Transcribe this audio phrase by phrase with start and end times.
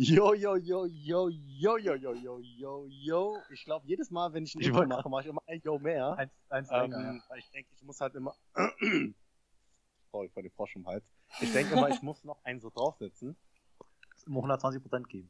[0.00, 3.36] Yo, yo, yo, yo, yo, yo, yo, yo, yo, yo.
[3.50, 6.16] Ich glaube, jedes Mal, wenn ich ein Intro mache, mache ich immer ein Yo mehr.
[6.16, 7.20] Eins, eins Ähm, länger, ja.
[7.28, 8.32] weil ich denke, ich muss halt immer.
[10.12, 11.04] Sorry, vor dem Frosch im Hals.
[11.40, 13.36] Ich denke immer, ich muss noch einen so draufsetzen.
[14.24, 15.28] Immer 120% geben.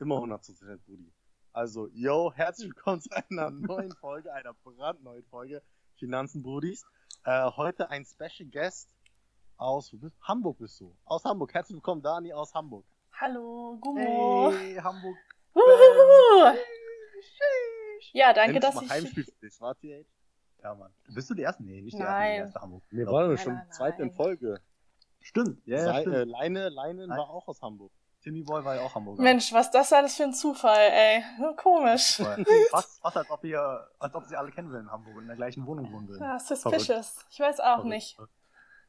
[0.00, 1.12] Immer 100% Brudi.
[1.52, 5.60] Also, yo, herzlich willkommen zu einer neuen Folge, einer brandneuen Folge
[5.96, 6.84] Finanzen Brudis.
[7.24, 8.88] Äh, heute ein Special Guest
[9.56, 10.96] aus wo bist, Hamburg bist du.
[11.04, 11.52] Aus Hamburg.
[11.52, 12.86] Herzlich willkommen, Dani aus Hamburg.
[13.20, 14.52] Hallo, Gummo.
[14.52, 15.16] Hey, Hamburg.
[15.52, 16.56] Wuhu.
[18.12, 18.90] Ja, danke, Endlich dass mal ich.
[18.90, 20.06] Heimspiel für dich, war TH?
[20.62, 20.92] Ja, Mann.
[21.08, 21.64] Bist du die Erste?
[21.64, 22.06] Nee, nicht die Nein.
[22.06, 22.84] Erste, die erste Hamburg.
[22.92, 23.12] Nee, Doch.
[23.12, 24.12] war Nein, schon nein, zweite in.
[24.12, 24.60] Folge.
[25.20, 25.60] Stimmt.
[25.66, 26.14] Ja, ja, stimmt.
[26.14, 27.18] äh, Leine, Leine Nein.
[27.18, 27.90] war auch aus Hamburg.
[28.28, 29.22] Timmy Boy war ja auch Hamburger.
[29.22, 31.24] Mensch, was das alles für ein Zufall, ey.
[31.56, 32.16] Komisch.
[32.70, 35.28] Fast, fast als ob ihr, als ob sie alle kennen will in Hamburg und in
[35.28, 36.22] der gleichen Wohnung wohnen würden.
[36.22, 37.24] Ja, suspicious.
[37.30, 37.88] Ich weiß auch Verrückt.
[37.88, 38.18] nicht.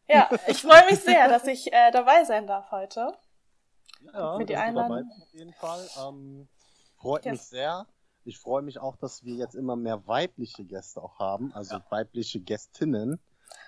[0.09, 3.13] Ja, ich freue mich sehr, dass ich äh, dabei sein darf heute.
[4.13, 5.07] Ja, Für die dabei Einladung.
[5.07, 5.89] bist auf jeden Fall.
[6.05, 6.47] Ähm,
[6.97, 7.31] freut Yes.
[7.31, 7.85] mich sehr.
[8.25, 11.85] Ich freue mich auch, dass wir jetzt immer mehr weibliche Gäste auch haben, also Ja.
[11.89, 13.19] weibliche Gästinnen,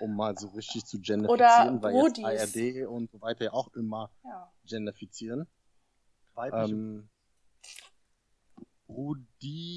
[0.01, 2.55] um mal so richtig zu Oder genderfizieren, weil jetzt.
[2.57, 4.51] ARD und so weiter ja auch immer Ja.
[4.65, 5.47] genderfizieren.
[6.35, 7.09] Weibliche Ähm,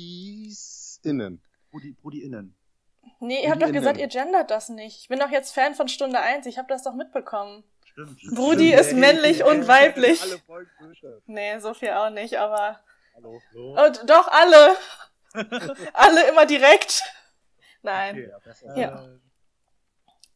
[0.04, 1.42] Brudisinnen.
[1.70, 2.56] Brudi, Brudi-Innen.
[3.20, 3.78] Nee, ihr habt doch Innen.
[3.78, 4.98] gesagt, ihr gendert das nicht.
[5.00, 6.46] Ich bin doch jetzt Fan von Stunde 1.
[6.46, 7.64] Ich habe das doch mitbekommen.
[7.84, 8.20] Stimmt.
[8.34, 10.22] Brudi Stimmt, ist männlich ey, und weiblich.
[10.22, 10.70] Alle Folgen.
[11.26, 12.80] Nee, so viel auch nicht, aber.
[13.14, 13.86] Hallo, hallo.
[13.86, 14.76] Und doch alle.
[15.92, 17.02] alle immer direkt.
[17.82, 18.30] Nein.
[18.36, 18.76] Okay, Ja.
[18.76, 19.04] Ja.
[19.04, 19.18] Äh,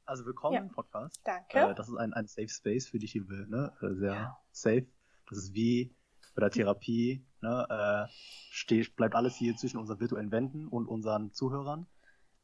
[0.04, 0.60] Also willkommen Ja.
[0.60, 1.20] im Podcast.
[1.24, 1.58] Danke.
[1.58, 3.72] Äh, das ist ein, ein Safe Space für dich hier will, ne?
[3.82, 4.86] Äh, Sehr safe.
[5.28, 5.94] Das ist wie
[6.38, 7.66] bei der Therapie, ne?
[7.68, 8.12] Äh,
[8.52, 11.88] steht, bleibt alles hier zwischen unseren virtuellen Wänden und unseren Zuhörern.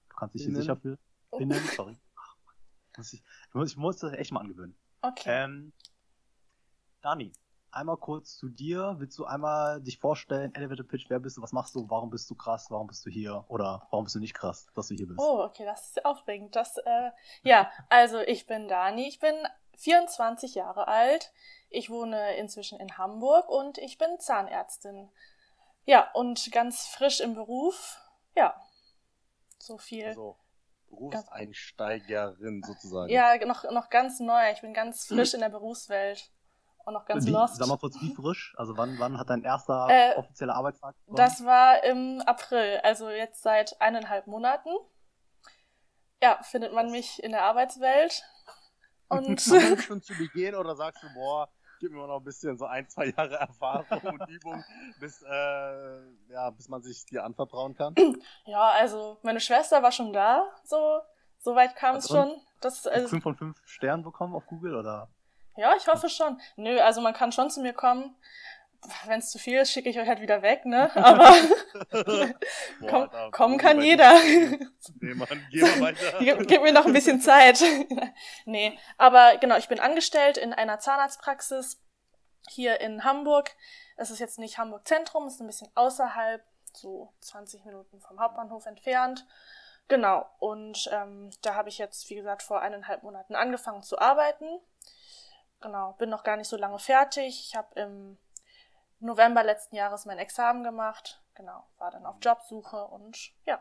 [0.09, 0.63] Du kannst dich hier Innen.
[0.63, 0.99] sicher fühlen.
[1.31, 1.39] Oh.
[1.39, 1.97] Innen, sorry.
[2.17, 2.37] Ach.
[2.97, 3.23] Muss ich,
[3.55, 4.77] ich muss das echt mal angewöhnen.
[5.01, 5.45] Okay.
[5.45, 5.73] Ähm,
[7.03, 7.31] Dani,
[7.71, 8.97] einmal kurz zu dir.
[8.99, 10.53] Willst du einmal dich vorstellen?
[10.57, 11.43] Elevator Pitch, wer bist du?
[11.43, 11.89] Was machst du?
[11.89, 12.67] Warum bist du krass?
[12.71, 13.45] Warum bist du hier?
[13.47, 15.21] Oder warum bist du nicht krass, dass du hier bist?
[15.21, 16.57] Oh, okay, das ist aufregend.
[16.57, 17.11] Das, äh,
[17.45, 19.35] ja, also ich bin Dani, ich bin
[19.77, 21.33] 24 Jahre alt.
[21.75, 25.11] Ich wohne inzwischen in Hamburg und ich bin Zahnärztin.
[25.85, 27.99] Ja, und ganz frisch im Beruf.
[28.37, 28.55] Ja,
[29.59, 30.07] so viel.
[30.07, 30.39] Also,
[30.89, 33.11] Berufseinsteigerin sozusagen.
[33.11, 34.53] ja, noch, noch ganz neu.
[34.53, 36.31] Ich bin ganz frisch in der Berufswelt
[36.85, 37.57] und noch ganz wie, lost.
[37.57, 38.55] Sag mal kurz, wie frisch?
[38.57, 41.17] Also wann, wann hat dein erster Äh, offizieller Arbeitstag begonnen?
[41.17, 44.71] Das war im April, also jetzt seit eineinhalb Monaten.
[46.23, 48.23] Ja, findet man mich in der Arbeitswelt.
[49.09, 52.89] Und schon zu begehen oder sagst du, boah, gib mir noch ein bisschen so ein,
[52.89, 54.65] zwei Jahre Erfahrung und Übung,
[55.01, 57.95] bis, äh, ja, bis man sich dir anvertrauen kann?
[58.47, 61.01] ja, also meine Schwester war schon da, so,
[61.39, 62.41] so weit kam es Also schon.
[62.61, 65.09] Das, also, fünf von fünf Sternen bekommen auf Google oder?
[65.57, 66.41] ja, ich hoffe schon.
[66.57, 68.17] Nö, also man kann schon zu mir kommen.
[69.07, 70.91] Wenn es zu viel ist, schicke ich euch halt wieder weg, ne?
[70.97, 71.35] Aber
[71.91, 72.35] Boah,
[72.89, 74.13] komm, da- kommen kann jeder.
[75.01, 76.19] Nee, Mann, geh mal weiter.
[76.19, 77.63] gib, gib mir noch ein bisschen Zeit.
[78.45, 81.81] nee, aber genau, ich bin angestellt in einer Zahnarztpraxis
[82.49, 83.51] hier in Hamburg.
[83.97, 86.43] Es ist jetzt nicht Hamburg Zentrum, es ist ein bisschen außerhalb,
[86.73, 89.27] so 20 Minuten vom Hauptbahnhof entfernt.
[89.89, 94.47] Genau, und ähm, da habe ich jetzt, wie gesagt, vor eineinhalb Monaten angefangen zu arbeiten.
[95.61, 97.49] Genau, bin noch gar nicht so lange fertig.
[97.49, 98.19] Ich habe im
[99.05, 101.23] November letzten Jahres mein Examen gemacht.
[101.35, 103.61] Genau, war dann auf Jobsuche und ja.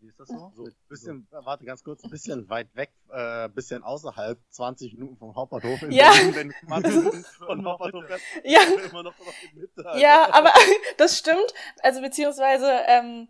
[0.00, 0.52] Wie ist das so?
[0.56, 5.34] So, bisschen, warte ganz kurz, ein bisschen weit weg, äh, bisschen außerhalb, 20 Minuten vom
[5.36, 5.80] Hauptbahnhof.
[5.82, 6.10] In Ja.
[6.10, 9.14] Berlin, wenn du 20 Minuten von Hauptbahnhof fährst, Ja, immer noch
[9.52, 9.84] in Mitte.
[9.98, 10.52] Ja, aber
[10.96, 11.54] das stimmt.
[11.82, 13.28] Also beziehungsweise ähm,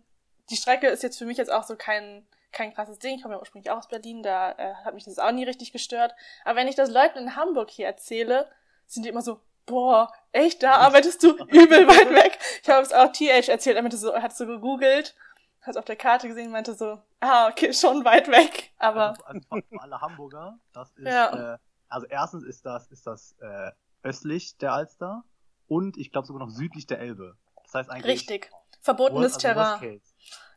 [0.49, 3.15] die Strecke ist jetzt für mich jetzt auch so kein kein krasses Ding.
[3.15, 5.71] Ich komme ja ursprünglich auch aus Berlin, da äh, hat mich das auch nie richtig
[5.71, 6.15] gestört.
[6.45, 8.49] Aber wenn ich das Leuten in Hamburg hier erzähle,
[8.85, 12.39] sind die immer so, boah, echt, da arbeitest du übel weit weg.
[12.61, 15.15] Ich habe es auch TH erzählt, er meinte so, er hat so gegoogelt,
[15.61, 18.71] hat es auf der Karte gesehen, meinte so, ah, okay, schon weit weg.
[18.77, 21.53] Aber Also, also alle Hamburger, das ist, Ja.
[21.53, 21.57] äh,
[21.89, 23.71] also erstens ist das, ist das äh,
[24.01, 25.23] östlich der Alster
[25.67, 27.37] und ich glaube sogar noch südlich der Elbe.
[27.63, 28.51] Das heißt eigentlich richtig.
[28.81, 29.79] Verbotenes also Terrain.
[29.79, 30.13] case.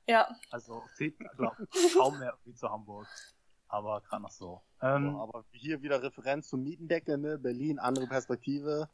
[0.08, 0.28] Ja.
[0.50, 1.56] Also zählt glaub,
[1.96, 3.06] kaum mehr wie zu Hamburg.
[3.68, 4.62] Aber gerade noch so.
[4.80, 7.36] Ähm, Boah, aber hier wieder Referenz zum Mietendeckel, ne?
[7.38, 8.88] Berlin, andere Perspektive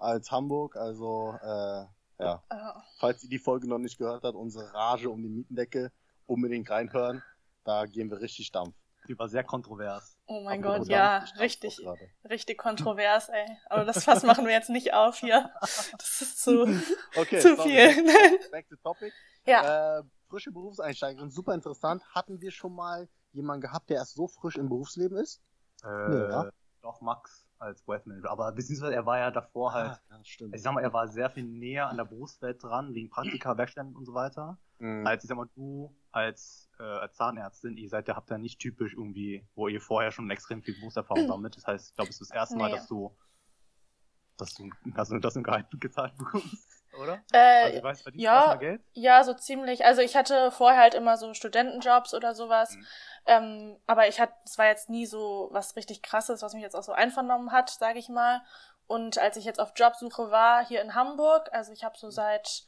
[0.00, 0.76] als Hamburg.
[0.76, 1.84] Also, äh,
[2.18, 2.42] ja.
[2.50, 2.56] Äh,
[2.98, 5.92] Falls ihr die Folge noch nicht gehört habt, unsere Rage um die Mietendecke,
[6.26, 7.22] unbedingt reinhören.
[7.64, 8.74] Da gehen wir richtig Dampf.
[9.08, 10.18] Die war sehr kontrovers.
[10.26, 11.80] Oh mein Aber Gott, ja, richtig,
[12.28, 13.46] richtig kontrovers, ey.
[13.70, 15.50] Aber das Fass machen wir jetzt nicht auf hier.
[15.60, 16.64] Das ist zu,
[17.16, 18.04] Okay, zu sorry, viel.
[18.04, 19.12] Back, back to topic.
[19.46, 19.98] ja.
[19.98, 22.04] Äh, frische Berufseinsteigerin, super interessant.
[22.14, 25.40] Hatten wir schon mal jemanden gehabt, der erst so frisch im Berufsleben ist?
[25.82, 26.50] Äh, Ja.
[26.82, 28.30] Doch Max als Wealth-Manager.
[28.30, 30.54] Aber beziehungsweise er war ja davor halt, Ah, ja, stimmt.
[30.54, 33.94] ich sag mal, er war sehr viel näher an der Berufswelt dran, wegen Praktika, Werkstätten
[33.94, 34.58] und so weiter.
[34.78, 35.06] Mhm.
[35.06, 38.58] Als, ich sag mal, du als, äh, als Zahnärztin, ihr seid ja, habt ja nicht
[38.60, 41.56] typisch irgendwie, wo ihr vorher schon extrem viel Berufserfahrung sammelt.
[41.56, 42.76] Das heißt, ich glaube, es ist das erste Mal, Nee.
[42.76, 43.14] dass du,
[44.38, 46.66] dass du, dass du das im Gehalt gezahlt bekommst,
[46.98, 47.22] oder?
[47.32, 48.54] Äh, also, ich weiß, verdienst ja.
[48.56, 48.82] Geld?
[48.92, 49.84] Ja, so ziemlich.
[49.84, 52.74] Also ich hatte vorher halt immer so Studentenjobs oder sowas.
[52.74, 52.86] Mhm.
[53.26, 56.76] Ähm, aber ich hatte, es war jetzt nie so was richtig krasses, was mich jetzt
[56.76, 58.42] auch so einvernommen hat, sage ich mal.
[58.86, 62.64] Und als ich jetzt auf Jobsuche war hier in Hamburg, also ich habe so seit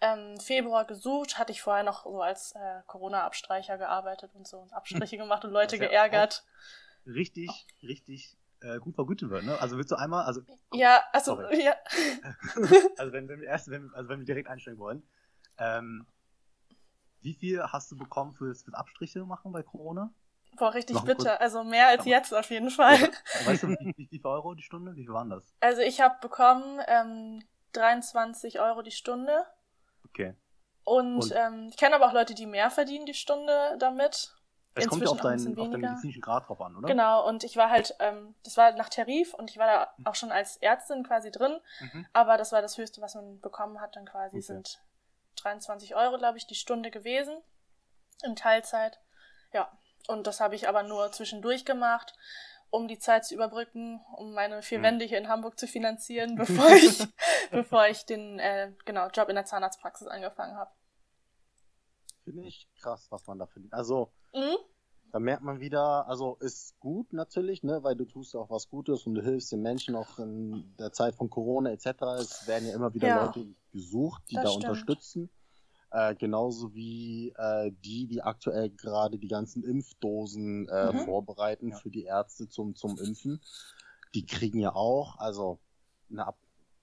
[0.00, 4.72] ähm, Februar gesucht, hatte ich vorher noch so als äh, Corona-Abstreicher gearbeitet und so und
[4.72, 6.44] Abstriche gemacht und Leute ja geärgert.
[7.06, 9.60] Richtig, richtig äh, gut vergütet wird, ne?
[9.60, 10.40] Also willst du einmal, also
[10.72, 11.64] Ja, also Sorry.
[11.64, 11.74] ja.
[12.98, 15.02] also wenn, wenn wir erst, wenn, also wenn wir direkt einsteigen wollen,
[15.58, 16.06] ähm,
[17.20, 20.12] wie viel hast du bekommen fürs, fürs Abstriche machen bei Corona?
[20.56, 21.14] Boah, richtig bitter.
[21.32, 21.40] kurz.
[21.40, 22.98] Also mehr als jetzt auf jeden Fall.
[23.44, 24.94] Weißt du, wie, wie, wie viel Euro die Stunde?
[24.96, 25.54] Wie viel waren das?
[25.60, 27.42] Also ich habe bekommen ähm,
[27.72, 29.44] 23 Euro die Stunde.
[30.06, 30.34] Okay.
[30.84, 34.35] Und, Und- ähm, ich kenne aber auch Leute, die mehr verdienen die Stunde damit.
[34.76, 36.88] Es kommt ja auf deinen, auf deinen medizinischen Grad drauf an, oder?
[36.88, 40.14] Genau, und ich war halt, ähm, das war nach Tarif und ich war da auch
[40.14, 42.06] schon als Ärztin quasi drin, Mhm.
[42.12, 44.46] aber das war das Höchste, was man bekommen hat, dann quasi Okay.
[44.46, 44.82] sind
[45.36, 47.36] 23 Euro, glaube ich, die Stunde gewesen
[48.22, 48.98] in Teilzeit.
[49.52, 49.70] Ja,
[50.08, 52.14] und das habe ich aber nur zwischendurch gemacht,
[52.70, 54.82] um die Zeit zu überbrücken, um meine vier Mhm.
[54.82, 57.06] Wände hier in Hamburg zu finanzieren, bevor ich,
[57.50, 60.70] bevor ich den äh, genau, Job in der Zahnarztpraxis angefangen habe.
[62.24, 63.72] Finde ich krass, was man da verdient.
[63.72, 64.56] Also, Mhm.
[65.12, 68.68] da merkt man wieder, also ist gut natürlich, ne, weil du tust ja auch was
[68.68, 71.86] Gutes und du hilfst den Menschen auch in der Zeit von Corona etc.
[72.20, 73.24] Es werden ja immer wieder Ja.
[73.24, 74.64] Leute gesucht, die Das da stimmt.
[74.68, 75.30] unterstützen.
[75.92, 81.04] Äh, genauso wie äh, die, die aktuell gerade die ganzen Impfdosen äh, Mhm.
[81.04, 81.76] vorbereiten Ja.
[81.76, 83.40] für die Ärzte zum, zum Impfen.
[84.14, 85.58] Die kriegen ja auch, also
[86.10, 86.38] eine, Ab-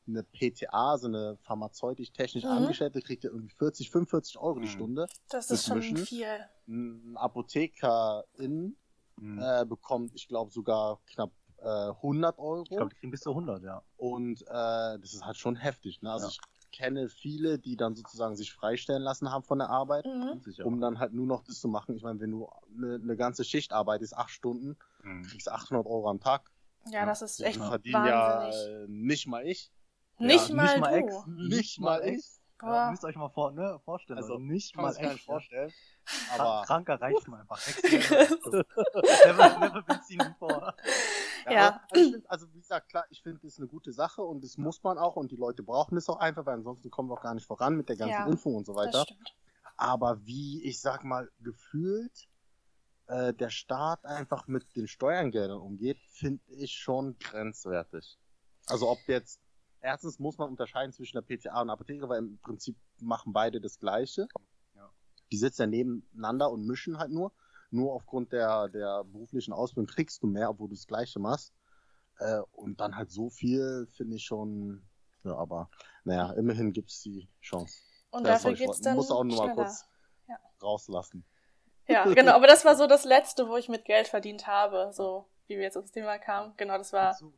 [0.07, 2.49] eine PTA, so eine pharmazeutisch-technisch Mhm.
[2.49, 4.71] Angestellte, kriegt ja irgendwie 40, 45 Euro die Mhm.
[4.71, 5.07] Stunde.
[5.29, 5.97] Das ist schon Mischen.
[5.97, 6.27] viel.
[6.67, 8.75] Ein Apothekerin
[9.17, 9.39] Mhm.
[9.39, 12.63] äh, bekommt, ich glaube, sogar knapp äh, 100 Euro.
[12.63, 13.83] ich glaube, die kriegen bis zu 100, ja.
[13.95, 14.45] Und äh,
[14.99, 16.01] das ist halt schon heftig.
[16.01, 16.11] Ne?
[16.11, 16.31] Also Ja.
[16.31, 16.39] ich
[16.77, 20.41] kenne viele, die dann sozusagen sich freistellen lassen haben von der Arbeit, Mhm.
[20.65, 21.95] Um dann halt nur noch das zu machen.
[21.95, 25.21] Ich meine, wenn du eine, eine ganze Schicht arbeitest, acht Stunden, Mhm.
[25.23, 26.49] kriegst du 800 Euro am Tag.
[26.89, 28.83] Ja, das ist echt verdienen ja wahnsinnig.
[28.83, 29.71] äh, nicht mal ich.
[30.27, 31.07] Nicht, Ja, mal nicht mal du.
[31.07, 31.15] Ex.
[31.27, 32.25] Nicht mal ich.
[32.61, 34.17] Ja, müsst ihr euch mal vor, ne, vorstellen.
[34.19, 35.17] Also, Also, nicht mal echt, ja.
[35.17, 35.71] vorstellen.
[36.37, 37.57] Aber Kranker reicht man einfach.
[37.67, 37.83] Ex-
[39.25, 40.73] never, never been seen before.
[41.49, 41.81] Ja.
[41.91, 44.43] Also, ich find, also wie gesagt, klar, ich finde, das ist eine gute Sache und
[44.45, 47.15] das muss man auch und die Leute brauchen es auch einfach, weil ansonsten kommen wir
[47.15, 49.05] auch gar nicht voran mit der ganzen Ja, Impfung und so Das weiter.
[49.75, 52.29] Aber wie, ich sag mal, gefühlt
[53.07, 58.17] äh, der Staat einfach mit den Steuergeldern umgeht, finde ich schon grenzwertig.
[58.67, 59.41] Also ob jetzt,
[59.83, 63.77] erstens muss man unterscheiden zwischen der PTA und Apotheke, weil im Prinzip machen beide das
[63.77, 64.27] Gleiche.
[64.75, 64.89] Ja.
[65.31, 67.31] Die sitzen ja nebeneinander und mischen halt nur.
[67.69, 71.53] Nur aufgrund der, der beruflichen Ausbildung kriegst du mehr, obwohl du das Gleiche machst.
[72.19, 74.87] Äh, und dann halt so viel, finde ich schon,
[75.23, 75.69] ja, aber
[76.03, 77.75] naja, immerhin gibt's die Chance.
[78.11, 79.55] Und Ja, dafür geht's dann muss auch nur mal schneller.
[79.55, 79.85] kurz
[80.27, 80.37] Ja.
[80.61, 81.25] rauslassen.
[81.87, 82.33] Ja, genau.
[82.33, 85.63] Aber das war so das Letzte, wo ich mit Geld verdient habe, so wie wir
[85.63, 86.53] jetzt aufs Thema kamen.
[86.57, 87.33] Genau, das war, du,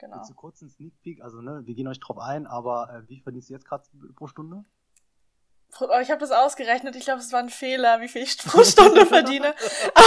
[0.00, 0.16] genau.
[0.16, 1.22] willst du kurz einen Sneak Peek?
[1.22, 3.84] Also, ne, wir gehen euch drauf ein, aber äh, wie verdienst du jetzt gerade
[4.16, 4.64] pro Stunde?
[5.78, 6.96] Oh, ich habe das ausgerechnet.
[6.96, 9.48] Ich glaube, es war ein Fehler, wie viel ich pro Stunde verdiene.
[9.94, 10.04] Aber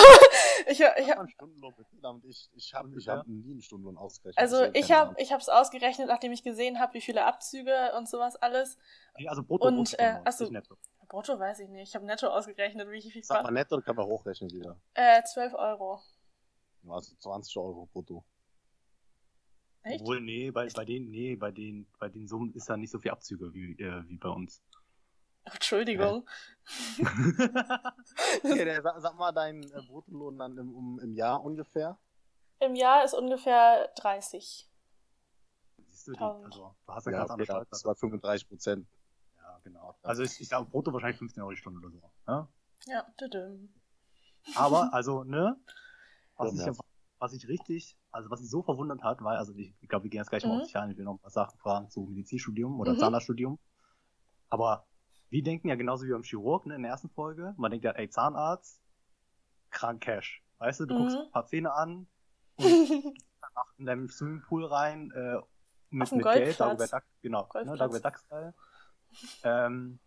[0.68, 2.26] ich, ich Ich hab, habe einen Stundenlohn verdammt.
[2.26, 4.40] Ich, ich habe ich hab nie einen Stundenlohn ausgerechnet.
[4.42, 8.36] also ich habe ich es ausgerechnet, nachdem ich gesehen habe, wie viele Abzüge und sowas
[8.36, 8.78] alles.
[9.18, 10.44] Nee, also brutto, Und, brutto, äh, achso.
[10.44, 10.78] nicht netto.
[11.08, 11.90] Brutto weiß ich nicht.
[11.90, 14.78] Ich habe netto ausgerechnet, wie viel Sag mal netto, dann kann man hochrechnen wieder.
[14.96, 16.02] Äh, 12 Euro.
[16.90, 18.26] Also 20 Euro brutto.
[19.84, 20.02] Echt?
[20.02, 23.00] Obwohl, nee, bei, bei den, nee, bei den, bei den Summen ist da nicht so
[23.00, 24.64] viel Abzüge wie, äh, wie bei uns.
[25.44, 26.26] Entschuldigung.
[26.98, 27.04] Okay,
[28.66, 31.98] der, sag, sag mal deinen äh, Bruttolohn dann im, um, im Jahr ungefähr.
[32.60, 34.70] Im Jahr ist ungefähr 30.
[35.90, 38.88] Siehst du, die, also, du hast ja, Ja, ganz okay, das war 35 Prozent.
[39.38, 39.98] Ja, genau.
[40.02, 42.02] Also ich, ich sage brutto wahrscheinlich 15 Euro die Stunde oder so.
[42.26, 42.48] Ja?
[42.86, 43.74] Ja, tüdüm.
[44.56, 45.58] Aber, also, ne?
[46.38, 46.72] Was Ja.
[47.24, 50.10] Was ich richtig, also was ich so verwundert hat, war, also ich, ich glaube, wir
[50.10, 50.58] gehen jetzt gleich mal Mhm.
[50.58, 53.00] auf dich ein, ich will noch ein paar Sachen fragen zu Medizinstudium oder Mhm.
[53.00, 53.60] Zahnarztstudium.
[54.50, 54.86] Aber
[55.30, 57.92] wir denken ja genauso wie beim Chirurg, ne, in der ersten Folge, man denkt ja,
[57.92, 58.82] ey, Zahnarzt,
[59.70, 60.44] krank Cash.
[60.58, 60.98] Weißt du, du Mhm.
[60.98, 62.08] guckst ein paar Zähne an
[62.58, 62.70] und
[63.40, 65.40] danach in deinem Swimmingpool rein äh,
[65.92, 66.60] mit, mit Geld.
[66.60, 67.78] Dagobert Duck, genau, ne.
[67.78, 68.54] Dagobert Duck Style.
[69.44, 69.98] Ähm,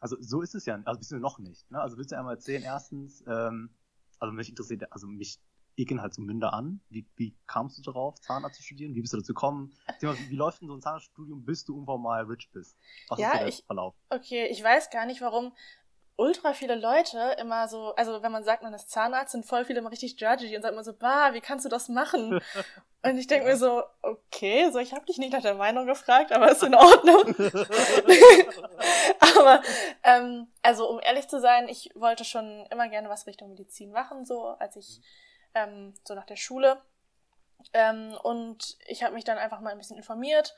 [0.00, 1.70] also so ist es ja, also bist du noch nicht.
[1.70, 1.80] Ne?
[1.80, 3.70] Also willst du einmal erzählen, erstens, ähm,
[4.18, 5.38] also mich interessiert, also mich
[5.78, 6.80] ekeln halt so Münder an.
[6.90, 8.94] Wie, wie kamst du darauf, Zahnarzt zu studieren?
[8.94, 9.72] Wie bist du dazu gekommen?
[10.00, 12.76] Wie, läuft denn so ein Zahnarztstudium, bis du irgendwann mal rich bist?
[13.08, 13.94] Was Ja, ist der ich- Verlauf?
[14.10, 15.52] Okay, ich weiß gar nicht, warum
[16.16, 19.78] ultra viele Leute immer so, also wenn man sagt, man ist Zahnarzt, sind voll viele
[19.78, 22.40] immer richtig judgy und sagen immer so, bah, wie kannst du das machen?
[23.04, 23.52] Und ich denke Ja.
[23.52, 26.74] mir so, okay, so ich habe dich nicht nach der Meinung gefragt, aber ist in
[26.74, 27.28] Ordnung.
[29.38, 29.62] aber
[30.02, 34.24] ähm, also um ehrlich zu sein, ich wollte schon immer gerne was Richtung Medizin machen,
[34.24, 35.00] so als ich
[35.54, 36.80] ähm, so nach der Schule.
[37.72, 40.54] Ähm, und ich habe mich dann einfach mal ein bisschen informiert.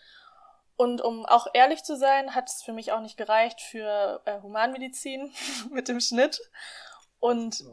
[0.77, 4.41] Und um auch ehrlich zu sein, hat es für mich auch nicht gereicht für äh,
[4.41, 5.33] Humanmedizin
[5.71, 6.41] mit dem Schnitt.
[7.19, 7.65] Und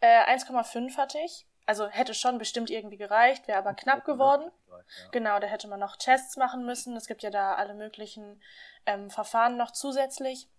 [0.00, 1.46] äh, 1,5 hatte ich.
[1.66, 4.50] Also hätte schon bestimmt irgendwie gereicht, wäre aber knapp geworden.
[4.68, 4.76] Ja.
[5.12, 6.94] Genau, da hätte man noch Tests machen müssen.
[6.94, 8.42] Es gibt ja da alle möglichen
[8.84, 10.50] ähm, Verfahren noch zusätzlich.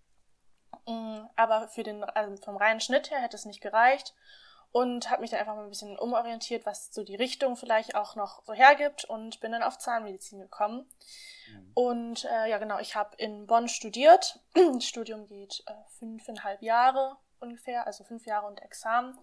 [0.87, 4.15] Mm, Aber für den, also vom reinen Schnitt her hätte es nicht gereicht.
[4.75, 8.17] Und habe mich dann einfach mal ein bisschen umorientiert, was so die Richtung vielleicht auch
[8.17, 10.85] noch so hergibt und bin dann auf Zahnmedizin gekommen.
[11.47, 11.71] Mhm.
[11.73, 14.41] Und äh, ja, genau, ich habe in Bonn studiert.
[14.73, 19.17] Das Studium geht äh, fünfeinhalb Jahre ungefähr, also fünf Jahre und Examen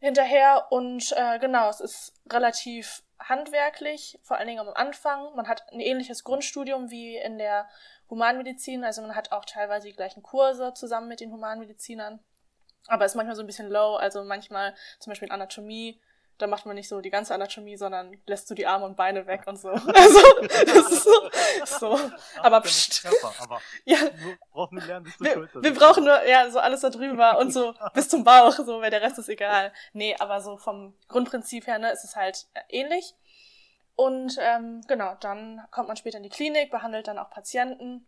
[0.00, 0.66] hinterher.
[0.70, 5.36] Und äh, genau, es ist relativ handwerklich, vor allen Dingen am Anfang.
[5.36, 7.68] Man hat ein ähnliches Grundstudium wie in der
[8.10, 12.18] Humanmedizin, also man hat auch teilweise die gleichen Kurse zusammen mit den Humanmedizinern.
[12.88, 16.00] Aber ist manchmal so ein bisschen low, also manchmal zum Beispiel in Anatomie,
[16.38, 19.26] da macht man nicht so die ganze Anatomie, sondern lässt so die Arme und Beine
[19.26, 19.68] weg und so.
[19.94, 21.96] Also, das ist so.
[21.96, 22.00] so.
[22.40, 23.02] Aber pst.
[23.02, 23.98] Körper, aber Ja,
[24.70, 25.62] lernen bis zur wir, Schulter.
[25.62, 28.90] wir brauchen nur, ja, so alles da drüber und so bis zum Bauch, so, weil
[28.90, 29.72] der Rest ist egal.
[29.92, 33.14] Nee, aber so vom Grundprinzip her, ne, ist es halt äh, ähnlich.
[33.96, 38.06] Und ähm, genau, dann kommt man später in die Klinik, behandelt dann auch Patienten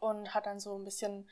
[0.00, 1.28] und hat dann so ein bisschen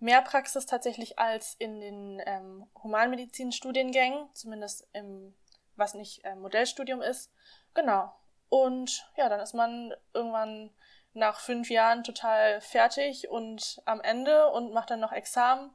[0.00, 5.34] mehr Praxis tatsächlich als in den ähm, Humanmedizin-Studiengängen, zumindest im,
[5.76, 7.32] was nicht äh, Modellstudium ist.
[7.74, 8.12] Genau.
[8.48, 10.70] Und ja, dann ist man irgendwann
[11.14, 15.70] nach fünf Jahren total fertig und am Ende und macht dann noch Examen.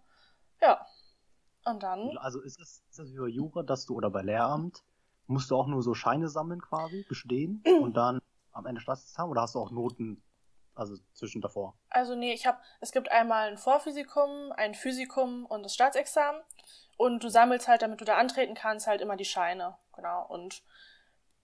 [0.62, 0.86] Ja.
[1.66, 2.18] Und dann.
[2.18, 4.84] Also ist das, ist das wie bei Jura, dass du oder bei Lehramt
[5.28, 9.42] musst du auch nur so Scheine sammeln quasi, bestehen und dann am Ende Staatsexamen oder
[9.42, 10.22] hast du auch Noten,
[10.76, 11.78] also zwischen davor?
[11.90, 16.42] Also nee, ich habe, es gibt einmal ein Vorphysikum, ein Physikum und das Staatsexamen.
[16.98, 19.78] Und du sammelst halt, damit du da antreten kannst, halt immer die Scheine.
[19.96, 20.26] Genau.
[20.28, 20.64] Und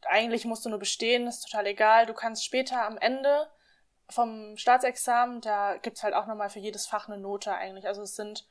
[0.07, 2.05] eigentlich musst du nur bestehen, ist total egal.
[2.05, 3.49] Du kannst später am Ende
[4.09, 7.87] vom Staatsexamen, da gibt's halt auch nochmal für jedes Fach eine Note eigentlich.
[7.87, 8.47] Also es sind,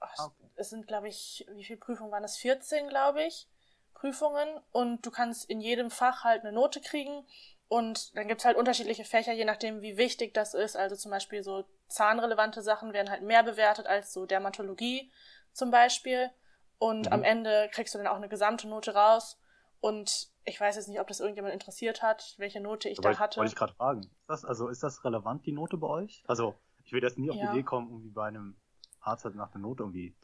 [0.00, 0.50] okay.
[0.56, 2.36] es sind, glaube ich, wie viele Prüfungen waren es?
[2.36, 3.48] 14, glaube ich,
[3.94, 4.60] Prüfungen.
[4.72, 7.26] Und du kannst in jedem Fach halt eine Note kriegen.
[7.68, 10.76] Und dann gibt's halt unterschiedliche Fächer, je nachdem, wie wichtig das ist.
[10.76, 15.10] Also zum Beispiel so zahnrelevante Sachen werden halt mehr bewertet als so Dermatologie
[15.52, 16.30] zum Beispiel.
[16.78, 17.12] Und Mhm.
[17.12, 19.38] am Ende kriegst du dann auch eine gesamte Note raus.
[19.80, 23.18] Und ich weiß jetzt nicht, ob das irgendjemand interessiert hat, welche Note ich Da da
[23.18, 23.38] hatte.
[23.40, 24.00] wollte ich gerade fragen.
[24.00, 26.22] Ist das, also ist das relevant, die Note bei euch?
[26.26, 26.54] Also
[26.84, 27.46] ich würde jetzt nie auf Ja.
[27.50, 28.56] die Idee kommen, irgendwie bei einem
[29.00, 30.14] Arzt halt nach der Note irgendwie.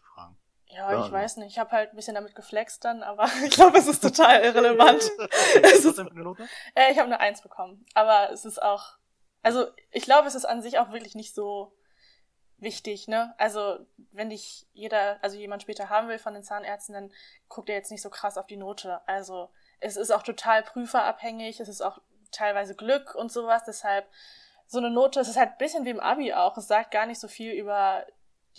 [0.71, 1.53] Ja, Ja, ich weiß nicht.
[1.53, 5.03] Ich habe halt ein bisschen damit geflext dann, aber ich glaube, es ist total irrelevant.
[5.63, 6.49] Was ist das denn für eine Note?
[6.75, 7.85] Äh, ich habe eine Eins bekommen.
[7.95, 8.95] Aber es ist auch,
[9.43, 11.73] also ich glaube, es ist an sich auch wirklich nicht so
[12.59, 13.35] wichtig, ne?
[13.39, 13.79] Also
[14.13, 17.13] wenn dich jeder, also jemand später haben will von den Zahnärzten, dann
[17.49, 19.01] guckt er jetzt nicht so krass auf die Note.
[19.07, 19.51] Also
[19.81, 22.01] es ist auch total prüferabhängig, es ist auch
[22.33, 23.65] teilweise Glück und sowas.
[23.67, 24.07] Deshalb
[24.67, 26.57] so eine Note, es ist halt ein bisschen wie im Abi auch.
[26.57, 28.05] Es sagt gar nicht so viel über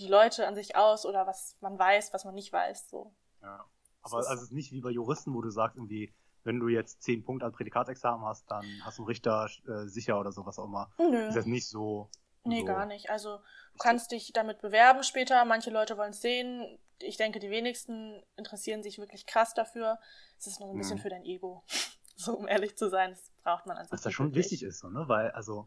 [0.01, 2.89] die Leute an sich aus oder was man weiß, was man nicht weiß.
[2.89, 3.13] So.
[3.41, 3.65] Ja.
[4.03, 7.03] Aber also es ist nicht wie bei Juristen, wo du sagst, irgendwie, wenn du jetzt
[7.03, 10.91] 10 Punkte als Prädikatexamen hast, dann hast du Richter äh, sicher oder sowas auch immer.
[10.97, 11.27] Nö.
[11.27, 12.09] Ist das nicht so.
[12.43, 13.09] Nee, so gar nicht.
[13.11, 15.45] Also du kannst dich damit bewerben später.
[15.45, 16.79] Manche Leute wollen es sehen.
[16.97, 19.99] Ich denke, die wenigsten interessieren sich wirklich krass dafür.
[20.39, 21.01] Es ist nur so ein bisschen Mhm.
[21.01, 21.63] für dein Ego.
[22.17, 23.93] So, um ehrlich zu sein, das braucht man an sich.
[23.93, 25.05] Was da schon wichtig ist, so, ne?
[25.07, 25.65] Weil, also,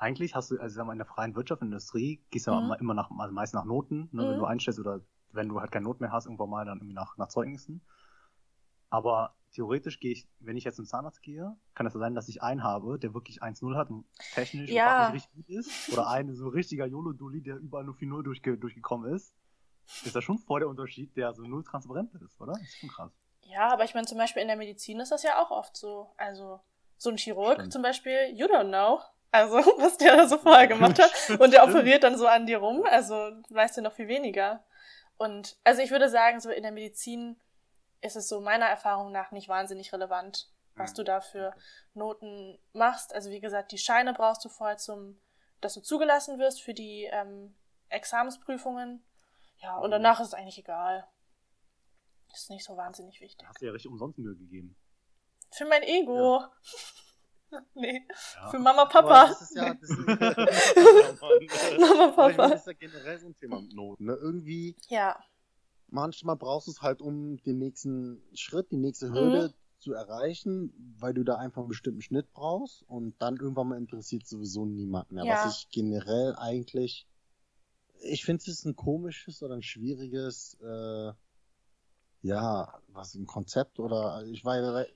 [0.00, 2.64] eigentlich hast du, also sagen wir, in der freien Wirtschaft, Industrie, gehst du ja Mhm.
[2.66, 4.22] immer- immer nach, also meist nach Noten, ne?
[4.24, 4.28] Mhm.
[4.30, 5.00] wenn du einstellst oder
[5.32, 7.82] wenn du halt keine Not mehr hast, irgendwann mal dann irgendwie nach, nach Zeugnissen.
[8.90, 12.42] Aber theoretisch gehe ich, wenn ich jetzt zum Zahnarzt gehe, kann es sein, dass ich
[12.42, 15.08] einen habe, der wirklich 1-0 hat und technisch Ja.
[15.08, 15.92] und richtig gut ist.
[15.92, 19.34] Oder einen so richtiger YOLO-Dulli, der überall nur 4-0 durchge durchgekommen ist.
[20.04, 22.52] Ist das schon voll der Unterschied, der so null transparent ist, oder?
[22.52, 23.12] Das ist schon krass.
[23.42, 26.12] Ja, aber ich meine, zum Beispiel in der Medizin ist das ja auch oft so.
[26.18, 26.60] Also,
[26.98, 27.72] so ein Chirurg Stimmt.
[27.72, 29.00] zum Beispiel, you don't know.
[29.30, 31.40] Also, was der da so vorher gemacht hat.
[31.40, 32.84] Und der operiert dann so an dir rum.
[32.88, 33.14] Also,
[33.50, 34.64] weißt du noch viel weniger.
[35.16, 37.40] Und also ich würde sagen, so in der Medizin
[38.00, 41.52] ist es so meiner Erfahrung nach nicht wahnsinnig relevant, was du da für
[41.94, 43.12] Noten machst.
[43.12, 45.20] Also wie gesagt, die Scheine brauchst du vorher zum,
[45.60, 47.56] dass du zugelassen wirst für die ähm,
[47.88, 49.04] Examensprüfungen.
[49.60, 49.94] Ja, und Mhm.
[49.94, 51.04] danach ist es eigentlich egal.
[52.32, 53.44] Ist nicht so wahnsinnig wichtig.
[53.48, 54.76] Hast du ja richtig umsonst Mühe gegeben.
[55.50, 56.44] Für mein Ego.
[57.74, 58.48] nee, Ja.
[58.50, 59.26] für Mama, Aber Papa.
[59.28, 60.16] Das ist ja, das ist, Mama,
[61.26, 62.48] Aber ich meine, Papa.
[62.50, 64.04] das ist ja generell so ein Thema mit Noten.
[64.04, 64.14] Ne?
[64.14, 65.18] Irgendwie, Ja,
[65.88, 69.14] manchmal brauchst du es halt, um den nächsten Schritt, die nächste Mhm.
[69.14, 73.78] Hürde zu erreichen, weil du da einfach einen bestimmten Schnitt brauchst und dann irgendwann mal
[73.78, 75.24] interessiert sowieso niemand mehr.
[75.24, 75.34] Ja.
[75.34, 77.06] Was ich generell eigentlich,
[78.00, 81.12] ich finde es ist ein komisches oder ein schwieriges, äh,
[82.22, 84.88] ja, was ein Konzept oder ich weiß,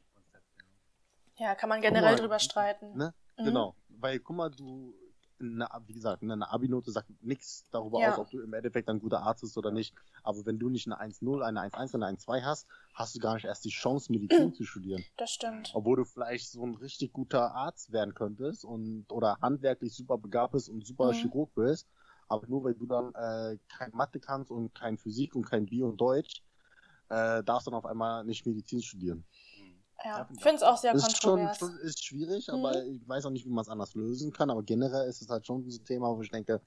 [1.38, 2.96] ja, kann man generell mal, drüber streiten.
[2.96, 3.14] ne?
[3.38, 3.44] Mhm.
[3.44, 4.94] Genau, weil guck mal, du,
[5.40, 8.12] eine, wie gesagt, ne, eine Abi-Note sagt nichts darüber Ja.
[8.12, 9.94] aus, ob du im Endeffekt ein guter Arzt bist oder nicht.
[10.22, 13.34] Aber wenn du nicht eine 1-0, eine 1-1 und eine 1-2 hast, hast du gar
[13.34, 15.04] nicht erst die Chance, Medizin zu studieren.
[15.16, 15.72] Das stimmt.
[15.74, 20.52] Obwohl du vielleicht so ein richtig guter Arzt werden könntest und oder handwerklich super begabt
[20.52, 21.12] bist und super Mhm.
[21.14, 21.88] Chirurg bist.
[22.28, 25.88] Aber nur weil du dann äh, kein Mathe kannst und kein Physik und kein Bio
[25.88, 26.42] und Deutsch,
[27.10, 29.24] äh, darfst du dann auf einmal nicht Medizin studieren.
[30.04, 31.58] Ja, ich finde es auch sehr ist schon, kontrovers.
[31.58, 32.54] schon ist schwierig, Mhm.
[32.54, 34.50] aber ich weiß auch nicht, wie man es anders lösen kann.
[34.50, 36.60] Aber generell ist es halt schon so ein Thema, wo ich denke,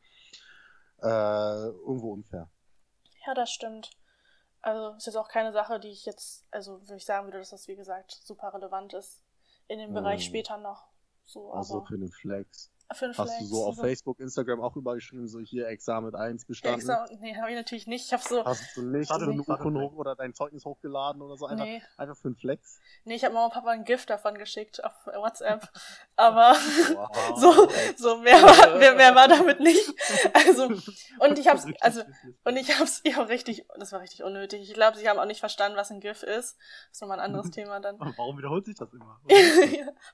[1.02, 1.08] äh,
[1.68, 2.50] irgendwo unfair.
[3.26, 3.90] Ja, das stimmt.
[4.62, 7.50] Also ist jetzt auch keine Sache, die ich jetzt, also würde ich sagen würde, dass
[7.52, 9.24] das wie gesagt super relevant ist
[9.68, 10.26] in dem Bereich Mhm.
[10.26, 10.88] später noch.
[11.26, 12.72] So, Also aber für den Flex.
[13.02, 16.16] Den Hast Flex, du so auf so- Facebook, Instagram auch übergeschrieben, so hier Examen mit
[16.16, 16.80] 1 Ja, bestanden?
[16.80, 18.06] extra, nee, habe ich natürlich nicht.
[18.06, 21.22] Ich habe so, Hast du nicht Warte, so eine Urkunde hoch oder dein Zeugnis hochgeladen
[21.22, 21.48] oder so?
[21.48, 22.80] Einfach, nee, einfach für den Flex?
[23.04, 25.68] nee, ich habe Mama und Papa ein Gift davon geschickt auf WhatsApp.
[26.16, 27.36] Aber Wow.
[27.40, 29.94] so, so mehr war, mehr, mehr war damit nicht.
[30.34, 30.66] Also,
[31.20, 32.02] und ich hab's, also,
[32.44, 34.62] und ich hab's, ja, richtig, das war richtig unnötig.
[34.62, 36.58] Ich glaube, sie haben auch nicht verstanden, was ein GIF ist.
[36.58, 38.00] Das ist nochmal ein anderes Thema dann.
[38.00, 39.20] Warum wiederholt sich das immer?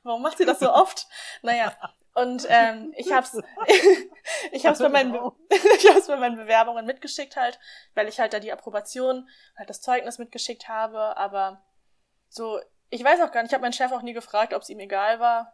[0.04, 1.08] Warum macht sie das so oft?
[1.42, 1.74] Naja,
[2.14, 3.38] und ähm, ich hab's,
[4.52, 7.60] ich hab's bei meinen, Be ich hab's bei meinen Bewerbungen mitgeschickt halt,
[7.94, 11.64] weil ich halt da die Approbation, halt das Zeugnis mitgeschickt habe, aber
[12.30, 14.70] so, ich weiß auch gar nicht, ich habe meinen Chef auch nie gefragt, ob es
[14.70, 15.54] ihm egal war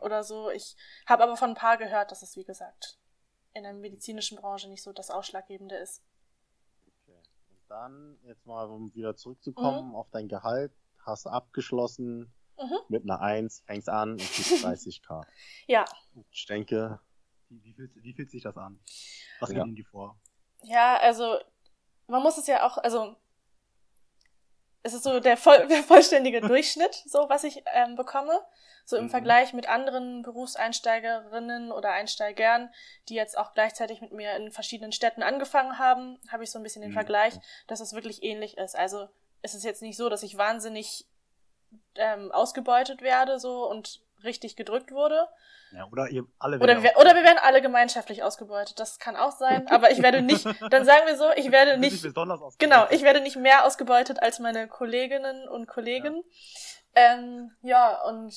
[0.00, 0.50] oder so.
[0.50, 2.98] Ich habe aber von ein paar gehört, dass es, wie gesagt,
[3.54, 6.04] in der medizinischen Branche nicht so das Ausschlaggebende ist.
[6.86, 7.20] Okay.
[7.50, 10.72] Und dann, jetzt mal, um wieder zurückzukommen auf dein Gehalt,
[11.04, 12.78] hast du abgeschlossen Mhm.
[12.88, 15.22] mit einer 1, fängst an und kriegst 30k.
[15.66, 15.84] Ja,
[16.30, 16.98] Ich denke,
[17.48, 18.80] Wie, wie, fühlt, wie fühlt sich das an?
[19.40, 19.64] Was geht Ja.
[19.64, 20.18] Ihnen die vor?
[20.62, 21.38] Ja, also
[22.06, 23.16] man muss es ja auch, also
[24.82, 28.40] es ist so der, voll, der vollständige Durchschnitt, so was ich ähm, bekomme.
[28.84, 29.10] So im Mhm.
[29.10, 32.72] Vergleich mit anderen Berufseinsteigerinnen oder Einsteigern,
[33.08, 36.62] die jetzt auch gleichzeitig mit mir in verschiedenen Städten angefangen haben, habe ich so ein
[36.62, 36.94] bisschen den Mhm.
[36.94, 37.34] Vergleich,
[37.66, 38.76] dass es wirklich ähnlich ist.
[38.76, 39.08] Also
[39.42, 41.04] es ist jetzt nicht so, dass ich wahnsinnig
[41.96, 45.28] ähm, ausgebeutet werde so und richtig gedrückt wurde,
[45.72, 48.78] Ja, oder ihr alle oder wir, oder wir werden alle gemeinschaftlich ausgebeutet.
[48.80, 49.66] Das kann auch sein.
[49.70, 52.58] Aber ich werde nicht, dann sagen wir so, ich werde nicht, ausgebeutet.
[52.58, 56.22] genau, ich werde nicht mehr ausgebeutet als meine Kolleginnen und Kollegen.
[56.94, 58.34] Ja, ähm, ja und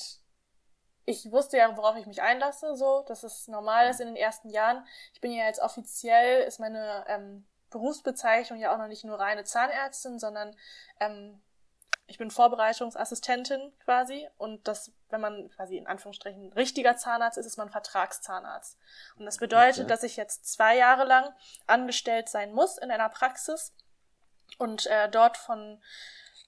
[1.06, 4.50] ich wusste ja, worauf ich mich einlasse, so, dass es normal ist in den ersten
[4.50, 4.86] Jahren.
[5.12, 9.44] Ich bin ja jetzt offiziell, ist meine ähm, Berufsbezeichnung ja auch noch nicht nur reine
[9.44, 10.54] Zahnärztin, sondern
[11.00, 11.40] ähm,
[12.10, 17.56] ich bin Vorbereitungsassistentin quasi und das, wenn man quasi in Anführungsstrichen richtiger Zahnarzt ist, ist
[17.56, 18.76] man Vertragszahnarzt.
[19.16, 19.88] Und das bedeutet, Okay.
[19.88, 21.32] dass ich jetzt zwei Jahre lang
[21.68, 23.72] angestellt sein muss in einer Praxis
[24.58, 25.80] und äh, dort von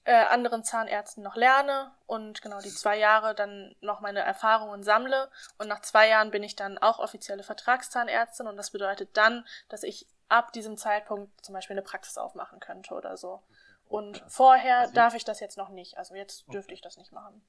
[0.03, 5.31] äh, anderen Zahnärzten noch lerne und genau die zwei Jahre dann noch meine Erfahrungen sammle
[5.59, 9.83] und nach zwei Jahren bin ich dann auch offizielle Vertragszahnärztin und das bedeutet dann, dass
[9.83, 13.41] ich ab diesem Zeitpunkt zum Beispiel eine Praxis aufmachen könnte oder so.
[13.87, 15.97] Und vorher Also- darf ich das jetzt noch nicht.
[15.97, 17.45] Also jetzt dürfte ich das nicht machen.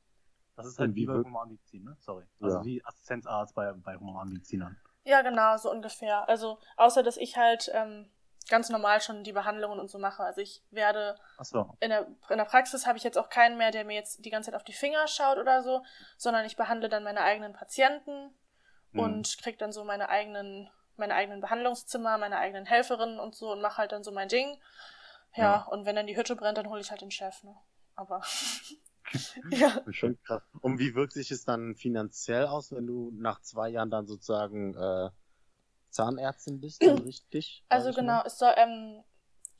[0.56, 1.96] Das ist halt wie bei Humanmedizin, ne?
[2.00, 2.24] Sorry.
[2.40, 2.64] Also Ja.
[2.64, 4.76] wie Assistenzarzt bei, bei Humanmedizinern.
[5.04, 6.28] Ja, genau, so ungefähr.
[6.28, 8.10] Also außer dass ich halt ähm,
[8.48, 10.22] ganz normal schon die Behandlungen und so mache.
[10.22, 11.76] Also ich werde Achso.
[11.80, 14.30] in der, in der Praxis habe ich jetzt auch keinen mehr, der mir jetzt die
[14.30, 15.82] ganze Zeit auf die Finger schaut oder so,
[16.18, 18.34] sondern ich behandle dann meine eigenen Patienten
[18.92, 19.00] Mhm.
[19.00, 23.60] und krieg dann so meine eigenen, meine eigenen Behandlungszimmer, meine eigenen Helferinnen und so und
[23.60, 24.56] mache halt dann so mein Ding.
[25.36, 25.66] Ja, Ja.
[25.70, 27.54] und wenn dann die Hütte brennt, dann hole ich halt den Chef, ne?
[27.96, 28.22] Aber
[29.50, 29.80] ja.
[29.90, 30.42] Schon krass.
[30.60, 34.74] Und wie wirkt sich es dann finanziell aus, wenn du nach zwei Jahren dann sozusagen
[34.74, 35.10] äh,
[35.90, 37.64] Zahnärztin bist, dann richtig?
[37.68, 38.26] Also genau, mal?
[38.26, 39.04] es soll, ähm,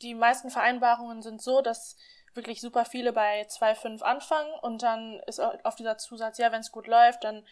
[0.03, 1.97] die meisten Vereinbarungen sind so, dass
[2.35, 6.61] wirklich super viele bei 2,5 anfangen und dann ist au- auf dieser Zusatz, ja, wenn
[6.61, 7.47] es gut läuft, dann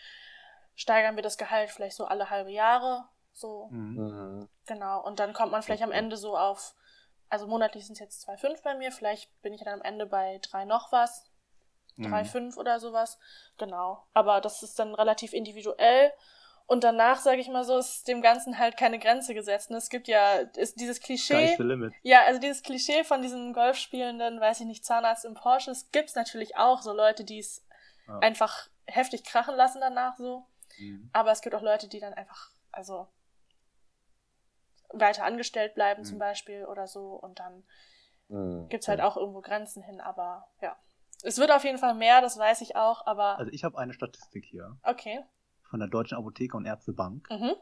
[0.74, 4.48] steigern wir das Gehalt vielleicht so alle halbe Jahre, so, Mhm.
[4.66, 5.04] Genau.
[5.04, 5.92] Und dann kommt man vielleicht am.
[5.92, 6.74] Ende so auf
[7.32, 8.92] Also monatlich sind es jetzt 2,5 bei mir.
[8.92, 11.24] Vielleicht bin ich dann am Ende bei 3 noch was.
[11.96, 12.58] 3,5 Mhm.
[12.58, 13.18] oder sowas.
[13.56, 14.04] Genau.
[14.12, 16.12] Aber das ist dann relativ individuell.
[16.66, 19.70] Und danach, sage ich mal so, ist dem Ganzen halt keine Grenze gesetzt.
[19.70, 21.56] Und es gibt ja ist dieses Klischee.
[22.02, 26.58] Ja, also dieses Klischee von diesen Golfspielenden, weiß ich nicht, Zahnarzt im Porsches, gibt's natürlich
[26.58, 26.82] auch.
[26.82, 27.64] So Leute, die es
[28.08, 28.18] Ja.
[28.18, 30.44] einfach heftig krachen lassen danach so.
[30.78, 31.08] Mhm.
[31.14, 33.08] Aber es gibt auch Leute, die dann einfach, also
[34.92, 36.20] weiter angestellt bleiben zum Mhm.
[36.20, 37.14] Beispiel oder so.
[37.14, 37.64] Und dann
[38.28, 38.68] Mhm.
[38.68, 40.00] gibt's halt auch irgendwo Grenzen hin.
[40.00, 40.76] Aber ja.
[41.24, 43.06] Es wird auf jeden Fall mehr, das weiß ich auch.
[43.06, 45.22] Aber Also ich habe eine Statistik hier okay.
[45.62, 47.28] von der Deutschen Apotheke und Ärztebank.
[47.30, 47.52] Mhm.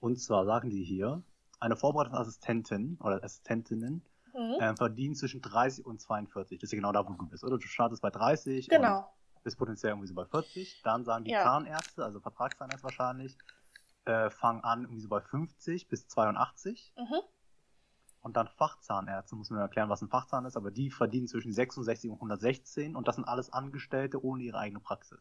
[0.00, 1.22] Und zwar sagen die hier,
[1.60, 4.56] eine Vorbereitungsassistentin oder Assistentinnen Mhm.
[4.60, 6.58] äh, verdienen zwischen 30 und 42.
[6.58, 7.56] Das ist ja genau da, wo du bist, oder?
[7.56, 8.98] Du startest bei 30 Genau.
[9.36, 10.82] und bist potenziell irgendwie so bei 40.
[10.82, 11.42] Dann sagen die Ja.
[11.44, 13.38] Zahnärzte, also Vertragszahnärzte wahrscheinlich,
[14.06, 16.92] äh, fangen an irgendwie so bei 50 bis 82.
[16.96, 17.20] Mhm.
[18.20, 22.10] Und dann Fachzahnärzte, muss man erklären, was ein Fachzahn ist, aber die verdienen zwischen 66
[22.10, 25.20] und 116 und das sind alles Angestellte ohne ihre eigene Praxis.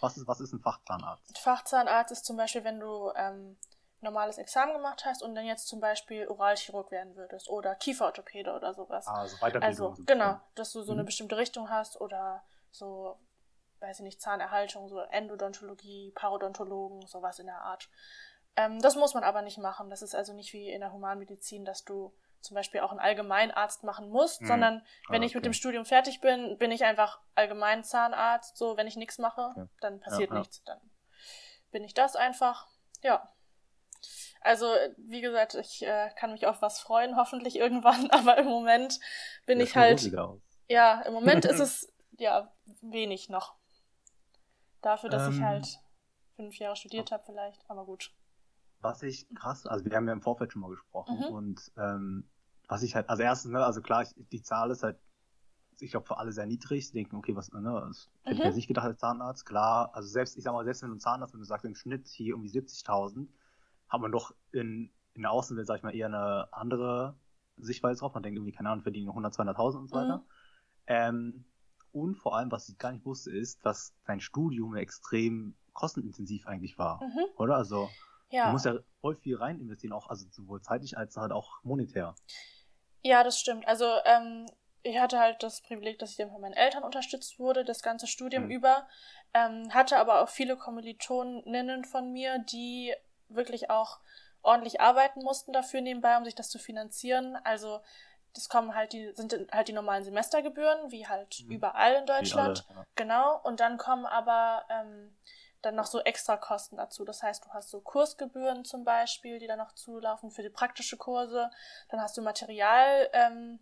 [0.00, 1.38] Was ist, was ist ein Fachzahnarzt?
[1.38, 3.56] Fachzahnarzt ist zum Beispiel, wenn du ähm,
[4.00, 8.74] normales Examen gemacht hast und dann jetzt zum Beispiel Oralchirurg werden würdest oder Kieferorthopäde oder
[8.74, 9.06] sowas.
[9.06, 9.90] Also Weiterbildung.
[9.92, 11.06] Also, genau, dass du so eine Mhm.
[11.06, 13.16] bestimmte Richtung hast oder so,
[13.80, 17.88] weiß ich nicht, Zahnerhaltung, so Endodontologie, Parodontologen, sowas in der Art.
[18.56, 19.90] Ähm, das muss man aber nicht machen.
[19.90, 23.82] Das ist also nicht wie in der Humanmedizin, dass du zum Beispiel auch einen Allgemeinarzt
[23.84, 24.46] machen musst, Mhm.
[24.46, 25.50] sondern wenn Ah, ich mit okay.
[25.50, 28.56] dem Studium fertig bin, bin ich einfach Allgemeinzahnarzt.
[28.56, 29.66] So, wenn ich nichts mache, Okay.
[29.80, 30.40] dann passiert Ja, ja.
[30.40, 30.62] nichts.
[30.64, 30.80] Dann
[31.70, 32.68] bin ich das einfach.
[33.02, 33.28] Ja.
[34.40, 39.00] Also, wie gesagt, ich äh, kann mich auf was freuen, hoffentlich irgendwann, aber im Moment
[39.46, 40.12] bin Ja, ich halt.
[40.68, 43.56] Ja, im Moment ist es ja wenig noch.
[44.82, 45.44] Dafür, dass ich Ähm.
[45.44, 45.78] halt
[46.36, 48.12] fünf Jahre studiert habe, vielleicht, aber gut.
[48.80, 51.34] Was ich krass, also wir haben ja im Vorfeld schon mal gesprochen Mhm.
[51.34, 52.28] und ähm,
[52.68, 54.98] was ich halt, also erstens, ne, also klar, ich, die Zahl ist halt,
[55.80, 56.86] ich glaube, für alle sehr niedrig.
[56.86, 58.54] Sie denken, okay, was, ne, das hätte ich Mhm.
[58.56, 59.46] nicht gedacht als Zahnarzt.
[59.46, 61.74] Klar, also selbst, ich sag mal, selbst wenn du einen Zahnarzt, wenn du sagst, im
[61.74, 63.30] Schnitt hier irgendwie 70.000,
[63.88, 67.18] hat man doch in, in der Außenwelt, sag ich mal, eher eine andere
[67.56, 68.14] Sichtweise drauf.
[68.14, 70.18] Man denkt irgendwie, keine Ahnung, verdienen 100, 200.000 und so weiter.
[70.18, 70.26] Mhm.
[70.86, 71.44] Ähm,
[71.92, 76.78] und vor allem, was ich gar nicht wusste, ist, dass dein Studium extrem kostenintensiv eigentlich
[76.78, 77.26] war, Mhm.
[77.36, 77.56] oder?
[77.56, 77.90] Also,
[78.30, 78.52] Du Ja.
[78.52, 82.14] musst ja voll viel rein investieren, auch, also sowohl zeitlich als halt auch monetär.
[83.02, 83.66] Ja, das stimmt.
[83.66, 84.46] Also, ähm,
[84.82, 88.06] ich hatte halt das Privileg, dass ich dann von meinen Eltern unterstützt wurde, das ganze
[88.06, 88.50] Studium Mhm.
[88.50, 88.88] über.
[89.34, 92.94] Ähm, hatte aber auch viele Kommilitoninnen von mir, die
[93.28, 93.98] wirklich auch
[94.42, 97.36] ordentlich arbeiten mussten dafür nebenbei, um sich das zu finanzieren.
[97.44, 97.80] Also,
[98.34, 101.50] das kommen halt die, sind halt die normalen Semestergebühren, wie halt Mhm.
[101.52, 102.64] überall in Deutschland.
[102.68, 102.86] alle, ja.
[102.94, 105.16] Genau, und dann kommen aber ähm,
[105.62, 107.04] dann noch so extra Kosten dazu.
[107.04, 110.96] Das heißt, du hast so Kursgebühren zum Beispiel, die dann noch zulaufen für die praktische
[110.96, 111.50] Kurse.
[111.88, 113.58] Dann hast du Material, ähm,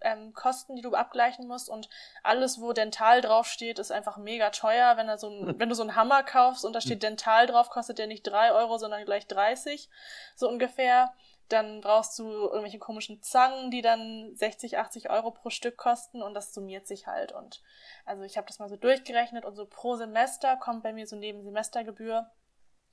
[0.00, 1.88] ähm, Kosten, die du abgleichen musst und
[2.22, 4.96] alles, wo Dental draufsteht, ist einfach mega teuer.
[4.96, 7.70] Wenn, da so ein, wenn du so einen Hammer kaufst und da steht Dental drauf,
[7.70, 9.88] kostet der nicht drei Euro, sondern gleich 30,
[10.34, 11.14] so ungefähr.
[11.48, 16.34] Dann brauchst du irgendwelche komischen Zangen, die dann 60, 80 Euro pro Stück kosten und
[16.34, 17.32] das summiert sich halt.
[17.32, 17.62] Und
[18.06, 21.16] also ich habe das mal so durchgerechnet und so pro Semester kommt bei mir so
[21.16, 22.30] neben Semestergebühr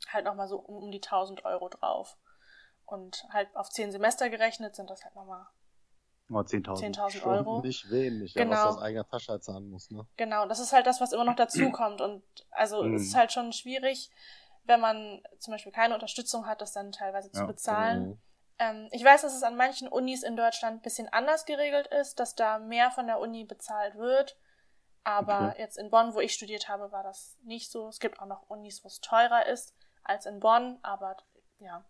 [0.09, 2.17] halt nochmal so um, um die 1000 Euro drauf.
[2.85, 5.47] Und halt auf 10 Semester gerechnet sind das halt nochmal
[6.29, 6.95] Oh, 10.000.
[6.95, 7.61] 10.000 Schon Euro.
[7.61, 8.53] nicht wenig, ja, Genau.
[8.55, 10.05] was du aus eigener Tasche halt zahlen musst, ne?
[10.15, 11.99] Genau, das ist halt das, was immer noch dazu kommt.
[12.01, 12.95] Und also Mhm.
[12.95, 14.09] es ist halt schon schwierig,
[14.63, 17.47] wenn man zum Beispiel keine Unterstützung hat, das dann teilweise zu Ja.
[17.47, 18.09] bezahlen.
[18.09, 18.21] Mhm.
[18.61, 22.19] Ähm, ich weiß, dass es an manchen Unis in Deutschland ein bisschen anders geregelt ist,
[22.19, 24.37] dass da mehr von der Uni bezahlt wird.
[25.03, 25.61] Aber Okay.
[25.63, 27.87] jetzt in Bonn, wo ich studiert habe, war das nicht so.
[27.87, 31.17] Es gibt auch noch Unis, wo es teurer ist als in Bonn, aber
[31.57, 31.83] ja.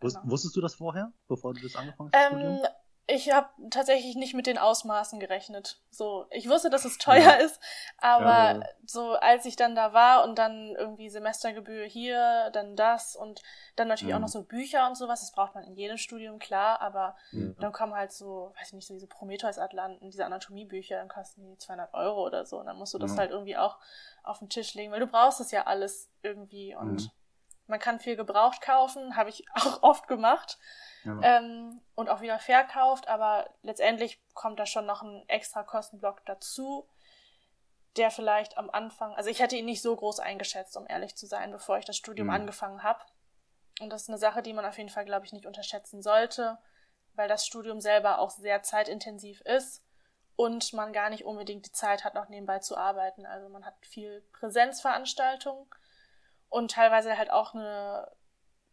[0.00, 0.20] Genau.
[0.24, 2.32] Wusstest du das vorher, bevor du das angefangen hast?
[2.32, 2.58] Ähm?
[3.06, 5.80] Ich habe tatsächlich nicht mit den Ausmaßen gerechnet.
[5.90, 7.60] So, ich wusste, dass es teuer ist,
[7.98, 8.62] aber Ja, ja.
[8.86, 13.42] so als ich dann da war und dann irgendwie Semestergebühr hier, dann das und
[13.76, 14.22] dann natürlich auch Mhm.
[14.24, 17.54] noch so Bücher und sowas, das braucht man in jedem Studium, klar, aber Mhm.
[17.60, 21.58] dann kommen halt so, weiß ich nicht, so diese Prometheus-Atlanten, diese Anatomiebücher, dann kosten die
[21.58, 23.18] 200 Euro oder so und dann musst du das Ja.
[23.18, 23.78] halt irgendwie auch
[24.22, 27.10] auf den Tisch legen, weil du brauchst es ja alles irgendwie und Mhm.
[27.66, 30.58] Man kann viel gebraucht kaufen, habe ich auch oft gemacht
[31.04, 31.18] Ja.
[31.22, 36.88] ähm, und auch wieder verkauft, aber letztendlich kommt da schon noch ein extra Kostenblock dazu,
[37.96, 41.26] der vielleicht am Anfang, also ich hätte ihn nicht so groß eingeschätzt, um ehrlich zu
[41.26, 42.34] sein, bevor ich das Studium Mhm.
[42.34, 43.00] angefangen habe.
[43.80, 46.58] Und das ist eine Sache, die man auf jeden Fall, glaube ich, nicht unterschätzen sollte,
[47.14, 49.84] weil das Studium selber auch sehr zeitintensiv ist
[50.36, 53.26] und man gar nicht unbedingt die Zeit hat, noch nebenbei zu arbeiten.
[53.26, 55.66] Also man hat viel Präsenzveranstaltungen
[56.54, 58.08] und teilweise halt auch eine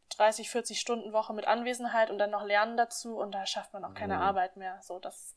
[0.10, 3.84] 30, 40 Stunden Woche mit Anwesenheit und dann noch Lernen dazu und da schafft man
[3.84, 4.22] auch keine Mhm.
[4.22, 4.80] Arbeit mehr.
[4.84, 5.36] So, das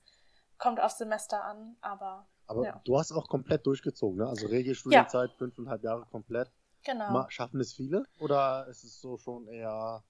[0.58, 2.80] kommt aufs Semester an, aber Aber Ja.
[2.84, 4.28] du hast auch komplett durchgezogen, ne?
[4.28, 6.50] Also Regelstudienzeit, fünfeinhalb Jahre komplett.
[6.84, 7.12] genau.
[7.12, 8.04] Ma schaffen es viele?
[8.20, 10.04] Oder ist es so schon eher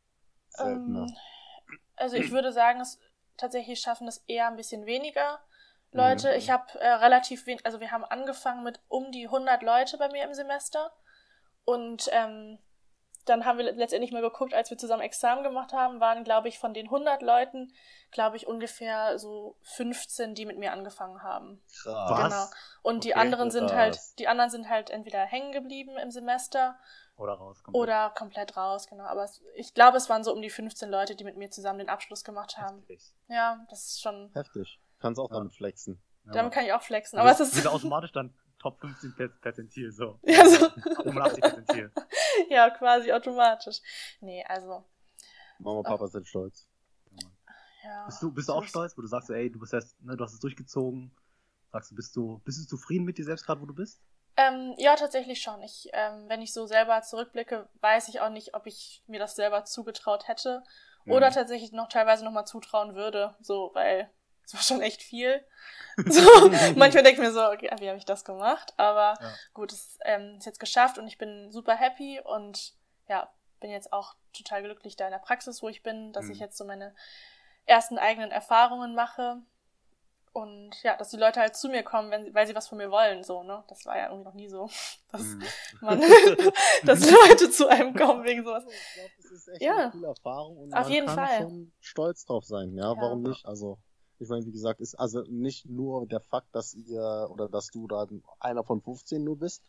[0.48, 1.06] seltener?
[1.06, 1.16] Ähm,
[1.96, 2.98] also ich würde sagen, es
[3.36, 5.40] tatsächlich schaffen es eher ein bisschen weniger
[5.92, 6.30] Leute.
[6.30, 6.38] Mhm.
[6.38, 10.08] Ich habe äh, relativ wenig, also wir haben angefangen mit um die 100 Leute bei
[10.08, 10.90] mir im Semester
[11.64, 12.58] und ähm,
[13.26, 16.58] dann haben wir letztendlich mal geguckt, als wir zusammen Examen gemacht haben, waren, glaube ich,
[16.58, 17.72] von den 100 Leuten,
[18.10, 21.62] glaube ich, ungefähr so 15, die mit mir angefangen haben.
[21.82, 22.18] Krass.
[22.18, 22.44] Genau.
[22.82, 23.76] Und die Okay, anderen sind krass.
[23.78, 26.76] halt, die anderen sind halt entweder hängen geblieben im Semester
[27.16, 27.80] Oder rauskommen.
[27.80, 29.04] oder komplett raus, genau.
[29.04, 31.78] Aber es, ich glaube, es waren so um die 15 Leute, die mit mir zusammen
[31.78, 32.80] den Abschluss gemacht haben.
[32.80, 33.14] Heftig.
[33.28, 34.30] Ja, das ist schon.
[34.34, 34.78] Heftig.
[35.00, 35.36] Kannst auch Ja.
[35.38, 36.02] damit flexen.
[36.26, 36.32] Ja.
[36.32, 37.18] Damit kann ich auch flexen.
[37.18, 37.56] Aber es ist.
[37.56, 40.18] Wieder automatisch dann Top 15 per Perzentil, so.
[40.24, 40.70] Ja, so.
[41.02, 41.92] 85 Perzentil.
[42.48, 43.82] ja, quasi automatisch.
[44.22, 44.82] Nee, also.
[45.58, 46.66] Mama und Papa sind stolz.
[47.84, 48.06] Ja.
[48.06, 50.24] Bist du, bist du auch stolz, wo du sagst, ey, du bist jetzt, ne, du
[50.24, 51.14] hast es durchgezogen.
[51.72, 54.00] Sagst du, bist du, bist du zufrieden mit dir selbst gerade, wo du bist?
[54.38, 55.62] Ähm, ja, tatsächlich schon.
[55.62, 59.36] Ich, ähm, wenn ich so selber zurückblicke, weiß ich auch nicht, ob ich mir das
[59.36, 60.62] selber zugetraut hätte
[61.06, 61.34] oder Mhm.
[61.34, 63.36] tatsächlich noch teilweise noch mal zutrauen würde.
[63.40, 64.10] So, weil
[64.44, 65.44] es war schon echt viel.
[66.06, 66.20] So,
[66.74, 68.74] manchmal denke ich mir so, okay, wie habe ich das gemacht?
[68.76, 69.34] Aber Ja.
[69.52, 72.74] gut, es ähm, ist jetzt geschafft und ich bin super happy und
[73.08, 76.32] ja, bin jetzt auch total glücklich da in der Praxis, wo ich bin, dass Mhm.
[76.32, 76.96] ich jetzt so meine
[77.64, 79.40] ersten eigenen Erfahrungen mache.
[80.32, 82.90] Und ja, dass die Leute halt zu mir kommen, wenn weil sie was von mir
[82.90, 83.62] wollen, so, ne?
[83.68, 84.68] Das war ja irgendwie noch nie so,
[85.12, 85.46] dass, Mhm.
[85.80, 86.00] man,
[86.86, 88.64] dass Leute zu einem kommen wegen sowas.
[88.66, 89.76] Ich glaube, das ist echt Ja.
[89.76, 91.36] eine coole Erfahrung und Auf man jeden kann Fall.
[91.38, 92.74] schon stolz drauf sein.
[92.74, 93.00] Ja, Ja.
[93.00, 93.46] warum nicht?
[93.46, 93.78] Also,
[94.18, 97.86] ich meine, wie gesagt, ist also nicht nur der Fakt, dass ihr oder dass du
[97.86, 98.06] da
[98.38, 99.62] einer von 15 nur bist,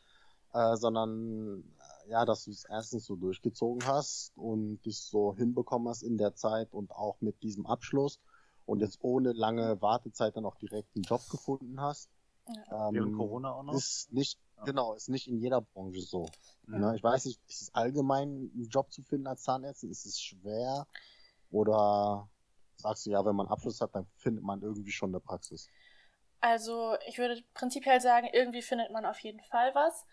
[0.53, 1.63] äh, sondern
[2.05, 6.17] äh, ja, dass du es erstens so durchgezogen hast und dich so hinbekommen hast in
[6.17, 8.19] der Zeit und auch mit diesem Abschluss
[8.65, 12.10] und jetzt ohne lange Wartezeit dann auch direkt einen Job gefunden hast.
[12.47, 12.89] Ja.
[12.89, 13.73] Ähm, Während Corona auch noch?
[13.73, 14.63] Ist nicht, Ja.
[14.63, 16.27] genau, ist nicht in jeder Branche so.
[16.67, 16.79] Mhm.
[16.79, 16.95] Ne?
[16.95, 19.89] Ich weiß nicht, ist es allgemein einen Job zu finden als Zahnärztin?
[19.89, 20.88] Ist es schwer?
[21.51, 22.29] Oder
[22.77, 25.71] sagst du, ja, wenn man Abschluss hat, dann findet man irgendwie schon eine Praxis?
[26.41, 30.05] Also ich würde prinzipiell sagen, irgendwie findet man auf jeden Fall was.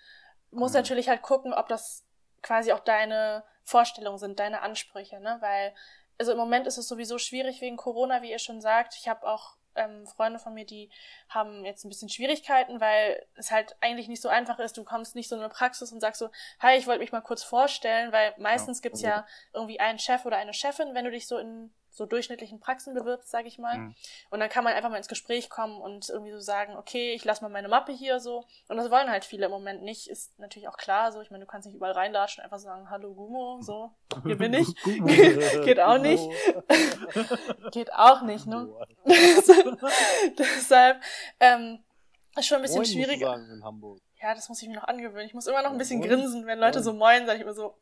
[0.50, 0.78] Muss Mhm.
[0.78, 2.06] natürlich halt gucken, ob das
[2.42, 5.36] quasi auch deine Vorstellungen sind, deine Ansprüche, ne?
[5.40, 5.74] Weil,
[6.18, 8.96] also im Moment ist es sowieso schwierig wegen Corona, wie ihr schon sagt.
[8.96, 10.90] Ich habe auch ähm, Freunde von mir, die
[11.28, 14.76] haben jetzt ein bisschen Schwierigkeiten, weil es halt eigentlich nicht so einfach ist.
[14.76, 17.20] Du kommst nicht so in eine Praxis und sagst so, hi, ich wollte mich mal
[17.22, 21.26] kurz vorstellen, weil meistens gibt's ja irgendwie einen Chef oder eine Chefin, wenn du dich
[21.26, 23.76] so in so durchschnittlichen Praxen bewirbst, sage ich mal.
[23.78, 23.94] Mhm.
[24.30, 27.24] Und dann kann man einfach mal ins Gespräch kommen und irgendwie so sagen, okay, ich
[27.24, 28.46] lasse mal meine Mappe hier so.
[28.68, 30.08] Und das wollen halt viele im Moment nicht.
[30.08, 31.20] Ist natürlich auch klar so.
[31.20, 33.90] Ich meine, du kannst nicht überall reinlatschen und einfach sagen, hallo Gumo, so,
[34.24, 34.74] hier bin ich.
[34.84, 36.24] Geht auch nicht.
[37.72, 38.68] Geht auch nicht, ne?
[40.38, 41.02] Deshalb,
[41.40, 41.84] ähm,
[42.36, 44.00] ist schon ein bisschen sagen Hamburg.
[44.22, 45.26] Ja, das muss ich mir noch angewöhnen.
[45.26, 46.08] Ich muss immer noch ein bisschen Moin.
[46.08, 46.84] grinsen, wenn Leute Moin.
[46.84, 47.76] so moin, sage ich immer so,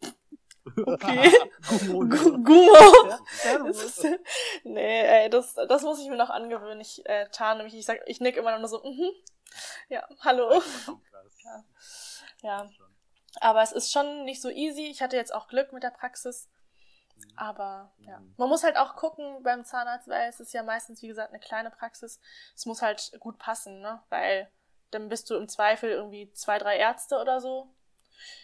[0.86, 1.30] okay,
[1.68, 2.00] Gumo.
[2.08, 3.08] Gu- Gumo.
[3.08, 3.18] Ja,
[4.64, 6.80] nee, ey, das, das muss ich mir noch angewöhnen.
[6.80, 7.74] Ich äh, tarne mich.
[7.74, 9.10] Ich sag, ich nick immer nur so, mhm.
[9.88, 10.62] Ja, hallo.
[11.42, 11.64] Ja.
[12.42, 12.70] Ja,
[13.40, 14.86] aber es ist schon nicht so easy.
[14.86, 16.48] Ich hatte jetzt auch Glück mit der Praxis.
[17.36, 18.34] Aber ja, Mhm.
[18.36, 21.40] man muss halt auch gucken beim Zahnarzt, weil es ist ja meistens, wie gesagt, eine
[21.40, 22.20] kleine Praxis.
[22.54, 24.02] Es muss halt gut passen, ne?
[24.08, 24.50] Weil
[24.90, 27.68] dann bist du im Zweifel irgendwie zwei, drei Ärzte oder so.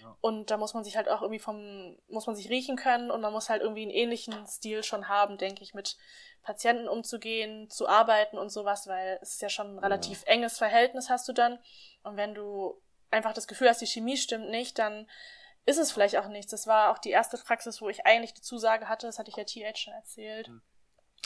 [0.00, 0.16] Ja.
[0.20, 3.20] Und da muss man sich halt auch irgendwie vom, muss man sich riechen können und
[3.20, 5.96] man muss halt irgendwie einen ähnlichen Stil schon haben, denke ich, mit
[6.42, 11.10] Patienten umzugehen, zu arbeiten und sowas, weil es ist ja schon ein relativ enges Verhältnis
[11.10, 11.58] hast du dann.
[12.02, 15.08] Und wenn du einfach das Gefühl hast, die Chemie stimmt nicht, dann
[15.64, 16.52] ist es vielleicht auch nichts.
[16.52, 19.36] Das war auch die erste Praxis, wo ich eigentlich die Zusage hatte, das hatte ich
[19.36, 20.48] ja TH schon erzählt.
[20.48, 20.62] Mhm.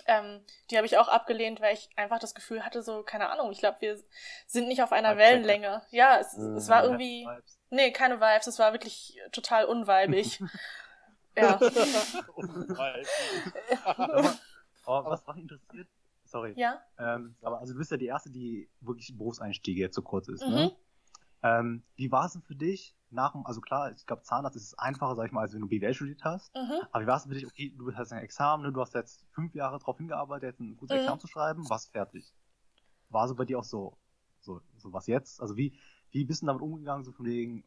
[0.07, 3.53] Ähm, die habe ich auch abgelehnt, weil ich einfach das Gefühl hatte, so, keine Ahnung,
[3.53, 3.99] ich glaube, wir
[4.47, 5.17] sind nicht auf einer.
[5.17, 5.83] Wellenlänge.
[5.91, 6.57] Ja, es, Mhm.
[6.57, 7.29] es war irgendwie,
[7.71, 10.43] nee, keine Vibes, es war wirklich total unweibig.
[11.37, 11.61] ja.
[14.85, 15.89] Aber was mich interessiert,
[16.25, 16.83] sorry, ja.
[16.99, 20.43] ähm, aber also du bist ja die Erste, die wirklich Berufseinstiege jetzt so kurz ist,
[20.43, 20.55] Mhm.
[20.55, 20.77] ne?
[21.43, 24.79] Ähm, wie war es denn für dich nach dem, also klar, ich glaube Zahnarzt ist
[24.79, 26.81] einfacher, sag ich mal, als wenn du BWL studiert hast, Mhm.
[26.93, 28.73] aber wie war es für dich, okay, du hast ein Examen, ne?
[28.73, 31.01] du hast jetzt fünf Jahre drauf hingearbeitet, jetzt ein gutes Mhm.
[31.01, 32.33] Examen zu schreiben, warst fertig.
[33.09, 33.97] War so bei dir auch so,
[34.41, 35.41] so, so was jetzt?
[35.41, 35.79] Also wie,
[36.11, 37.65] wie bist du damit umgegangen, so von wegen,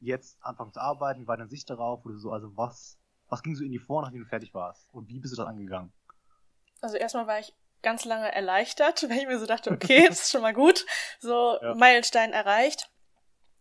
[0.00, 3.54] jetzt anfangen zu arbeiten, wie war deine Sicht darauf, oder so, also was, was ging
[3.54, 4.92] so in die vor, nachdem du fertig warst?
[4.92, 5.92] Und wie bist du das angegangen?
[6.80, 10.30] Also erstmal war ich ganz lange erleichtert, weil ich mir so dachte, okay, das ist
[10.30, 10.84] schon mal gut.
[11.20, 11.74] So Ja.
[11.74, 12.90] Meilenstein erreicht.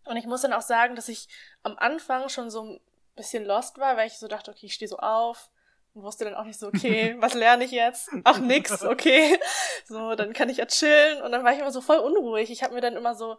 [0.06, 1.28] Und ich muss dann auch sagen, dass ich
[1.64, 2.80] am Anfang schon so
[3.16, 5.50] bisschen lost war, weil ich so dachte, okay, ich stehe so auf
[5.94, 8.10] und wusste dann auch nicht so, okay, was lerne ich jetzt?
[8.24, 9.40] Ach, nix, okay.
[9.86, 11.22] So, dann kann ich ja chillen.
[11.22, 12.50] Und dann war ich immer so voll unruhig.
[12.50, 13.38] Ich habe mir dann immer so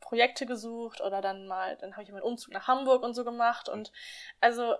[0.00, 3.68] Projekte gesucht oder dann mal, dann habe ich meinen Umzug nach Hamburg und so gemacht.
[3.68, 3.90] Und
[4.40, 4.76] also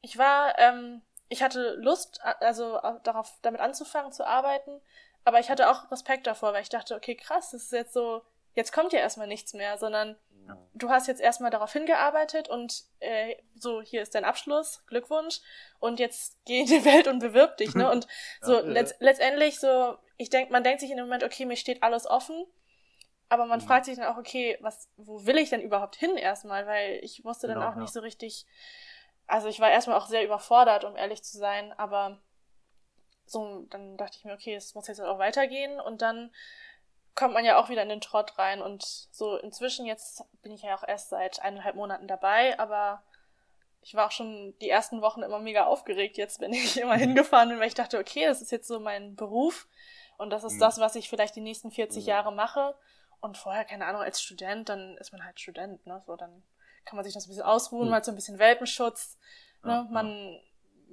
[0.00, 4.80] ich war, ähm, ich hatte Lust, also darauf, damit anzufangen zu arbeiten,
[5.24, 8.22] aber ich hatte auch Respekt davor, weil ich dachte, okay, krass, das ist jetzt so,
[8.54, 10.58] jetzt kommt ja erstmal nichts mehr, sondern ja.
[10.74, 15.40] du hast jetzt erstmal darauf hingearbeitet und äh, so, hier ist dein Abschluss, Glückwunsch,
[15.78, 17.90] und jetzt geh in die Welt und bewirb dich, ne?
[17.90, 18.06] Und
[18.40, 21.56] so ja, letzt, letztendlich so, ich denke, man denkt sich in dem Moment, okay, mir
[21.56, 22.44] steht alles offen,
[23.28, 23.64] aber man mhm.
[23.64, 26.66] fragt sich dann auch, okay, was, wo will ich denn überhaupt hin erstmal?
[26.66, 28.46] Weil ich wusste dann genau, auch nicht so richtig,
[29.26, 32.20] also ich war erstmal auch sehr überfordert, um ehrlich zu sein, aber
[33.24, 36.30] so, dann dachte ich mir, okay, es muss jetzt auch weitergehen und dann
[37.14, 40.62] kommt man ja auch wieder in den Trott rein und so inzwischen jetzt bin ich
[40.62, 43.02] ja auch erst seit eineinhalb Monaten dabei, aber
[43.82, 47.50] ich war auch schon die ersten Wochen immer mega aufgeregt jetzt, wenn ich immer hingefahren
[47.50, 49.68] bin, weil ich dachte, okay, das ist jetzt so mein Beruf
[50.16, 50.60] und das ist mhm.
[50.60, 52.08] das, was ich vielleicht die nächsten 40 mhm.
[52.08, 52.74] Jahre mache
[53.20, 56.42] und vorher, keine Ahnung, als Student, dann ist man halt Student, ne, so dann
[56.84, 57.90] kann man sich das ein bisschen ausruhen, mhm.
[57.90, 59.18] mal so ein bisschen Welpenschutz,
[59.62, 60.40] ne, man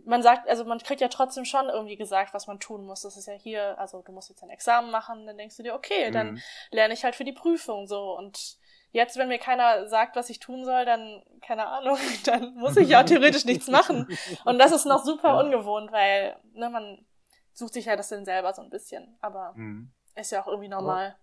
[0.05, 3.01] man sagt, also man kriegt ja trotzdem schon irgendwie gesagt, was man tun muss.
[3.01, 5.73] Das ist ja hier, also du musst jetzt ein Examen machen, dann denkst du dir,
[5.73, 6.41] okay, dann mhm.
[6.71, 8.17] lerne ich halt für die Prüfung so.
[8.17, 8.57] Und
[8.91, 12.89] jetzt, wenn mir keiner sagt, was ich tun soll, dann, keine Ahnung, dann muss ich
[12.89, 14.07] ja theoretisch nichts machen.
[14.45, 15.39] Und das ist noch super ja.
[15.39, 17.05] ungewohnt, weil, ne, man
[17.53, 19.17] sucht sich ja das dann selber so ein bisschen.
[19.21, 19.91] Aber mhm.
[20.15, 21.17] ist ja auch irgendwie normal.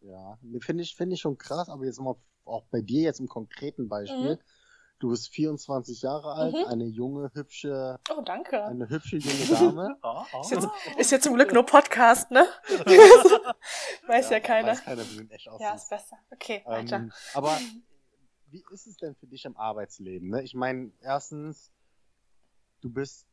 [0.00, 2.14] Ja, finde ich, finde ich schon krass, aber jetzt mal
[2.44, 4.36] auch bei dir jetzt im konkreten Beispiel.
[4.36, 4.40] Mhm
[5.00, 6.64] Du bist 24 Jahre alt, mhm.
[6.64, 8.00] eine junge, hübsche.
[8.10, 8.64] Oh, danke.
[8.64, 9.96] Eine hübsche junge Dame.
[10.02, 10.40] oh, oh.
[10.40, 12.48] Ist, jetzt, ist jetzt zum Glück nur Podcast, ne?
[14.08, 14.72] weiß ja, ja keiner.
[14.72, 15.60] Weiß keiner, wie echt aussiehst.
[15.60, 16.18] Ja, ist besser.
[16.32, 16.96] Okay, weiter.
[16.96, 17.56] Ähm, aber
[18.50, 20.30] wie ist es denn für dich im Arbeitsleben?
[20.30, 20.42] Ne?
[20.42, 21.70] Ich meine, erstens,
[22.80, 23.28] du bist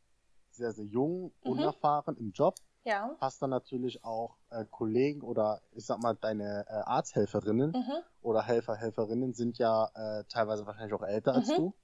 [0.52, 1.50] sehr, sehr jung, mhm.
[1.50, 2.54] unerfahren im Job.
[2.86, 3.16] Ja.
[3.20, 8.02] Hast dann natürlich auch äh, Kollegen oder ich sag mal deine äh, Arzthelferinnen mhm.
[8.22, 11.38] oder Helfer, Helferinnen sind ja äh, teilweise wahrscheinlich auch älter mhm.
[11.38, 11.74] als du,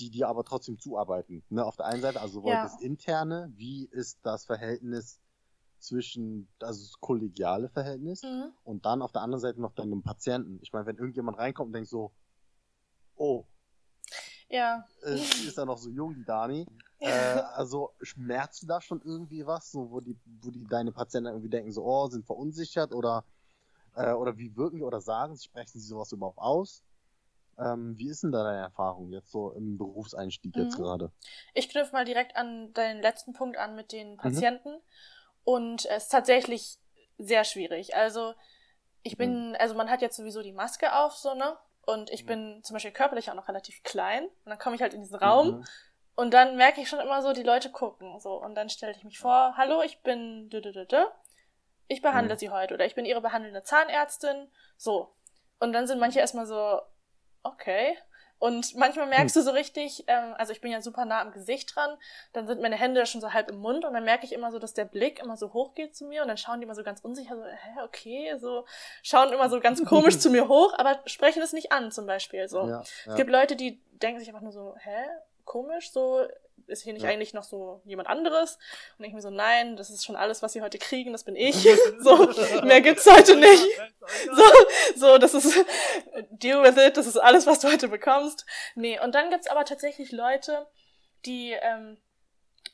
[0.00, 1.44] die dir aber trotzdem zuarbeiten.
[1.48, 1.64] Ne?
[1.64, 2.64] Auf der einen Seite, also sowohl ja.
[2.64, 5.20] das Interne, wie ist das Verhältnis
[5.78, 8.52] zwischen, also das kollegiale Verhältnis mhm.
[8.64, 10.58] und dann auf der anderen Seite noch deinem Patienten.
[10.60, 12.12] Ich meine, wenn irgendjemand reinkommt und denkt so,
[13.14, 13.44] oh,
[14.54, 14.84] ja.
[15.02, 16.66] Äh, ist ja noch so jung, die Dani.
[17.00, 21.28] Äh, also schmerzt du da schon irgendwie was, so wo die, wo die deine Patienten
[21.28, 23.24] irgendwie denken, so, oh, sind verunsichert oder
[23.96, 26.82] äh, oder wie wirken die oder sagen sie, sprechen sie sowas überhaupt aus?
[27.58, 30.82] Ähm, wie ist denn da deine Erfahrung jetzt so im Berufseinstieg jetzt mhm.
[30.82, 31.12] gerade?
[31.52, 34.16] Ich knüpfe mal direkt an deinen letzten Punkt an mit den mhm.
[34.16, 34.72] Patienten.
[34.72, 34.82] Mhm.
[35.44, 36.78] Und es ist tatsächlich
[37.18, 37.94] sehr schwierig.
[37.94, 38.34] Also,
[39.02, 39.56] ich bin, mhm.
[39.58, 41.56] also man hat jetzt sowieso die Maske auf, so, ne?
[41.86, 42.28] Und ich mhm.
[42.28, 44.24] bin zum Beispiel körperlich auch noch relativ klein.
[44.24, 45.64] Und dann komme ich halt in diesen Raum mhm.
[46.16, 48.18] und dann merke ich schon immer so, die Leute gucken.
[48.20, 48.34] So.
[48.34, 50.48] Und dann stelle ich mich vor, hallo, ich bin
[51.88, 52.38] ich behandle mhm.
[52.38, 54.50] sie heute oder ich bin ihre behandelnde Zahnärztin.
[54.76, 55.14] So.
[55.60, 56.80] Und dann sind manche erstmal so,
[57.42, 57.96] okay.
[58.38, 59.40] Und manchmal merkst hm.
[59.40, 61.96] du so richtig, ähm, also ich bin ja super nah am Gesicht dran,
[62.32, 64.58] dann sind meine Hände schon so halb im Mund und dann merke ich immer so,
[64.58, 66.82] dass der Blick immer so hoch geht zu mir und dann schauen die immer so
[66.82, 68.66] ganz unsicher, so, hä, okay, so,
[69.02, 72.48] schauen immer so ganz komisch zu mir hoch, aber sprechen es nicht an zum Beispiel,
[72.48, 72.60] so.
[72.60, 72.82] Ja, ja.
[73.06, 75.06] Es gibt Leute, die denken sich einfach nur so, hä,
[75.44, 76.26] komisch, so,
[76.66, 77.10] ist hier nicht ja.
[77.10, 78.58] eigentlich noch so jemand anderes?
[78.98, 81.36] Und ich mir so, nein, das ist schon alles, was sie heute kriegen, das bin
[81.36, 81.56] ich.
[82.00, 82.32] so,
[82.64, 83.64] mehr gibt's heute nicht.
[84.26, 84.42] So,
[84.96, 85.64] so, das ist,
[86.30, 88.44] deal with it, das ist alles, was du heute bekommst.
[88.74, 90.66] Nee, und dann gibt's aber tatsächlich Leute,
[91.24, 91.96] die ähm,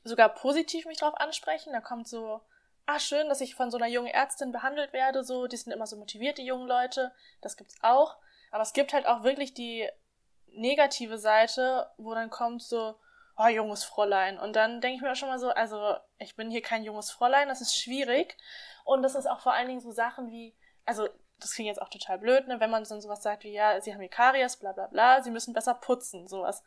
[0.03, 1.73] sogar positiv mich drauf ansprechen.
[1.73, 2.41] Da kommt so,
[2.87, 5.87] ah, schön, dass ich von so einer jungen Ärztin behandelt werde, so, die sind immer
[5.87, 7.13] so motiviert, die jungen Leute.
[7.43, 8.17] Das gibt's auch.
[8.51, 9.89] Aber es gibt halt auch wirklich die
[10.53, 12.97] negative Seite, wo dann kommt so,
[13.41, 14.39] oh, junges Fräulein.
[14.39, 17.11] Und dann denke ich mir auch schon mal so, also ich bin hier kein junges
[17.11, 18.37] Fräulein, das ist schwierig.
[18.85, 21.89] Und das ist auch vor allen Dingen so Sachen wie, also das klingt jetzt auch
[21.89, 24.73] total blöd, ne, wenn man dann sowas sagt wie, ja, sie haben hier Karies, bla
[24.73, 26.63] bla bla, sie müssen besser putzen, sowas.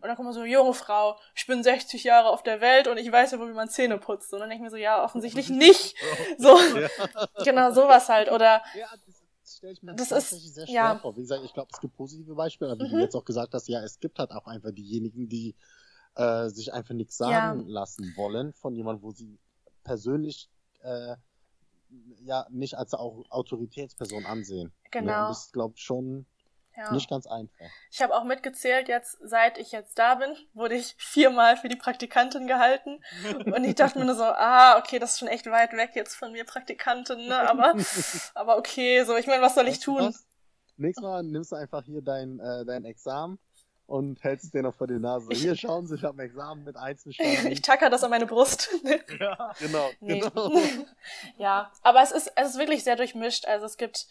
[0.00, 2.98] Und dann kommt man so, junge Frau, ich bin 60 Jahre auf der Welt und
[2.98, 4.32] ich weiß ja wie man Zähne putzt.
[4.32, 5.96] Und dann denke ich mir so, ja, offensichtlich nicht.
[6.38, 7.44] So, ja.
[7.44, 8.30] genau, sowas halt.
[8.30, 8.88] Oder, ja,
[9.42, 10.98] das stelle ich mir das tatsächlich ist, sehr schwer ja.
[10.98, 11.16] vor.
[11.16, 12.98] Wie gesagt, ich glaube, es gibt positive Beispiele, aber wie mhm.
[12.98, 15.54] du jetzt auch gesagt hast, ja, es gibt halt auch einfach diejenigen, die
[16.16, 17.64] äh, sich einfach nichts sagen ja.
[17.68, 19.38] lassen wollen von jemandem, wo sie
[19.84, 20.48] persönlich
[20.82, 21.16] äh,
[22.24, 24.72] ja nicht als auch Autoritätsperson ansehen.
[24.90, 25.12] Genau.
[25.12, 26.26] Ja, das ist, glaube ich, schon
[26.76, 26.92] ja.
[26.92, 27.66] nicht ganz einfach.
[27.90, 31.76] Ich habe auch mitgezählt, jetzt, seit ich jetzt da bin, wurde ich viermal für die
[31.76, 33.00] Praktikantin gehalten.
[33.44, 36.14] Und ich dachte mir nur so, ah, okay, das ist schon echt weit weg jetzt
[36.14, 37.48] von mir, Praktikantin, ne?
[37.48, 37.74] Aber,
[38.34, 40.14] aber okay, so, ich meine, was soll ich tun?
[40.78, 43.38] nächstes Mal nimmst du einfach hier dein, äh, dein Examen
[43.86, 45.28] und hältst es dir noch vor die Nase.
[45.32, 47.46] Hier, schauen Sie, ich habe ein Examen mit eins bestanden.
[47.52, 48.68] Ich tacker das an meine Brust.
[49.20, 50.20] ja, genau, Nee.
[50.20, 50.50] genau.
[51.38, 53.46] ja, aber es ist, es ist wirklich sehr durchmischt.
[53.46, 54.06] Also es gibt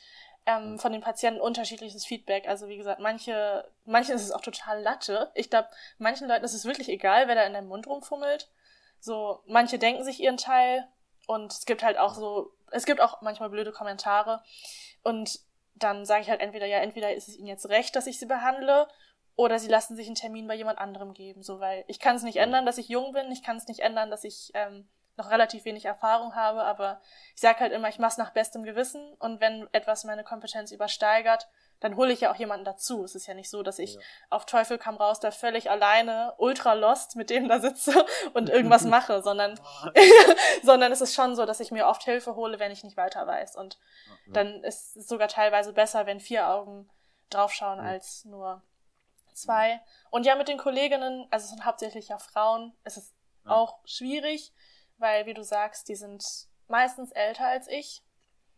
[0.46, 2.48] ähm, von den Patienten unterschiedliches Feedback.
[2.48, 5.32] Also wie gesagt, manche, manchen ist es auch total Latte.
[5.34, 5.68] Ich glaube,
[5.98, 8.50] manchen Leuten ist es wirklich egal, wer da in deinem Mund rumfummelt.
[9.00, 10.88] So, manche denken sich ihren Teil
[11.28, 14.42] und es gibt halt auch so, es gibt auch manchmal blöde Kommentare
[15.04, 15.40] und
[15.76, 18.26] dann sage ich halt entweder, ja, entweder ist es ihnen jetzt recht, dass ich sie
[18.26, 18.88] behandle
[19.36, 22.24] oder sie lassen sich einen Termin bei jemand anderem geben, so, weil ich kann es
[22.24, 25.30] nicht ändern, dass ich jung bin, ich kann es nicht ändern, dass ich ähm, noch
[25.30, 27.02] relativ wenig Erfahrung habe, aber
[27.36, 30.72] ich sage halt immer, ich mache es nach bestem Gewissen und wenn etwas meine Kompetenz
[30.72, 31.48] übersteigert,
[31.82, 33.04] dann hole ich ja auch jemanden dazu.
[33.04, 34.02] Es ist ja nicht so, dass ich Ja.
[34.30, 38.84] auf Teufel komm raus da völlig alleine, ultra lost mit dem da sitze und irgendwas
[38.86, 39.60] mache, sondern,
[40.64, 43.28] sondern es ist schon so, dass ich mir oft Hilfe hole, wenn ich nicht weiter
[43.28, 43.56] weiß.
[43.58, 43.78] Und
[44.08, 44.14] Ja.
[44.34, 46.90] dann ist es sogar teilweise besser, wenn vier Augen
[47.30, 47.86] draufschauen Ja.
[47.86, 48.62] als nur
[49.36, 49.82] zwei.
[50.12, 53.14] Und ja, mit den Kolleginnen, also es sind hauptsächlich ja Frauen, es ist
[53.46, 53.52] Ja.
[53.52, 54.54] auch schwierig,
[54.98, 56.24] weil, wie du sagst, die sind
[56.68, 58.04] meistens älter als ich.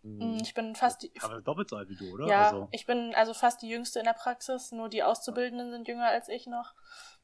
[0.03, 0.37] Mhm.
[0.41, 2.27] Ich bin fast die, Aber doppelt so alt wie du, oder?
[2.27, 5.87] ja, Also, ich bin also fast die Jüngste in der Praxis, nur die Auszubildenden sind
[5.87, 6.73] jünger als ich noch.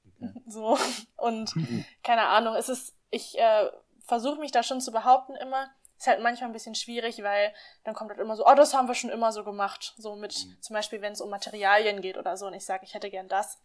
[0.05, 0.33] Okay.
[0.47, 0.77] So.
[1.15, 1.53] Und
[2.03, 3.69] keine Ahnung, es ist, ich äh,
[4.05, 5.69] versuche mich da schon zu behaupten immer.
[6.03, 7.53] Ist halt manchmal ein bisschen schwierig, weil
[7.85, 9.93] dann kommt halt immer so, oh, das haben wir schon immer so gemacht.
[9.97, 10.61] So mit, Mhm.
[10.61, 13.29] zum Beispiel, wenn es um Materialien geht oder so und ich sage, ich hätte gern
[13.29, 13.55] das.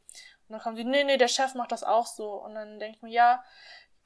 [0.47, 2.31] Und dann kommen die, nee, nee, der Chef macht das auch so.
[2.35, 3.43] Und dann denke ich mir, ja,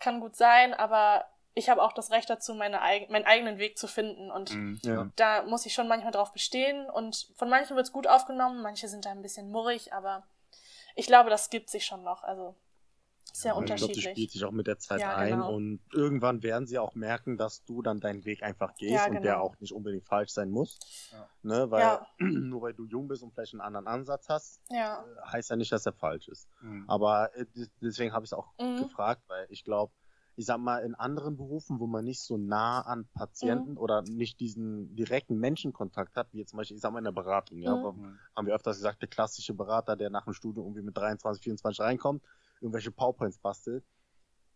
[0.01, 3.77] kann gut sein, aber ich habe auch das Recht dazu, meine, eig meinen eigenen Weg
[3.77, 4.31] zu finden.
[4.31, 4.81] Und Mhm.
[4.83, 5.11] Ja.
[5.17, 9.05] da muss ich schon manchmal drauf bestehen und von manchen wird's gut aufgenommen, manche sind
[9.05, 10.27] da ein bisschen murrig, aber
[10.95, 12.23] ich glaube, das gibt sich schon noch.
[12.23, 12.55] Also
[13.33, 14.05] sehr Ja, Ich glaube, die unterschiedlich.
[14.13, 15.55] spielt sich auch mit der Zeit Ja, ein genau.
[15.55, 19.23] und irgendwann werden sie auch merken, dass du dann deinen Weg einfach gehst Ja, und
[19.25, 19.45] der genau.
[19.45, 20.79] auch nicht unbedingt falsch sein muss.
[21.11, 21.29] Ja.
[21.43, 21.71] Ne?
[21.71, 22.07] Weil Ja.
[22.19, 25.03] nur weil du jung bist und vielleicht einen anderen Ansatz hast, ja.
[25.05, 26.49] äh, heißt ja nicht, dass er falsch ist.
[26.61, 26.85] Mhm.
[26.89, 28.77] Aber äh, des- deswegen habe ich es auch Mhm.
[28.79, 29.93] gefragt, weil ich glaube,
[30.35, 34.41] ich sag mal, in anderen Berufen, wo man nicht so nah an Patienten oder nicht
[34.41, 37.77] diesen direkten Menschenkontakt hat, wie jetzt zum Beispiel, ich sag mal, in der Beratung, ja,
[37.77, 38.01] Mhm.
[38.01, 38.19] Mhm.
[38.35, 41.81] haben wir öfters gesagt, der klassische Berater, der nach dem Studium irgendwie mit 23, 24
[41.81, 42.23] reinkommt,
[42.63, 43.85] irgendwelche PowerPoints bastelt.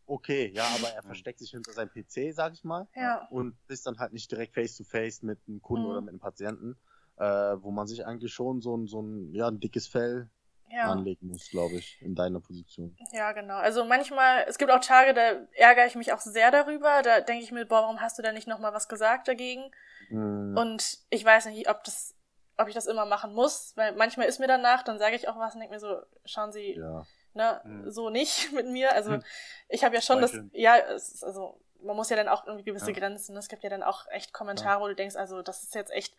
[0.06, 3.26] Okay, ja, aber er versteckt sich hinter seinem PC, sag ich mal, Ja.
[3.28, 5.90] und ist dann halt nicht direkt face to face mit einem Kunden Mhm.
[5.90, 6.78] oder mit einem Patienten,
[7.16, 10.30] äh, wo man sich eigentlich schon so ein, so ein, ja, ein dickes Fell
[10.70, 10.92] Ja.
[10.92, 12.96] anlegen muss, glaube ich, in deiner Position.
[13.12, 13.56] ja, genau.
[13.56, 17.02] Also manchmal, es gibt auch Tage, da ärgere ich mich auch sehr darüber.
[17.02, 19.70] Da denke ich mir, boah, warum hast du da nicht nochmal was gesagt dagegen?
[20.08, 20.56] Mhm.
[20.56, 22.14] Und ich weiß nicht, ob das,
[22.58, 25.38] ob ich das immer machen muss, weil manchmal ist mir danach, dann sage ich auch
[25.38, 27.04] was und denke mir so, schauen Sie, ja.
[27.36, 27.90] Ne, Mhm.
[27.90, 28.92] so nicht mit mir.
[28.92, 29.22] Also Mhm.
[29.68, 32.90] ich habe ja schon das, ja, es also man muss ja dann auch irgendwie gewisse
[32.90, 32.98] Ja.
[32.98, 33.34] Grenzen.
[33.34, 33.38] ne?
[33.38, 36.16] Es gibt ja dann auch echt Kommentare, wo du denkst, also das ist jetzt echt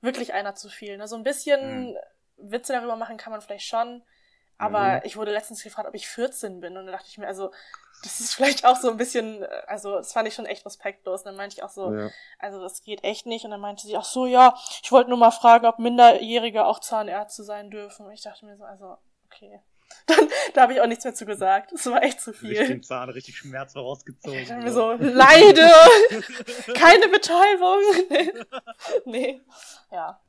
[0.00, 0.96] wirklich einer zu viel.
[0.98, 1.08] Ne?
[1.08, 1.96] So ein bisschen Mhm.
[2.36, 4.02] Witze darüber machen kann man vielleicht schon.
[4.58, 5.00] Aber Mhm.
[5.04, 6.76] ich wurde letztens gefragt, ob ich 14 bin.
[6.76, 7.52] Und da dachte ich mir, also,
[8.02, 11.20] das ist vielleicht auch so ein bisschen, äh, also, das fand ich schon echt respektlos.
[11.20, 12.10] Und dann meinte ich auch so, ja.
[12.40, 13.44] also, das geht echt nicht.
[13.44, 16.80] Und dann meinte sie, ach so, ja, ich wollte nur mal fragen, ob Minderjährige auch
[16.80, 18.06] Zahnärzte sein dürfen.
[18.06, 18.96] Und ich dachte mir so, also,
[19.26, 19.62] okay.
[20.06, 21.72] Dann, da habe ich auch nichts mehr zu gesagt.
[21.72, 22.66] Das war echt zu viel.
[22.66, 24.38] den Zahn richtig schmerzvoll rausgezogen.
[24.40, 25.68] Ich mir so, leide!
[26.74, 27.82] Keine Betäubung!
[29.04, 29.40] nee.
[29.90, 30.20] Ja.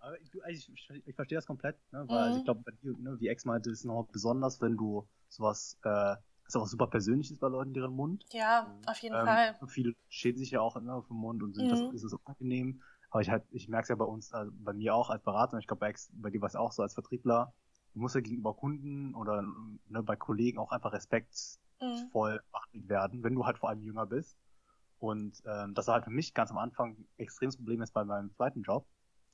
[0.00, 2.04] Aber ich, du, ich, ich, ich verstehe das komplett, ne?
[2.08, 2.38] weil also Mhm.
[2.38, 5.76] ich glaube, bei dir, ne, wie Ex meinte, ist es noch besonders, wenn du sowas,
[5.84, 6.16] äh,
[6.46, 8.24] ist auch super Persönliches bei Leuten, deren Mund.
[8.32, 9.58] Ja, auf jeden Ähm, Fall.
[9.68, 11.94] Viele schäden sich ja auch ne, auf den Mund und sind das, Mhm.
[11.94, 12.82] ist es unangenehm.
[13.10, 15.54] Aber ich halt, ich merke es ja bei uns, also bei mir auch als Berater,
[15.54, 17.52] und ich glaube bei, Ex- bei dir war es auch so als Vertriebler,
[17.94, 19.42] du musst ja gegenüber Kunden oder
[19.88, 22.10] ne, bei Kollegen auch einfach respektvoll Mhm.
[22.52, 24.36] behandelt werden, wenn du halt vor allem jünger bist.
[24.98, 28.04] Und ähm, das war halt für mich ganz am Anfang ein extremes Problem jetzt bei
[28.04, 28.86] meinem zweiten Job.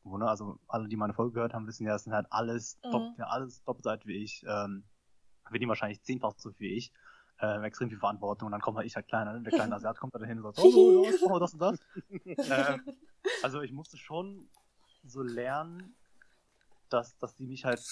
[0.02, 2.78] Wo, ne, also alle, die meine Folge gehört haben, wissen ja, das sind halt alles,
[2.84, 2.90] Mhm.
[2.90, 4.84] dopp, ja, alles doppelt wie ich, ähm,
[5.46, 6.92] verdienen wahrscheinlich zehnfach so viel wie ich,
[7.40, 9.42] ähm, extrem viel Verantwortung und dann kommt halt ich halt kleiner, ne?
[9.42, 11.78] der kleine Asiat kommt da dahin und sagt, oh, oh, mach mal das und das.
[12.26, 12.82] ähm,
[13.42, 14.48] also ich musste schon
[15.04, 15.94] so lernen,
[16.90, 17.82] dass, dass die mich halt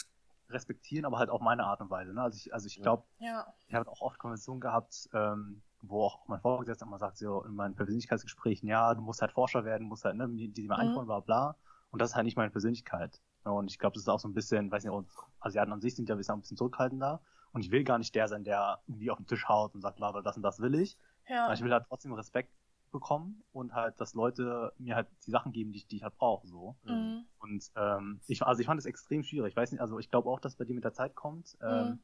[0.53, 2.12] respektieren, aber halt auf meine Art und Weise.
[2.12, 2.22] Ne?
[2.22, 3.46] Also ich, also ich glaube, Ja.
[3.66, 7.55] ich habe auch oft Konversationen gehabt, ähm, wo auch mein Vorgesetzter immer sagt, so in
[7.55, 10.80] meinen Persönlichkeitsgesprächen, ja, du musst halt Forscher werden, musst halt, ne, die, die mir Mhm.
[10.80, 11.57] antworten, bla bla.
[11.90, 13.20] Und das ist halt nicht meine Persönlichkeit.
[13.44, 13.53] Ne?
[13.53, 14.94] Und ich glaube, das ist auch so ein bisschen, weiß nicht,
[15.40, 17.20] Asiaten an sich sind ja ein bisschen zurückhaltender.
[17.53, 19.96] Und ich will gar nicht der sein, der irgendwie auf den Tisch haut und sagt,
[19.96, 20.96] bla bla, das und das will ich.
[21.28, 21.44] Ja.
[21.44, 22.55] Aber ich will halt trotzdem Respekt
[22.93, 26.16] bekommen und halt, dass Leute mir halt die Sachen geben, die ich, die ich halt
[26.16, 26.76] brauche, so.
[26.84, 27.24] Mhm.
[27.38, 29.51] Und ähm, ich, also ich fand es extrem schwierig.
[29.53, 31.57] Ich weiß nicht, also ich glaube auch, dass bei dir mit der Zeit kommt.
[31.61, 32.03] Ähm, Mhm.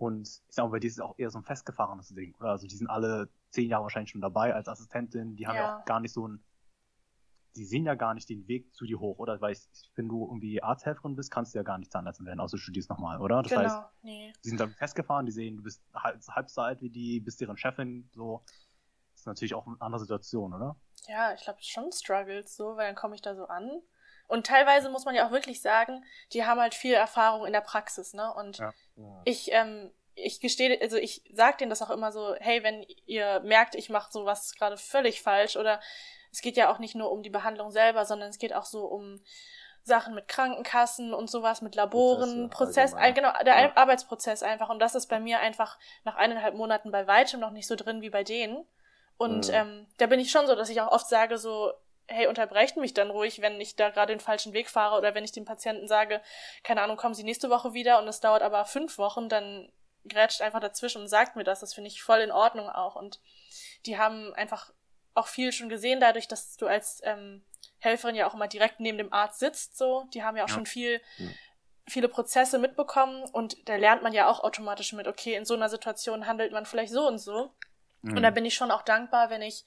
[0.00, 2.50] Und ich sag mal, bei dir ist es auch eher so ein festgefahrenes Ding, oder?
[2.50, 5.34] Also die sind alle zehn Jahre wahrscheinlich schon dabei als Assistentin.
[5.34, 5.80] Die haben ja, Ja.
[5.80, 6.44] auch gar nicht so ein
[7.56, 9.40] die sehen ja gar nicht den Weg zu dir hoch, oder?
[9.40, 9.66] Weil ich,
[9.96, 12.88] wenn du irgendwie Arzthelferin bist, kannst du ja gar nicht Zahnärztin werden, außer du studierst
[12.88, 13.42] nochmal, oder?
[13.42, 14.32] Das genau, heißt, nee.
[14.44, 17.40] die sind dann festgefahren, die sehen, du bist halb, halb so alt wie die, bist
[17.40, 18.44] deren Chefin, so.
[19.28, 20.76] Natürlich auch eine andere Situation, oder?
[21.06, 23.82] Ja, ich glaube schon Struggles so, weil dann komme ich da so an.
[24.26, 27.62] Und teilweise muss man ja auch wirklich sagen, die haben halt viel Erfahrung in der
[27.62, 28.32] Praxis, ne?
[28.34, 28.72] Und Ja.
[28.96, 29.22] Ja.
[29.24, 33.40] ich, ähm, ich gestehe, also ich sag denen das auch immer so, hey, wenn ihr
[33.40, 35.80] merkt, ich mache sowas gerade völlig falsch oder
[36.32, 38.84] es geht ja auch nicht nur um die Behandlung selber, sondern es geht auch so
[38.84, 39.22] um
[39.82, 43.76] Sachen mit Krankenkassen und sowas, mit Laboren, Prozess, ein, genau, der Ja.
[43.76, 44.68] Arbeitsprozess einfach.
[44.68, 48.02] Und das ist bei mir einfach nach eineinhalb Monaten bei weitem noch nicht so drin
[48.02, 48.66] wie bei denen.
[49.18, 49.54] Und Mhm.
[49.54, 51.72] ähm, da bin ich schon so, dass ich auch oft sage so,
[52.06, 55.24] hey, unterbrecht mich dann ruhig, wenn ich da gerade den falschen Weg fahre oder wenn
[55.24, 56.22] ich dem Patienten sage,
[56.62, 59.70] keine Ahnung, kommen Sie nächste Woche wieder und es dauert aber fünf Wochen, dann
[60.08, 61.60] grätscht einfach dazwischen und sagt mir das.
[61.60, 62.96] Das finde ich voll in Ordnung auch.
[62.96, 63.20] Und
[63.84, 64.72] die haben einfach
[65.14, 67.44] auch viel schon gesehen, dadurch, dass du als ähm,
[67.80, 70.04] Helferin ja auch immer direkt neben dem Arzt sitzt, so.
[70.14, 70.54] Die haben ja auch Ja.
[70.54, 71.34] schon viel, Mhm.
[71.88, 75.68] viele Prozesse mitbekommen und da lernt man ja auch automatisch mit, okay, in so einer
[75.68, 77.52] Situation handelt man vielleicht so und so.
[78.02, 78.16] Mhm.
[78.16, 79.64] Und da bin ich schon auch dankbar, wenn ich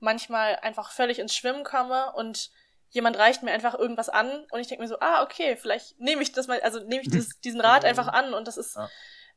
[0.00, 2.50] manchmal einfach völlig ins Schwimmen komme und
[2.90, 6.22] jemand reicht mir einfach irgendwas an und ich denke mir so, ah, okay, vielleicht nehme
[6.22, 8.88] ich das mal, also nehme ich das, diesen Rat einfach an und das ist, Ja.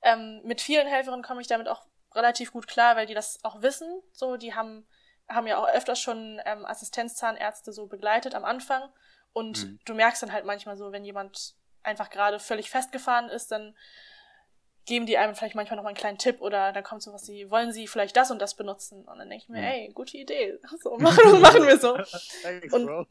[0.02, 3.62] ähm, mit vielen Helferinnen komme ich damit auch relativ gut klar, weil die das auch
[3.62, 4.88] wissen, so, die haben,
[5.30, 8.92] haben ja auch öfters schon ähm, Assistenzzahnärzte so begleitet am Anfang
[9.34, 9.80] und Mhm.
[9.86, 13.78] du merkst dann halt manchmal so, wenn jemand einfach gerade völlig festgefahren ist, dann
[14.86, 17.50] geben die einem vielleicht manchmal noch mal einen kleinen Tipp oder dann kommt sowas wie,
[17.50, 19.04] wollen sie vielleicht das und das benutzen?
[19.06, 19.64] Und dann denke ich mir, Mhm.
[19.66, 20.60] ey, gute Idee.
[20.82, 21.98] So, machen, machen wir so.
[22.44, 23.08] Thanks, Und-.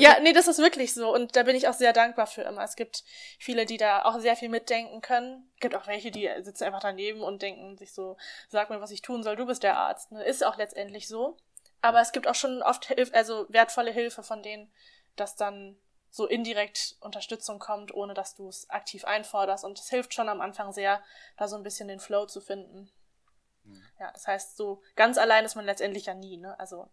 [0.00, 1.12] Ja, nee, das ist wirklich so.
[1.14, 2.62] Und da bin ich auch sehr dankbar für immer.
[2.64, 3.04] Es gibt
[3.38, 5.50] viele, die da auch sehr viel mitdenken können.
[5.54, 8.16] Es gibt auch welche, die sitzen einfach daneben und denken sich so,
[8.48, 10.12] sag mir, was ich tun soll, du bist der Arzt.
[10.12, 10.24] Ne?
[10.24, 11.36] Ist auch letztendlich so.
[11.82, 14.72] Aber es gibt auch schon oft Hilf also wertvolle Hilfe von denen,
[15.16, 15.76] dass dann
[16.10, 19.64] so indirekt Unterstützung kommt, ohne dass du es aktiv einforderst.
[19.64, 21.02] Und es hilft schon am Anfang sehr,
[21.36, 22.90] da so ein bisschen den Flow zu finden.
[23.64, 23.82] Mhm.
[23.98, 26.58] Ja, das heißt, so ganz allein ist man letztendlich ja nie, ne?
[26.58, 26.90] Also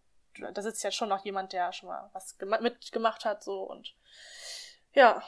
[0.52, 3.94] da sitzt ja schon noch jemand, der schon mal was gema- mitgemacht hat, so und
[4.92, 5.22] ja.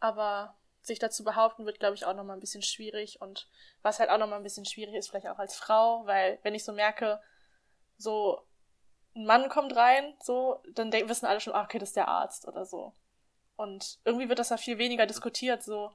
[0.00, 3.20] Aber sich dazu behaupten wird, glaube ich, auch nochmal ein bisschen schwierig.
[3.20, 3.48] Und
[3.82, 6.64] was halt auch nochmal ein bisschen schwierig ist, vielleicht auch als Frau, weil wenn ich
[6.64, 7.20] so merke,
[7.98, 8.46] so
[9.16, 12.46] ein Mann kommt rein, so, dann wissen alle schon, ah, okay, das ist der Arzt
[12.46, 12.92] oder so.
[13.56, 15.92] Und irgendwie wird das ja viel weniger diskutiert, so,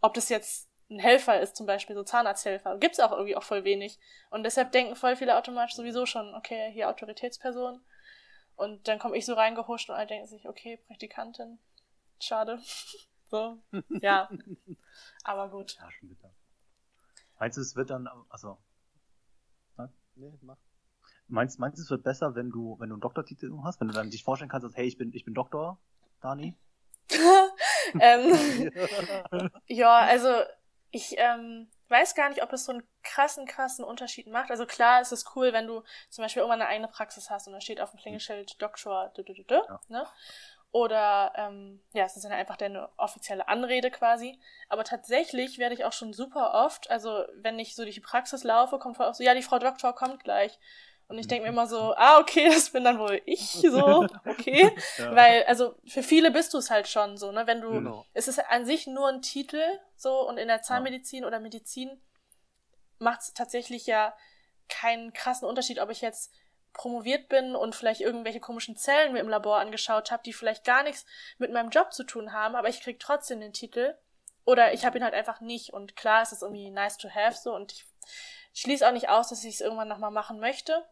[0.00, 2.76] ob das jetzt ein Helfer ist, zum Beispiel so Zahnarzthelfer.
[2.78, 3.98] Gibt's auch irgendwie auch voll wenig.
[4.30, 7.80] Und deshalb denken voll viele automatisch sowieso schon, okay, hier Autoritätsperson.
[8.56, 11.58] Und dann komme ich so reingehuscht und alle denken sich, okay, Praktikantin.
[12.20, 12.60] Schade.
[13.30, 13.58] so,
[14.00, 14.28] ja.
[15.24, 15.76] Aber gut.
[15.80, 16.30] Ja, schon bitter.
[17.38, 18.58] Meinst du, es wird dann, also,
[20.20, 20.58] Nee, mach.
[21.30, 23.94] Meinst, meinst du, es wird besser, wenn du, wenn du einen Doktortitel hast, wenn du
[23.94, 25.78] dann dich vorstellen kannst, dass, hey, ich bin, ich bin Doktor,
[26.20, 26.54] Dani?
[28.00, 28.70] ähm,
[29.66, 30.28] ja, also
[30.90, 34.50] ich ähm, weiß gar nicht, ob es so einen krassen, krassen Unterschied macht.
[34.50, 37.52] Also klar, es ist cool, wenn du zum Beispiel irgendwann eine eigene Praxis hast und
[37.52, 39.80] da steht auf dem Klingelschild Doktor, dü, dü, dü, dü, Ja.
[39.88, 40.06] ne?
[40.72, 44.38] Oder ähm, ja, es ist dann einfach deine offizielle Anrede quasi.
[44.68, 48.44] Aber tatsächlich werde ich auch schon super oft, also wenn ich so durch die Praxis
[48.44, 50.60] laufe, kommt voll oft so, ja, die Frau Doktor kommt gleich.
[51.10, 54.74] Und ich denke mir immer so, ah, okay, das bin dann wohl ich, so, okay.
[54.96, 55.14] Ja.
[55.14, 57.46] Weil, also für viele bist du es halt schon so, ne?
[57.46, 58.06] Wenn du, Genau.
[58.14, 59.62] es ist an sich nur ein Titel,
[59.96, 62.00] so, und in der Zahnmedizin oder Medizin
[62.98, 64.14] macht es tatsächlich ja
[64.68, 66.32] keinen krassen Unterschied, ob ich jetzt
[66.72, 70.84] promoviert bin und vielleicht irgendwelche komischen Zellen mir im Labor angeschaut habe, die vielleicht gar
[70.84, 71.04] nichts
[71.38, 73.96] mit meinem Job zu tun haben, aber ich krieg trotzdem den Titel.
[74.44, 75.72] Oder ich habe ihn halt einfach nicht.
[75.72, 77.86] Und klar, es ist irgendwie nice to have so und ich
[78.54, 80.84] schließe auch nicht aus, dass ich es irgendwann nochmal machen möchte.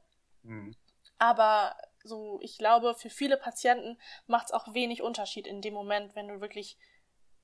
[0.43, 0.74] Mhm.
[1.18, 6.14] Aber so, ich glaube, für viele Patienten macht es auch wenig Unterschied in dem Moment,
[6.14, 6.78] wenn du wirklich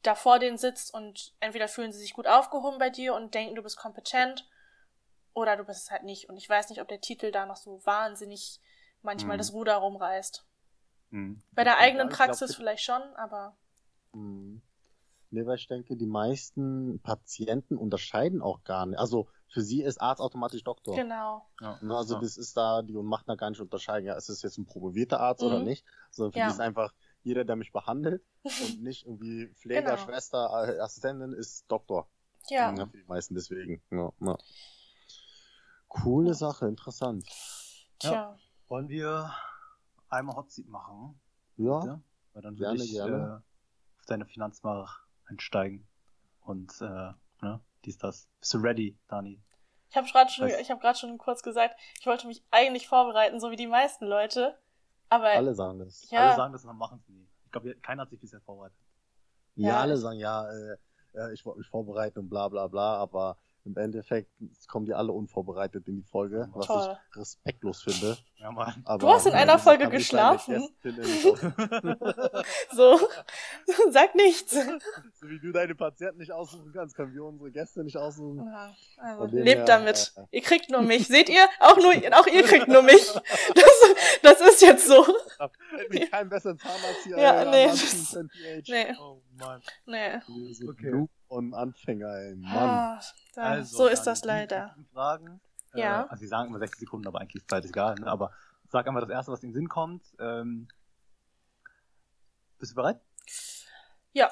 [0.02, 3.54] da vor denen sitzt und entweder fühlen sie sich gut aufgehoben bei dir und denken,
[3.54, 4.48] du bist kompetent
[5.32, 6.28] oder du bist es halt nicht.
[6.28, 8.60] Und ich weiß nicht, ob der Titel da noch so wahnsinnig
[9.02, 9.38] manchmal Mhm.
[9.38, 10.44] das Ruder rumreißt.
[11.10, 11.42] Mhm.
[11.52, 13.56] Bei der Ja, eigenen glaub, Praxis das- vielleicht schon, aber
[14.12, 14.62] Hm.
[15.30, 18.98] Nee, weil ich denke, die meisten Patienten unterscheiden auch gar nicht.
[19.00, 20.96] Also für sie ist Arzt automatisch Doktor.
[20.96, 21.48] genau.
[21.60, 21.78] Ja.
[21.80, 22.20] Ne, Also ja.
[22.20, 25.20] das ist da, die macht da gar nicht unterscheiden, ja, ist es jetzt ein promovierter
[25.20, 25.64] Arzt oder Mhm.
[25.64, 26.46] nicht, sondern für Ja.
[26.46, 26.92] die ist einfach
[27.22, 28.42] jeder, der mich behandelt und
[28.82, 30.04] nicht irgendwie Pfleger, Genau.
[30.04, 32.08] Schwester, äh, Assistentin, ist Doktor.
[32.50, 32.74] Ja.
[32.74, 33.80] Ja, für die meisten deswegen.
[33.90, 34.36] Ja, ja.
[35.88, 36.34] Coole Ja.
[36.34, 37.24] Sache, interessant.
[38.00, 38.36] Tja.
[38.68, 39.32] Wollen wir
[40.08, 41.20] einmal Hot Seat machen?
[41.56, 42.02] Ja, bitte?
[42.32, 43.16] Weil dann Gerne, würde ich gerne.
[43.46, 45.86] Äh, auf deine Finanzmache einsteigen.
[46.40, 48.28] Und, äh, ne, dies, das.
[48.40, 49.40] Bist du ready, Dani?
[49.90, 53.38] Ich habe gerade schon, ich habe gerade schon kurz gesagt, ich wollte mich eigentlich vorbereiten,
[53.38, 54.58] so wie die meisten Leute.
[55.08, 56.10] Aber Alle sagen das.
[56.10, 56.26] Ja.
[56.26, 57.28] Alle sagen das und dann machen es nie.
[57.44, 58.76] Ich glaube, keiner hat sich bisher vorbereitet.
[59.54, 60.76] Ja, Ja, alle sagen, ja, äh,
[61.14, 64.30] äh, ich wollte mich vorbereiten und bla bla bla, aber im Endeffekt
[64.68, 66.96] kommen die alle unvorbereitet in die Folge, was Toll.
[67.12, 68.16] ich respektlos finde.
[68.36, 68.82] Ja, Mann.
[68.84, 70.68] Aber, Du hast in äh, einer Folge ich geschlafen?
[72.72, 72.98] So,
[73.90, 74.52] sag nichts.
[74.52, 78.44] So wie du deine Patienten nicht aussuchen kannst, können wir unsere Gäste nicht aussuchen.
[78.46, 80.12] Ja, also, lebt her, damit.
[80.16, 81.06] äh, Ihr kriegt nur mich.
[81.06, 81.46] Seht ihr?
[81.60, 82.94] Auch nur, auch ihr kriegt nur mich.
[83.54, 85.04] Das, das ist jetzt so.
[85.06, 88.18] Hätte mir keinen besseren Zahnarzt hier Ja, äh, nee, das-.
[88.68, 89.60] Nee, Oh Mann.
[89.86, 90.16] nee.
[90.68, 91.06] Okay.
[91.28, 92.52] Und Anfänger, ey, Mann.
[92.52, 93.00] Ah,
[93.36, 94.76] Also, so ist das leider.
[94.92, 95.40] Fragen.
[95.74, 96.02] Ja.
[96.02, 97.96] Äh, also, sie sagen immer 60 Sekunden, aber eigentlich ist Zeit egal.
[97.96, 98.06] Ne?
[98.06, 98.30] Aber
[98.68, 100.04] sag einfach das Erste, was in den Sinn kommt.
[100.18, 100.68] Ähm,
[102.58, 103.00] bist du bereit?
[104.12, 104.30] Ja.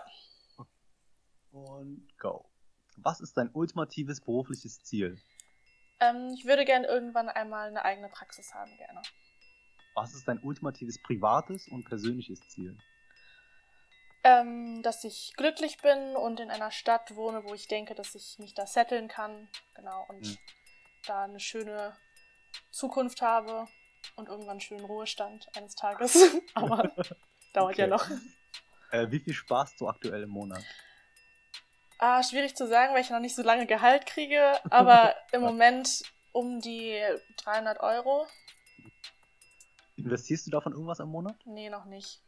[1.51, 2.49] Und go.
[2.97, 5.19] Was ist dein ultimatives berufliches Ziel?
[6.01, 9.03] Ähm, ich würde gerne irgendwann einmal eine eigene Praxis haben, gerne.
[9.95, 12.79] Was ist dein ultimatives privates und persönliches Ziel?
[14.25, 18.39] Ähm, dass ich glücklich bin und in einer Stadt wohne, wo ich denke, dass ich
[18.39, 19.49] mich da setteln kann.
[19.75, 20.07] Genau.
[20.09, 20.39] Und Mhm.
[21.07, 21.97] da eine schöne
[22.71, 23.67] Zukunft habe
[24.17, 26.37] und irgendwann einen schönen Ruhestand eines Tages.
[26.55, 26.95] Aber
[27.53, 27.91] dauert ja Okay.
[27.91, 28.07] noch.
[28.93, 30.65] Äh, wie viel sparst du aktuell im Monat?
[31.99, 34.61] Ah, schwierig zu sagen, weil ich noch nicht so lange Gehalt kriege.
[34.71, 37.01] Aber im Moment um die
[37.45, 38.27] 300 Euro.
[39.97, 41.37] Investierst du davon irgendwas im Monat?
[41.47, 42.21] Nee, noch nicht.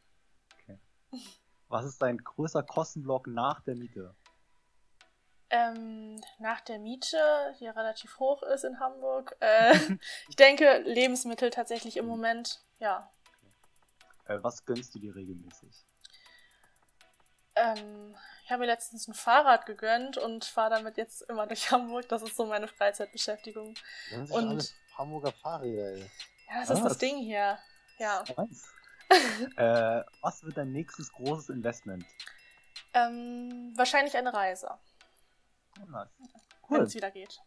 [1.69, 4.15] Was ist dein größter Kostenblock nach der Miete?
[5.51, 7.17] Ähm, nach der Miete,
[7.59, 9.37] die ja relativ hoch ist in Hamburg.
[9.41, 9.75] Äh,
[10.29, 13.11] ich denke, Lebensmittel tatsächlich im Moment, ja.
[14.27, 15.85] Äh, was gönnst du dir regelmäßig?
[17.57, 22.09] Ähm, ich habe mir letztens ein Fahrrad gegönnt und fahre damit jetzt immer durch Hamburg.
[22.09, 23.75] Das ist so meine Freizeitbeschäftigung.
[24.13, 24.59] Und- alle
[24.97, 26.11] Hamburger Fahrräder, ey.
[26.49, 27.59] Ja, das Ah, ist das das- Ding hier.
[27.99, 28.25] Ja.
[28.37, 28.65] Nice.
[29.57, 32.05] äh, was wird dein nächstes großes Investment?
[32.95, 34.71] Ähm, wahrscheinlich eine Reise,
[35.81, 36.09] Oh, nice.
[36.69, 36.85] wenn Cool.
[36.85, 37.41] es wieder geht.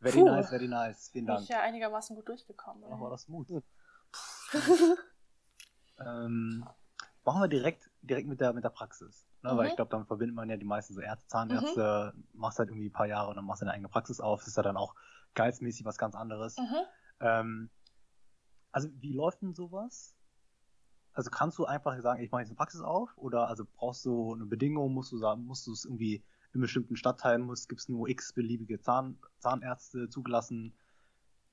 [0.00, 0.24] Very Puh.
[0.24, 1.08] nice, very nice.
[1.10, 1.44] Vielen Bin Dank.
[1.44, 2.82] ich ja einigermaßen gut durchgekommen.
[2.92, 3.48] Ach, war das Mut.
[3.48, 3.62] Hm.
[6.00, 6.64] ähm,
[7.24, 9.26] machen wir direkt, direkt mit der, mit der Praxis.
[9.42, 9.50] Ne?
[9.56, 9.70] Weil Mhm.
[9.70, 12.92] ich glaube, damit verbindet man ja die meisten so Ärzte, Zahnärzte, machst halt irgendwie ein
[12.92, 14.40] paar Jahre und dann machst du deine eigene Praxis auf.
[14.40, 14.94] Das ist ja dann auch
[15.34, 16.56] geizmäßig was ganz anderes.
[16.56, 16.76] Mhm.
[17.20, 17.70] Ähm,
[18.72, 20.14] also wie läuft denn sowas?
[21.12, 23.10] Also kannst du einfach sagen, ich mache jetzt eine Praxis auf?
[23.16, 26.96] Oder also brauchst du eine Bedingung, musst du sagen, musst du es irgendwie in bestimmten
[26.96, 30.76] Stadtteilen muss, gibt es nur x beliebige Zahn, Zahnärzte zugelassen?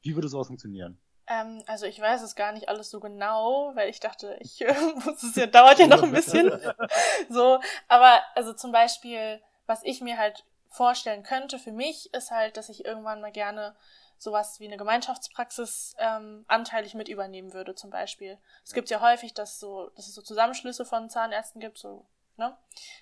[0.02, 1.00] Wie würde sowas funktionieren?
[1.28, 4.74] Ähm, also ich weiß es gar nicht alles so genau, weil ich dachte, ich äh,
[5.06, 6.52] muss es ja, dauert ja noch ein bisschen.
[7.30, 12.58] so, aber also zum Beispiel, was ich mir halt vorstellen könnte für mich, ist halt,
[12.58, 13.76] dass ich irgendwann mal gerne
[14.18, 18.38] sowas wie eine Gemeinschaftspraxis ähm, anteilig mit übernehmen würde, zum Beispiel.
[18.64, 22.06] Es gibt ja häufig, dass so, dass es so Zusammenschlüsse von Zahnärzten gibt, so,
[22.38, 22.58] ne?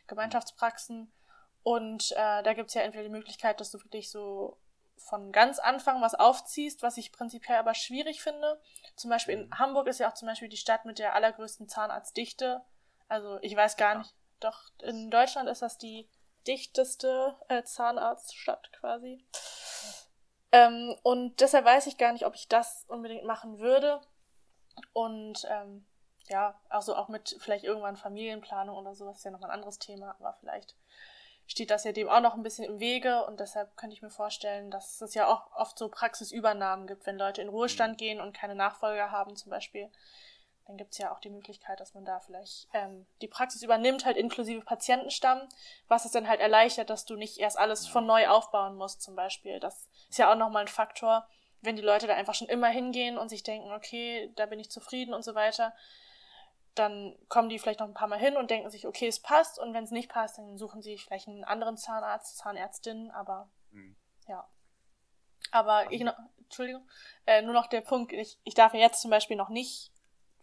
[0.08, 1.12] Gemeinschaftspraxen.
[1.64, 4.58] Und äh, da gibt's ja entweder die Möglichkeit, dass du wirklich so
[4.98, 8.60] von ganz Anfang was aufziehst, was ich prinzipiell aber schwierig finde.
[8.96, 12.62] Zum Beispiel in Hamburg ist ja auch zum Beispiel die Stadt mit der allergrößten Zahnarztdichte.
[13.08, 16.08] Also ich weiß gar nicht, doch in Deutschland ist das die
[16.48, 19.24] dichteste äh, Zahnarztstadt quasi.
[20.52, 24.02] Ähm, und deshalb weiß ich gar nicht, ob ich das unbedingt machen würde.
[24.94, 25.86] Und ähm,
[26.28, 30.16] ja, also auch mit vielleicht irgendwann Familienplanung oder sowas ist ja noch ein anderes Thema,
[30.20, 30.76] aber vielleicht
[31.48, 34.10] steht das ja dem auch noch ein bisschen im Wege und deshalb könnte ich mir
[34.10, 38.36] vorstellen, dass es ja auch oft so Praxisübernahmen gibt, wenn Leute in Ruhestand gehen und
[38.36, 39.92] keine Nachfolger haben zum Beispiel.
[40.68, 44.18] Dann gibt's ja auch die Möglichkeit, dass man da vielleicht ähm, die Praxis übernimmt, halt
[44.18, 45.48] inklusive Patientenstamm,
[45.88, 49.16] was es dann halt erleichtert, dass du nicht erst alles von neu aufbauen musst zum
[49.16, 49.60] Beispiel.
[49.60, 51.28] Das ist ja auch nochmal ein Faktor,
[51.62, 54.72] wenn die Leute da einfach schon immer hingehen und sich denken, okay, da bin ich
[54.72, 55.74] zufrieden und so weiter,
[56.74, 59.60] dann kommen die vielleicht noch ein paar Mal hin und denken sich, okay, es passt.
[59.60, 63.96] Und wenn es nicht passt, dann suchen sie vielleicht einen anderen Zahnarzt, Zahnärztin, aber Mhm.
[64.28, 64.48] ja.
[65.52, 66.88] Aber ich noch, Entschuldigung,
[67.26, 69.92] äh, nur noch der Punkt, ich, ich darf ja jetzt zum Beispiel noch nicht,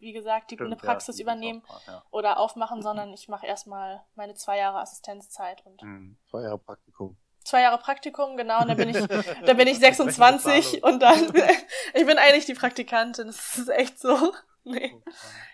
[0.02, 2.02] wie gesagt, die, eine Stimmt, Praxis ja, übernehmen Ja.
[2.10, 6.18] oder aufmachen, sondern ich mache erstmal meine zwei Jahre Assistenzzeit und Mhm.
[6.28, 7.16] Zwei Jahre Praktikum.
[7.44, 8.96] zwei Jahre Praktikum, genau, und dann bin ich,
[9.46, 11.18] dann bin ich 26 und dann,
[11.94, 14.32] ich bin eigentlich die Praktikantin, das ist echt so.
[14.64, 14.94] Nee,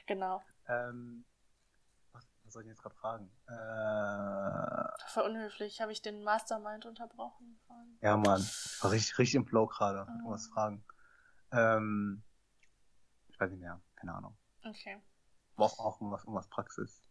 [0.06, 0.42] genau.
[0.68, 1.24] Ähm,
[2.12, 3.30] was, was soll ich jetzt gerade fragen?
[3.46, 7.58] Äh, Voll unhöflich, habe ich den Mastermind unterbrochen.
[8.02, 8.46] ja, Mann.
[8.82, 10.04] War richtig, richtig im Flow gerade.
[10.10, 10.24] Mhm.
[10.26, 10.84] Was fragen.
[11.52, 12.22] Ähm,
[13.28, 13.80] ich weiß nicht mehr.
[13.96, 14.36] Keine Ahnung.
[14.66, 15.00] Okay.
[15.56, 17.02] War auch, irgendwas, irgendwas Praxis.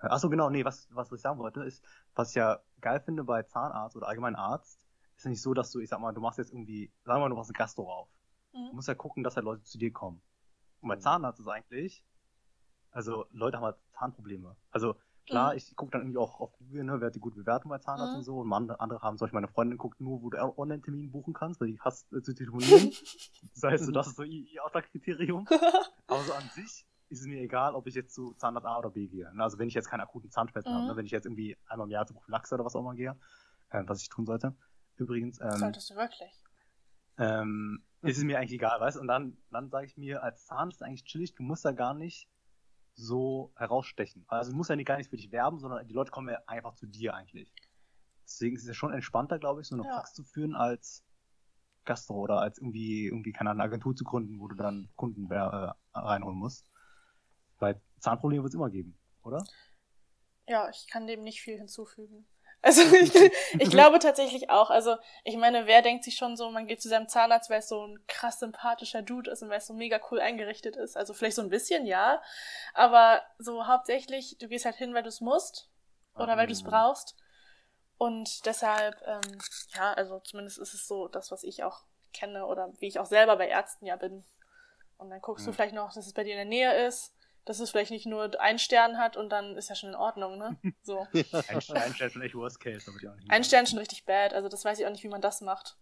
[0.00, 1.84] Achso, genau, nee, was, was ich sagen wollte, ist,
[2.14, 4.86] was ich ja geil finde bei Zahnarzt oder allgemein Arzt,
[5.16, 7.28] ist nicht so, dass du, ich sag mal, du machst jetzt irgendwie, sagen wir mal,
[7.30, 8.08] du machst eine Gastro auf.
[8.52, 8.76] Du Mhm.
[8.76, 10.22] musst ja gucken, dass halt Leute zu dir kommen.
[10.80, 12.04] Und bei Zahnarzt ist eigentlich,
[12.90, 14.56] also Leute haben halt Zahnprobleme.
[14.70, 14.96] Also
[15.26, 15.58] klar, Mhm.
[15.58, 18.14] ich gucke dann irgendwie auch auf Google, ne, wer hat die gute Bewertung bei Zahnarzt
[18.14, 18.18] Mhm.
[18.18, 18.38] und so.
[18.40, 21.68] Und andere, haben, zum Beispiel meine Freundin guckt nur, wo du Online-Termin buchen kannst, weil
[21.68, 22.90] die hasst äh, zu telefonieren.
[23.54, 25.46] das heißt, so, das ist so ihr, ihr Ausschlagkriterium.
[26.06, 28.90] Aber so an sich ist es mir egal, ob ich jetzt zu Zahnarzt A oder
[28.90, 29.32] B gehe.
[29.34, 30.74] Ne, Also wenn ich jetzt keinen akuten Zahnschmerzen Mhm.
[30.76, 32.94] habe, ne, wenn ich jetzt irgendwie einmal im Jahr zur Prophylaxe oder was auch immer
[32.94, 33.16] gehe,
[33.70, 34.54] äh, was ich tun sollte.
[34.96, 36.42] Übrigens, ähm, Solltest du wirklich.
[37.18, 39.00] ähm, ist es mir eigentlich egal, weißt du?
[39.00, 41.94] Und dann, dann sage ich mir, als Zahnarzt ist eigentlich chillig, du musst da gar
[41.94, 42.28] nicht
[42.94, 44.24] so herausstechen.
[44.28, 46.38] Also du musst ja nicht gar nicht für dich werben, sondern die Leute kommen ja
[46.46, 47.52] einfach zu dir eigentlich.
[48.24, 49.94] Deswegen ist es ja schon entspannter, glaube ich, so eine Ja.
[49.94, 51.04] Praxis zu führen als
[51.84, 55.72] Gastro oder als irgendwie, irgendwie keine Ahnung, Agentur zu gründen, wo du dann Kunden äh,
[55.92, 56.70] reinholen musst.
[57.58, 59.44] Weil Zahnprobleme wird es immer geben, oder?
[60.46, 62.26] Ja, ich kann dem nicht viel hinzufügen.
[62.64, 63.14] Also ich,
[63.58, 64.70] ich glaube tatsächlich auch.
[64.70, 67.68] Also ich meine, wer denkt sich schon so, man geht zu seinem Zahnarzt, weil es
[67.68, 70.96] so ein krass sympathischer Dude ist und weil es so mega cool eingerichtet ist.
[70.96, 72.22] Also vielleicht so ein bisschen, ja.
[72.72, 75.68] Aber so hauptsächlich, du gehst halt hin, weil du es musst
[76.16, 76.70] oder weil du es Mhm.
[76.70, 77.16] brauchst.
[77.98, 79.20] Und deshalb, ähm,
[79.74, 81.82] ja, also zumindest ist es so das, was ich auch
[82.14, 84.24] kenne oder wie ich auch selber bei Ärzten ja bin.
[84.96, 85.54] Und dann guckst du Mhm.
[85.54, 87.12] vielleicht noch, dass es bei dir in der Nähe ist,
[87.44, 90.38] dass es vielleicht nicht nur einen Stern hat und dann ist ja schon in Ordnung,
[90.38, 90.56] ne?
[90.82, 91.06] So.
[91.12, 93.30] Ein, ein Stern schon echt Worst Case, aber ich auch nicht.
[93.30, 95.76] Ein Stern schon richtig bad, also das weiß ich auch nicht, wie man das macht.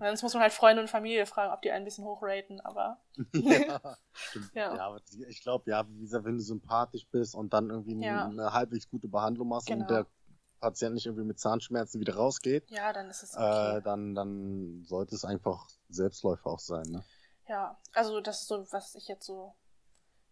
[0.00, 2.96] Sonst muss man halt Freunde und Familie fragen, ob die ein bisschen hochraten, aber
[3.34, 4.50] ja, Stimmt.
[4.54, 4.74] ja.
[4.74, 8.06] ja, aber ich glaube, ja, wie gesagt, wenn du sympathisch bist und dann irgendwie eine,
[8.06, 8.24] Ja.
[8.26, 9.82] eine halbwegs gute Behandlung machst Genau.
[9.82, 10.06] und der
[10.60, 13.80] Patient nicht irgendwie mit Zahnschmerzen wieder rausgeht, Ja, dann ist es äh, okay.
[13.84, 17.04] dann, dann sollte es einfach Selbstläufer auch sein, ne?
[17.46, 19.54] ja, also das ist so, was ich jetzt so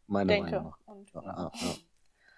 [0.07, 0.51] Meine denke.
[0.53, 0.79] Meinung nach.
[0.87, 1.75] Und, Ja, ja.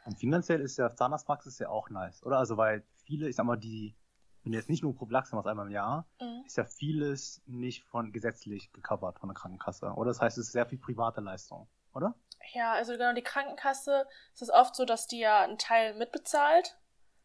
[0.07, 2.39] Und finanziell ist ja Zahnarztpraxis ja auch nice, oder?
[2.39, 3.95] Also weil viele, ich sag mal, die,
[4.43, 6.45] wenn du jetzt nicht nur Prophylaxe machst einmal im Jahr, Mhm.
[6.47, 10.09] ist ja vieles nicht von gesetzlich gecovert von der Krankenkasse, oder?
[10.11, 12.15] Das heißt, es ist sehr viel private Leistung, oder?
[12.55, 16.79] ja, also genau, die Krankenkasse, es ist oft so, dass die ja einen Teil mitbezahlt,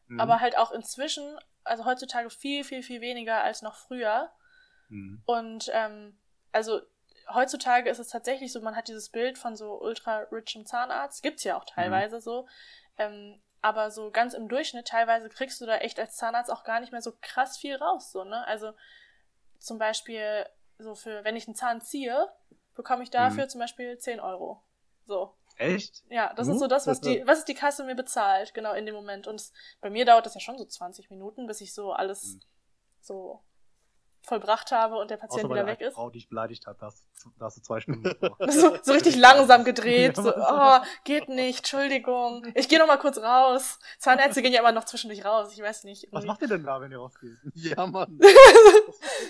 [0.07, 0.19] Mhm.
[0.19, 4.29] aber halt auch inzwischen, also heutzutage viel, viel, viel weniger als noch früher.
[4.89, 5.21] Mhm.
[5.25, 6.17] Und ähm,
[6.51, 6.81] also
[7.29, 11.43] heutzutage ist es tatsächlich so, man hat dieses Bild von so ultra richem Zahnarzt, gibt's
[11.43, 12.47] ja auch teilweise so.
[12.97, 16.79] Ähm, aber so ganz im Durchschnitt, teilweise kriegst du da echt als Zahnarzt auch gar
[16.79, 18.45] nicht mehr so krass viel raus, so, ne?
[18.47, 18.73] Also
[19.59, 20.45] zum Beispiel,
[20.77, 22.29] so für, wenn ich einen Zahn ziehe,
[22.75, 24.61] bekomme ich dafür zum Beispiel 10 Euro.
[25.05, 25.33] So.
[25.57, 26.03] Echt?
[26.09, 26.53] Ja, das Mhm.
[26.53, 29.27] ist so das, was die, was die Kasse mir bezahlt, genau in dem Moment.
[29.27, 32.23] Und es, bei mir dauert das ja schon so 20 Minuten, bis ich so alles
[32.35, 32.41] Mhm.
[33.01, 33.43] so
[34.25, 35.95] vollbracht habe und der Patient wieder der weg ist.
[35.95, 38.51] Frau, die dich beleidigt hat, da hast, du- da hast du zwei Stunden gebraucht.
[38.51, 40.15] So, so richtig langsam gedreht.
[40.23, 42.45] So, oh, geht nicht, Entschuldigung.
[42.55, 43.79] Ich gehe noch mal kurz raus.
[43.99, 45.51] Zahnärzte gehen ja immer noch zwischendurch raus.
[45.53, 46.03] Ich weiß nicht.
[46.11, 46.27] Was irgendwie.
[46.27, 47.37] macht ihr denn da, wenn ihr rausgeht?
[47.53, 48.19] ja, Mann.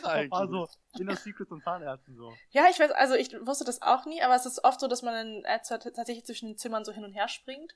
[0.04, 0.68] Also,
[1.00, 2.32] Inner Secrets und Zahnärzten so.
[2.52, 5.02] Ja, ich weiß, also ich wusste das auch nie, aber es ist oft so, dass
[5.02, 7.74] man dann tat- tatsächlich zwischen den Zimmern so hin und her springt.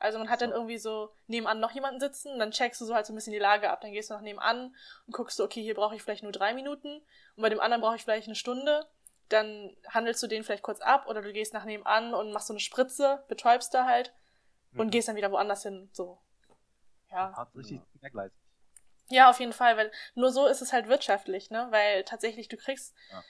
[0.00, 3.06] Also man hat dann irgendwie so nebenan noch jemanden sitzen, dann checkst du so halt
[3.06, 4.74] so ein bisschen die Lage ab, dann gehst du nach nebenan
[5.06, 6.98] und guckst du, okay, hier brauche ich vielleicht nur drei Minuten
[7.36, 8.86] und bei dem anderen brauche ich vielleicht eine Stunde.
[9.28, 12.54] Dann handelst du den vielleicht kurz ab oder du gehst nach nebenan und machst so
[12.54, 14.14] eine Spritze, betäubst da halt
[14.74, 14.90] und Mhm.
[14.90, 15.90] gehst dann wieder woanders hin.
[15.92, 16.18] So.
[17.10, 17.36] Ja.
[17.36, 18.32] Hat richtig merkgleich.
[19.10, 21.66] Ja, auf jeden Fall, weil nur so ist es halt wirtschaftlich, ne?
[21.70, 23.24] Weil tatsächlich du kriegst Ja.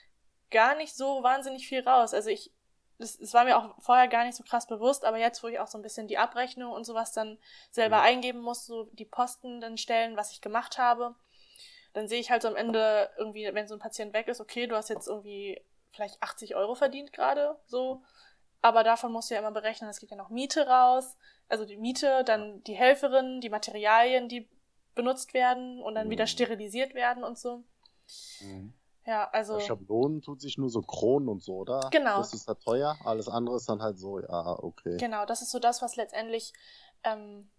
[0.51, 2.13] gar nicht so wahnsinnig viel raus.
[2.13, 2.51] Also ich,
[2.99, 5.67] es, war mir auch vorher gar nicht so krass bewusst, aber jetzt, wo ich auch
[5.67, 7.37] so ein bisschen die Abrechnung und sowas dann
[7.71, 8.03] selber Mhm.
[8.03, 11.15] eingeben muss, so die Posten dann stellen, was ich gemacht habe,
[11.93, 14.67] dann sehe ich halt so am Ende irgendwie, wenn so ein Patient weg ist, okay,
[14.67, 15.59] du hast jetzt irgendwie
[15.91, 18.03] vielleicht 80 Euro verdient gerade, so.
[18.61, 21.77] Aber davon musst du ja immer berechnen, es geht ja noch Miete raus, also die
[21.77, 24.47] Miete, dann die Helferin, die Materialien, die
[24.93, 26.27] benutzt werden und dann wieder Mhm.
[26.27, 27.63] sterilisiert werden und so.
[28.41, 28.73] Mhm.
[29.09, 29.53] Ja, also.
[29.53, 31.89] Bei Schablonen tut sich nur so Kronen und so, oder?
[31.91, 32.17] Genau.
[32.17, 32.95] Das ist halt teuer.
[33.03, 34.97] Alles andere ist dann halt so, ja, okay.
[34.97, 36.53] Genau, das ist so das, was letztendlich
[37.03, 37.49] ähm,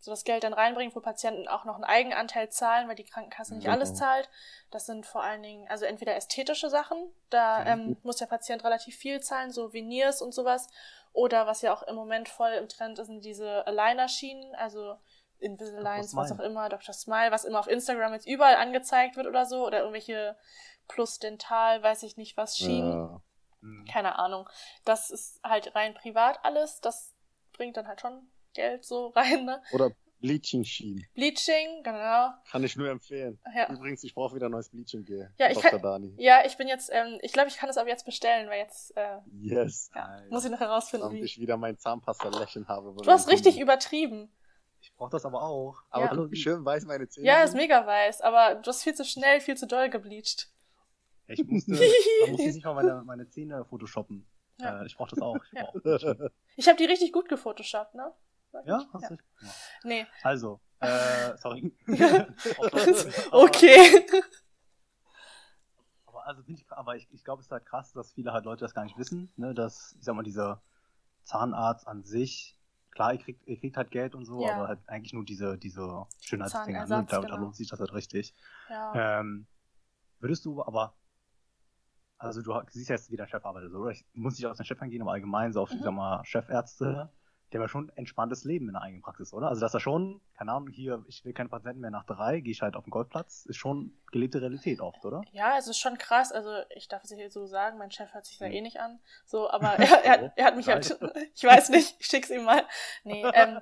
[0.00, 3.54] so das Geld dann reinbringt, wo Patienten auch noch einen Eigenanteil zahlen, weil die Krankenkasse
[3.54, 3.72] nicht Mhm.
[3.72, 4.28] alles zahlt.
[4.70, 6.98] Das sind vor allen Dingen, also entweder ästhetische Sachen,
[7.30, 7.66] da Mhm.
[7.66, 10.68] ähm, muss der Patient relativ viel zahlen, so Veneers und sowas.
[11.14, 14.96] Oder was ja auch im Moment voll im Trend ist, sind diese Aligner-Schienen, also
[15.40, 16.92] Invisaligns, was auch immer, Dr.
[16.94, 20.36] Smile, was immer auf Instagram jetzt überall angezeigt wird oder so, oder irgendwelche
[20.88, 23.22] Plus Dental, weiß ich nicht was, Schienen Ja.
[23.60, 23.84] Mhm.
[23.90, 24.48] keine Ahnung.
[24.84, 26.80] Das ist halt rein privat alles.
[26.80, 27.14] Das
[27.52, 29.62] bringt dann halt schon Geld so rein, ne?
[29.72, 31.06] Oder Bleaching-Schienen.
[31.14, 32.30] Bleaching, genau.
[32.50, 33.38] Kann ich nur empfehlen.
[33.54, 35.32] Ja, Übrigens, ich brauche wieder neues Bleaching-Gel.
[35.38, 35.80] Ja, ich Dr.
[35.80, 38.58] kann- ja ich bin jetzt, ähm, ich glaube, ich kann es aber jetzt bestellen, weil
[38.58, 39.90] jetzt äh, Yes.
[39.94, 40.30] ja, Nice.
[40.30, 41.24] muss ich noch herausfinden, Damit wie.
[41.24, 42.92] ich wieder mein Zahnpasta-Lächeln habe.
[42.94, 44.32] bei Du hast richtig übertrieben.
[44.98, 45.80] Ich brauche das aber auch.
[45.90, 46.10] Aber Ja.
[46.16, 49.04] guck, wie schön weiß meine Zähne Ja, ist mega weiß, aber du hast viel zu
[49.04, 50.50] schnell, viel zu doll gebleached.
[51.28, 51.72] Ich musste,
[52.26, 54.26] ich nicht mal meine, meine Zähne photoshoppen.
[54.60, 54.82] Ja.
[54.82, 55.36] Äh, ich brauche das auch.
[55.44, 55.72] Ich, Ja.
[56.56, 58.12] Ich habe die richtig gut gefotoshoppt, ne?
[58.66, 59.08] Ja, hast ja.
[59.10, 59.14] du.
[59.14, 59.48] Ja.
[59.84, 60.06] Nee.
[60.24, 61.72] Also, äh, sorry.
[63.30, 64.04] okay.
[66.06, 68.44] Aber, also finde ich, aber ich, ich glaube, es ist halt krass, dass viele halt
[68.44, 70.60] Leute das gar nicht wissen, ne, dass, ich sag mal, dieser
[71.22, 72.57] Zahnarzt an sich,
[72.98, 74.54] klar, ihr kriegt, ihr kriegt halt Geld und so, Ja.
[74.56, 76.86] aber halt eigentlich nur diese, diese Schönheitsdinger, ne?
[76.88, 77.36] Da, da genau.
[77.36, 78.34] lohnt sich das halt richtig.
[78.68, 79.20] Ja.
[79.20, 79.46] Ähm,
[80.18, 80.96] würdest du aber,
[82.18, 83.92] also du siehst ja jetzt, wie dein Chef arbeitet, so, oder?
[83.92, 85.76] Ich muss nicht auf den Chef eingehen, aber allgemein so auf, Mhm.
[85.76, 87.12] ich sag mal, Chefärzte,
[87.56, 89.48] haben ja schon ein entspanntes Leben in der eigenen Praxis, oder?
[89.48, 92.40] Also das ist ja schon, keine Ahnung, hier, ich will keine Patienten mehr nach drei,
[92.40, 95.22] gehe ich halt auf den Golfplatz, ist schon gelebte Realität oft, oder?
[95.32, 96.32] Ja, es ist schon krass.
[96.32, 98.52] Also ich darf es hier so sagen, mein Chef hört sich da Hm.
[98.52, 99.00] eh nicht an.
[99.24, 100.98] So, aber er, er, hat- er hat mich halt,
[101.34, 102.62] ich weiß nicht, ich schick's ihm mal.
[103.04, 103.60] Nee, ähm,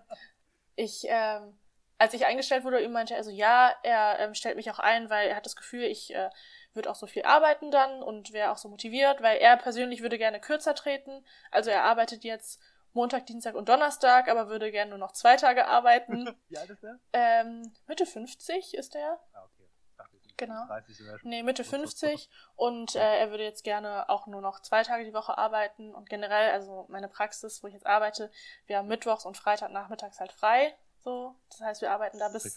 [0.74, 1.58] ich, ähm,
[1.98, 5.08] als ich eingestellt wurde, ihm meinte er so, ja, er ähm, stellt mich auch ein,
[5.10, 6.28] weil er hat das Gefühl, ich äh,
[6.74, 10.18] würde auch so viel arbeiten dann und wäre auch so motiviert, weil er persönlich würde
[10.18, 11.24] gerne kürzer treten.
[11.50, 12.60] Also er arbeitet jetzt
[12.96, 16.26] Montag, Dienstag und Donnerstag, aber würde gerne nur noch zwei Tage arbeiten.
[16.48, 16.98] Wie alt ist der?
[17.12, 19.20] ähm, Mitte 50 ist er.
[19.34, 19.68] Ah, okay.
[19.90, 20.66] Ich dachte, jetzt Genau.
[20.66, 24.26] 30 wäre schon- Nee, Mitte was- was- 50 und äh, er würde jetzt gerne auch
[24.26, 27.86] nur noch zwei Tage die Woche arbeiten und generell, also meine Praxis, wo ich jetzt
[27.86, 28.30] arbeite,
[28.66, 31.36] wir haben Mittwochs und Freitagnachmittags halt frei, so.
[31.50, 32.56] Das heißt, wir arbeiten da bis,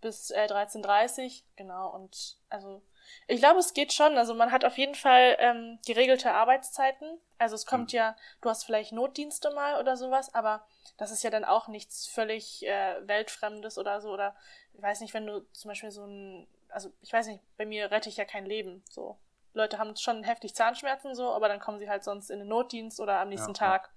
[0.00, 2.82] bis äh, 13.30 genau und also
[3.26, 7.54] ich glaube, es geht schon, also man hat auf jeden Fall ähm, geregelte Arbeitszeiten, also
[7.54, 7.96] es kommt Mhm.
[7.96, 10.66] ja, du hast vielleicht Notdienste mal oder sowas, aber
[10.98, 14.34] das ist ja dann auch nichts völlig äh, Weltfremdes oder so oder
[14.74, 17.90] ich weiß nicht, wenn du zum Beispiel so ein, also ich weiß nicht, bei mir
[17.90, 18.82] rette ich ja kein Leben.
[18.90, 19.18] So.
[19.52, 23.00] Leute haben schon heftig Zahnschmerzen so, aber dann kommen sie halt sonst in den Notdienst
[23.00, 23.72] oder am nächsten Ja, ja.
[23.78, 23.90] Tag.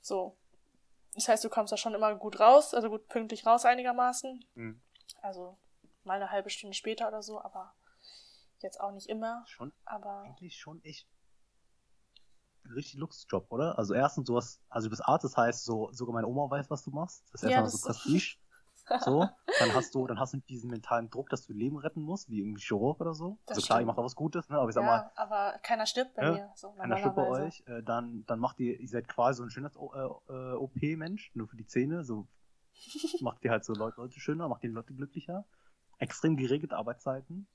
[0.00, 0.36] So.
[1.14, 4.44] Das heißt, du kommst da schon immer gut raus, also gut pünktlich raus einigermaßen.
[4.54, 4.80] Mhm.
[5.20, 5.58] Also
[6.04, 7.74] mal eine halbe Stunde später oder so, aber
[8.62, 9.44] jetzt auch nicht immer.
[9.46, 11.08] Schon, Aber eigentlich schon echt
[12.64, 13.78] ein richtig Luxusjob, oder?
[13.78, 16.70] Also erstens, du hast, also du bist Arzt, das heißt, so, sogar meine Oma weiß,
[16.70, 17.24] was du machst.
[17.32, 18.36] Das ist Ja, erstmal so Prestige.
[19.00, 19.26] So,
[19.58, 22.40] dann hast du, dann hast du diesen mentalen Druck, dass du Leben retten musst, wie
[22.40, 23.38] irgendwie Chirurg oder so.
[23.46, 23.86] Das also klar, ihr stimmt.
[23.86, 24.58] macht auch was Gutes, ne?
[24.58, 26.52] Aber ich sag ja, mal, aber keiner stirbt bei Ja, mir.
[26.56, 29.50] So, einer Schuppe bei euch, äh, dann, dann macht ihr, ihr seid quasi so ein
[29.50, 32.26] schönes äh, äh, OP-Mensch, nur für die Zähne, so
[33.20, 35.46] macht ihr halt so Leute, Leute schöner, macht die Leute glücklicher.
[35.98, 37.46] Extrem geregelte Arbeitszeiten.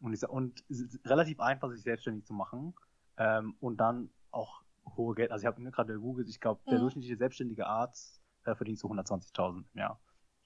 [0.00, 2.74] Und, ich sag, und es ist relativ einfach, sich selbstständig zu machen.
[3.16, 4.62] Ähm, und dann auch
[4.96, 5.30] hohe Geld.
[5.30, 6.82] Also ich habe mir gerade gegoogelt, ich glaube, der Mhm.
[6.82, 10.00] durchschnittliche selbstständige Arzt äh, verdient so 120.000 im Jahr.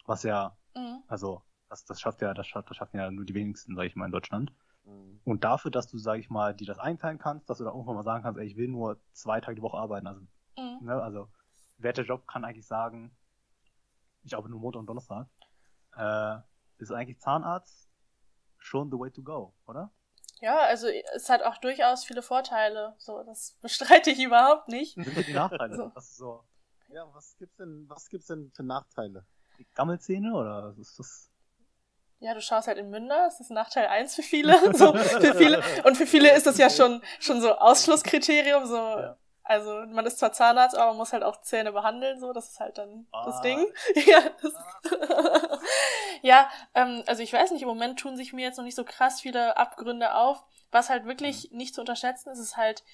[0.05, 1.03] Was ja, Mhm.
[1.07, 3.97] also, das, das schafft ja, das schafft, das schaffen ja nur die wenigsten, sag ich
[3.97, 4.53] mal, in Deutschland.
[4.85, 5.21] Mhm.
[5.25, 7.97] Und dafür, dass du, sag ich mal, dir das einteilen kannst, dass du da irgendwann
[7.97, 10.07] mal sagen kannst, ey, ich will nur zwei Tage die Woche arbeiten.
[10.07, 10.21] Also,
[10.57, 10.79] Mhm.
[10.81, 11.31] ne, also,
[11.79, 13.17] wer der Job kann eigentlich sagen,
[14.23, 15.29] ich arbeite nur Montag und Donnerstag,
[15.97, 16.39] äh,
[16.79, 17.88] ist eigentlich Zahnarzt
[18.69, 19.91] schon the way to go, oder?
[20.41, 22.95] Ja, also es hat auch durchaus viele Vorteile.
[22.99, 24.97] So, das bestreite ich überhaupt nicht.
[24.97, 25.77] Die Nachteile?
[25.77, 25.91] So.
[25.95, 26.45] Was so,
[26.89, 29.25] Ja, was gibt's denn, was gibt's denn für Nachteile?
[29.59, 31.31] die Gammelzähne oder was ist das?
[32.21, 34.55] Ja, du schaust halt in Münder, das ist Nachteil eins für viele.
[34.75, 35.61] So, für viele.
[35.85, 38.67] Und für viele ist das ja schon, schon so Ausschlusskriterium.
[38.67, 38.77] So.
[38.77, 39.17] Ja.
[39.49, 42.61] Also man ist zwar Zahnarzt, aber man muss halt auch Zähne behandeln, so, das ist
[42.61, 43.41] halt dann das Ah.
[43.41, 43.67] Ding.
[44.07, 44.53] Ja, das
[46.23, 48.85] ja ähm, also ich weiß nicht, im Moment tun sich mir jetzt noch nicht so
[48.85, 50.45] krass viele Abgründe auf.
[50.71, 52.85] Was halt wirklich nicht zu unterschätzen ist, ist halt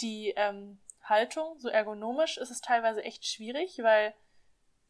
[0.00, 1.56] die ähm, Haltung.
[1.60, 4.12] So ergonomisch ist es teilweise echt schwierig, weil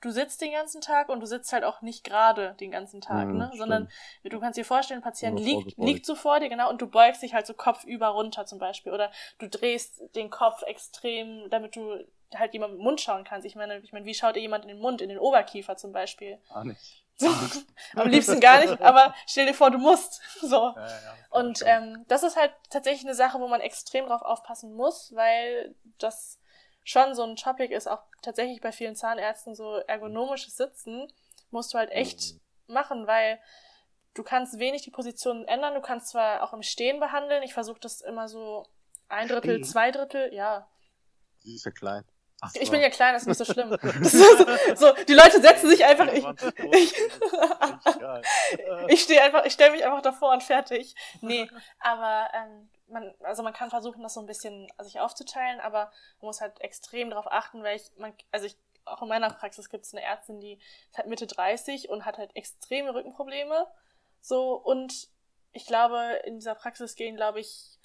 [0.00, 3.28] du sitzt den ganzen Tag und du sitzt halt auch nicht gerade den ganzen Tag,
[3.28, 3.44] Mhm, ne?
[3.46, 3.58] stimmt.
[3.58, 3.88] Sondern
[4.24, 7.22] du kannst dir vorstellen, ein Patient liegt, liegt so vor dir, genau, und du beugst
[7.22, 8.92] dich halt so kopfüber runter zum Beispiel.
[8.92, 13.46] Oder du drehst den Kopf extrem, damit du halt jemand im Mund schauen kannst.
[13.46, 15.92] Ich meine, ich meine, wie schaut dir jemand in den Mund, in den Oberkiefer zum
[15.92, 16.38] Beispiel?
[16.48, 17.04] Gar nicht.
[17.16, 17.26] So,
[17.96, 20.22] am liebsten gar nicht, aber stell dir vor, du musst.
[20.40, 20.56] So.
[20.56, 21.14] Ja, ja, ja.
[21.30, 25.74] Und ähm, das ist halt tatsächlich eine Sache, wo man extrem drauf aufpassen muss, weil
[25.98, 26.39] das
[26.90, 31.06] schon so ein Topic ist, auch tatsächlich bei vielen Zahnärzten so ergonomisches Sitzen
[31.50, 32.34] musst du halt echt
[32.66, 33.38] machen, weil
[34.14, 35.74] du kannst wenig die Positionen ändern.
[35.74, 37.42] Du kannst zwar auch im Stehen behandeln.
[37.42, 38.66] Ich versuche das immer so
[39.08, 39.64] ein Drittel, Stehen?
[39.64, 40.68] zwei Drittel, ja.
[41.40, 42.04] Sie ist ja klein.
[42.42, 42.60] Ach so.
[42.60, 43.76] Ich bin ja klein, das ist nicht so schlimm.
[44.02, 44.24] So,
[44.74, 46.06] so, die Leute setzen sich einfach.
[46.12, 46.94] Ich, 20 Groß, ich-
[48.88, 50.94] ich stehe einfach, ich stelle mich einfach davor und fertig.
[51.20, 51.48] Nee,
[51.80, 56.26] aber ähm, man, also man kann versuchen, das so ein bisschen sich aufzuteilen, aber man
[56.26, 59.84] muss halt extrem darauf achten, weil ich, man, also ich, auch in meiner Praxis gibt
[59.84, 60.58] es eine Ärztin, die
[60.90, 63.66] ist halt Mitte 30 und hat halt extreme Rückenprobleme.
[64.20, 65.08] So, und
[65.52, 67.78] ich glaube, in dieser Praxis gehen, glaube ich,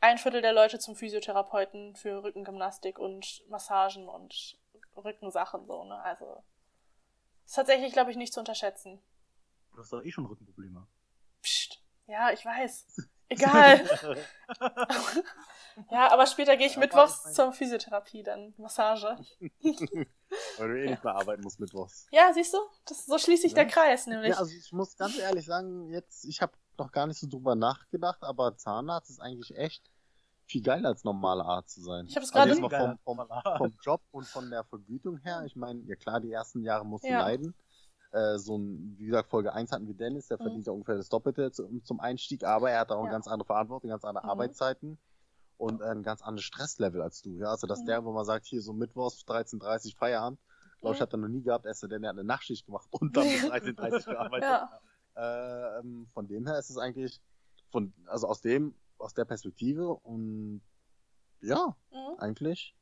[0.00, 4.58] ein Viertel der Leute zum Physiotherapeuten für Rückengymnastik und Massagen und
[4.96, 6.00] Rückensachen, so, ne?
[6.02, 6.42] Also,
[7.44, 9.00] ist tatsächlich, glaube ich, nicht zu unterschätzen.
[9.72, 10.86] Du hast doch eh schon Rückenprobleme.
[11.40, 11.82] Psst.
[12.06, 12.86] Ja, ich weiß.
[13.32, 13.84] Egal.
[15.90, 19.16] ja, aber später gehe ich Ja, mittwochs ich zur Physiotherapie, dann Massage.
[20.58, 22.06] Weil du eh nicht mehr arbeiten musst mittwochs.
[22.10, 22.58] Ja, siehst du?
[22.86, 23.56] Das, so schließt sich Ja.
[23.56, 24.30] der Kreis nämlich.
[24.30, 27.54] Ja, also ich muss ganz ehrlich sagen, jetzt, ich habe noch gar nicht so drüber
[27.54, 29.82] nachgedacht, aber Zahnarzt ist eigentlich echt
[30.46, 32.06] viel geiler als normaler Arzt zu sein.
[32.06, 35.42] Ich hab es also gerade- mal vom, vom, vom Job und von der Vergütung her.
[35.46, 37.20] Ich meine, ja klar, die ersten Jahre musst du Ja.
[37.20, 37.54] leiden.
[38.12, 40.42] Äh, so ein, wie gesagt, Folge 1 hatten wir Dennis, der Mhm.
[40.42, 43.02] verdient ja ungefähr das Doppelte zum, zum Einstieg, aber er hat auch Ja.
[43.02, 44.30] eine ganz andere Verantwortung, ganz andere Mhm.
[44.30, 44.98] Arbeitszeiten
[45.56, 47.38] und ein ganz anderes Stresslevel als du.
[47.38, 47.86] Ja, also dass Mhm.
[47.86, 50.40] der, wo man sagt, hier so Mittwochs 13.30 Feierabend,
[50.80, 53.16] glaube ich, hat er noch nie gehabt, erst denn er hat eine Nachtschicht gemacht und
[53.16, 54.48] dann bis 13.30 gearbeitet.
[55.14, 55.78] Ja.
[55.78, 55.82] Äh,
[56.12, 57.20] von dem her ist es eigentlich,
[57.70, 60.60] von, also aus dem, aus der Perspektive und
[61.40, 62.18] ja, Mhm.
[62.18, 62.74] eigentlich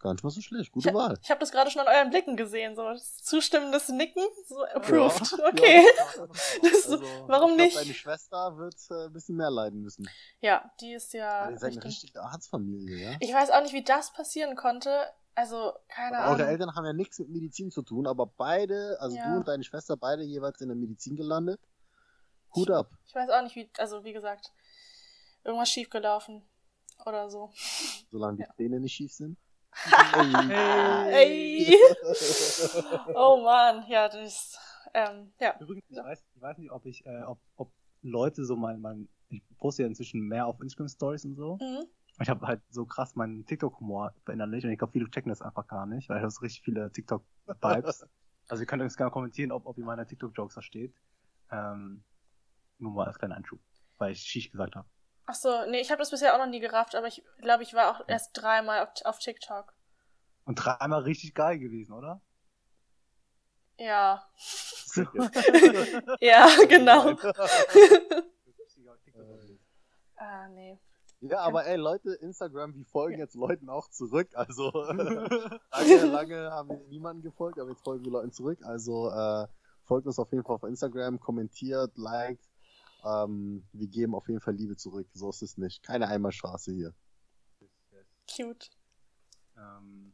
[0.00, 0.66] gar nicht mal so schlecht.
[0.68, 1.18] Ich, Gute Wahl.
[1.22, 5.32] ich habe das gerade schon an euren Blicken gesehen, so das zustimmendes Nicken, so approved.
[5.38, 5.46] Ja.
[5.48, 5.82] Okay.
[6.16, 6.26] Ja.
[6.62, 7.76] Das, Also, warum ich glaub, nicht?
[7.76, 10.08] Deine Schwester wird äh, ein bisschen mehr leiden müssen.
[10.40, 11.42] Ja, die ist ja.
[11.42, 13.16] Aber ihr seid eine richtig- richtige Arztfamilie, ja?
[13.20, 15.06] Ich weiß auch nicht, wie das passieren konnte.
[15.34, 16.46] Also, keine Eure Ahnung.
[16.48, 19.30] Eltern haben ja nichts mit Medizin zu tun, aber beide, also Ja.
[19.30, 21.60] du und deine Schwester, beide jeweils in der Medizin gelandet.
[22.56, 22.90] Hut ab.
[23.06, 24.52] Ich weiß auch nicht, wie, also wie gesagt,
[25.44, 26.42] irgendwas schiefgelaufen
[27.06, 27.50] oder so.
[28.10, 28.54] Solange die Ja.
[28.56, 29.36] Zähne nicht schief sind.
[31.10, 31.74] Ey.
[33.14, 34.58] Oh man, ja, das,
[34.94, 35.58] ähm, ja.
[35.60, 37.72] Übrigens, ich weiß, ich weiß nicht, ob ich, äh, ob, ob
[38.02, 41.58] Leute so mein, mein, ich poste ja inzwischen mehr auf Instagram Stories und so.
[41.60, 41.84] Mhm.
[42.20, 45.66] Ich habe halt so krass meinen TikTok-Humor verinnerlicht und ich glaube, viele checken das einfach
[45.68, 48.06] gar nicht, weil ich habe so richtig viele TikTok-Vibes.
[48.48, 50.94] also ihr könnt uns gerne kommentieren, ob, ob ihr meine TikTok-Jokes versteht.
[51.50, 52.02] Ähm,
[52.78, 53.60] nur mal als kleiner Einschub,
[53.98, 54.88] weil ich Shish gesagt habe.
[55.30, 57.74] Ach so, nee, ich habe das bisher auch noch nie gerafft, aber ich glaube, ich
[57.74, 59.74] war auch erst dreimal auf, auf TikTok.
[60.46, 62.22] Und dreimal richtig geil gewesen, oder?
[63.76, 64.26] Ja.
[66.20, 67.10] ja, genau.
[70.16, 70.80] ah, nee.
[71.20, 74.30] Ja, aber ey, Leute, Instagram, wir folgen jetzt Leuten auch zurück.
[74.32, 78.60] Also lange, lange haben wir niemanden gefolgt, aber jetzt folgen wir Leuten zurück.
[78.64, 79.46] Also äh,
[79.84, 82.47] folgt uns auf jeden Fall auf Instagram, kommentiert, liked.
[83.04, 85.08] Ähm, wir geben auf jeden Fall Liebe zurück.
[85.12, 85.82] So ist es nicht.
[85.82, 86.94] Keine Einbahnstraße hier.
[88.30, 88.70] Cute.
[89.56, 90.12] Ähm,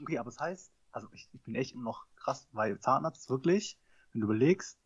[0.00, 3.78] okay, aber es heißt, also ich, ich bin echt immer noch krass, weil Zahnarzt wirklich,
[4.12, 4.78] wenn du überlegst,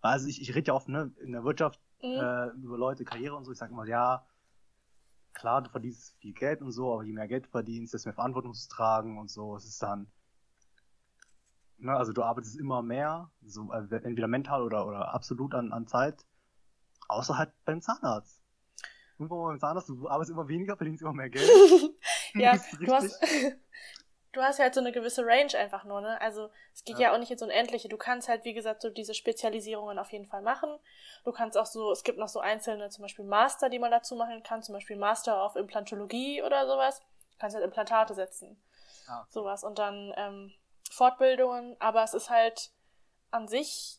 [0.00, 2.20] also ich, ich rede ja oft ne, in der Wirtschaft Mhm.
[2.20, 4.24] äh, über Leute, Karriere und so, ich sage immer, ja,
[5.32, 8.14] klar, du verdienst viel Geld und so, aber je mehr Geld du verdienst, desto mehr
[8.14, 10.10] Verantwortung musst du tragen und so, es ist dann,
[11.78, 15.88] ne, also du arbeitest immer mehr, so äh, entweder mental oder, oder absolut an, an
[15.88, 16.24] Zeit,
[17.08, 18.40] außer halt beim Zahnarzt.
[19.18, 21.48] Irgendwo beim Zahnarzt, du arbeitest immer weniger, verdienst immer mehr Geld.
[22.34, 23.20] ja, Das ist du hast,
[24.32, 26.20] du hast ja halt so eine gewisse Range einfach nur, ne?
[26.20, 27.08] Also es geht ja.
[27.08, 27.14] Ja.
[27.14, 27.88] auch nicht ins Unendliche.
[27.88, 30.70] Du kannst halt, wie gesagt, so diese Spezialisierungen auf jeden Fall machen.
[31.24, 34.14] Du kannst auch so, es gibt noch so einzelne, zum Beispiel Master, die man dazu
[34.14, 37.00] machen kann, zum Beispiel Master auf Implantologie oder sowas.
[37.32, 38.62] Du kannst halt Implantate setzen.
[39.08, 39.30] Ah, okay.
[39.30, 39.64] Sowas.
[39.64, 40.52] Und dann ähm,
[40.90, 42.70] Fortbildungen, aber es ist halt
[43.30, 43.97] an sich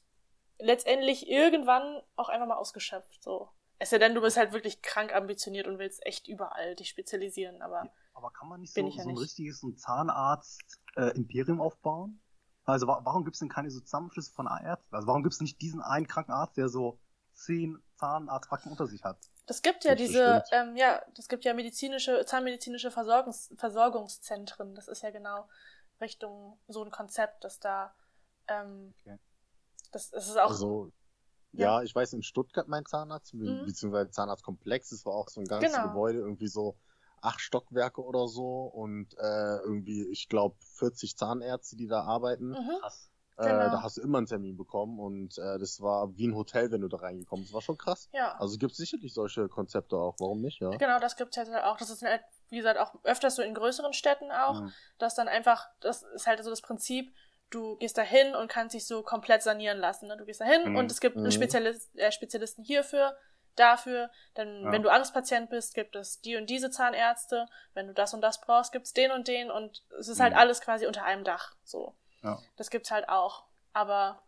[0.60, 3.24] letztendlich irgendwann auch einfach mal ausgeschöpft.
[3.24, 3.50] So.
[3.80, 7.62] Es sei denn, du bist halt wirklich krank ambitioniert und willst echt überall dich spezialisieren,
[7.62, 7.86] aber.
[7.86, 9.24] Ja, aber kann man nicht so, ich ja so ein nicht.
[9.24, 12.22] richtiges so Zahnarzt-Imperium aufbauen?
[12.66, 14.94] Also wa warum gibt es denn keine so Zusammenschlüsse von Ärzten?
[14.94, 17.00] Also warum gibt es nicht diesen einen kranken Arzt, der so
[17.34, 19.18] zehn Zahnarztpraxen unter sich hat?
[19.48, 24.76] Das gibt ja Das diese, ähm, ja, das gibt ja medizinische, zahnmedizinische Versorgungs Versorgungszentren.
[24.76, 25.50] Das ist ja genau
[26.00, 27.96] Richtung so ein Konzept, dass da,
[28.48, 29.18] ähm, Okay.
[29.92, 30.92] Das, das ist auch, Also,
[31.52, 31.80] Ja.
[31.80, 33.66] ja, ich weiß, in Stuttgart mein Zahnarzt, Mhm.
[33.66, 35.88] beziehungsweise Zahnarztkomplex, das war auch so ein ganzes Genau.
[35.88, 36.76] Gebäude, irgendwie so
[37.22, 42.50] acht Stockwerke oder so und äh, irgendwie, ich glaube, 40 Zahnärzte, die da arbeiten.
[42.52, 42.80] mhm.
[42.82, 43.10] Krass.
[43.38, 43.70] Äh, Genau.
[43.70, 46.82] da hast du immer einen Termin bekommen und äh, das war wie ein Hotel, wenn
[46.82, 47.52] du da reingekommen bist.
[47.52, 48.10] Das war schon krass.
[48.12, 48.38] ja.
[48.38, 50.16] Also gibt es sicherlich solche Konzepte auch.
[50.20, 50.70] Warum nicht, ja?
[50.72, 51.78] Genau, das gibt's halt auch.
[51.78, 54.70] Das ist halt, wie gesagt, auch öfters so in größeren Städten auch, Ja.
[54.98, 57.14] dass dann einfach, das ist halt so das Prinzip,
[57.50, 60.08] du gehst da hin und kannst dich so komplett sanieren lassen.
[60.08, 60.18] Ne?
[60.18, 60.76] Du gehst da hin Mhm.
[60.76, 61.32] und es gibt einen Mhm.
[61.32, 63.18] Spezialist, äh, Spezialisten hierfür,
[63.56, 64.10] dafür.
[64.36, 64.72] Dann, Ja.
[64.72, 67.48] wenn du Angstpatient bist, gibt es die und diese Zahnärzte.
[67.74, 70.40] Wenn du das und das brauchst, gibt's den und den und es ist halt Mhm.
[70.40, 71.56] alles quasi unter einem Dach.
[71.64, 71.96] So.
[72.24, 72.40] Ja.
[72.58, 73.44] Das gibt's halt auch.
[73.74, 74.22] Aber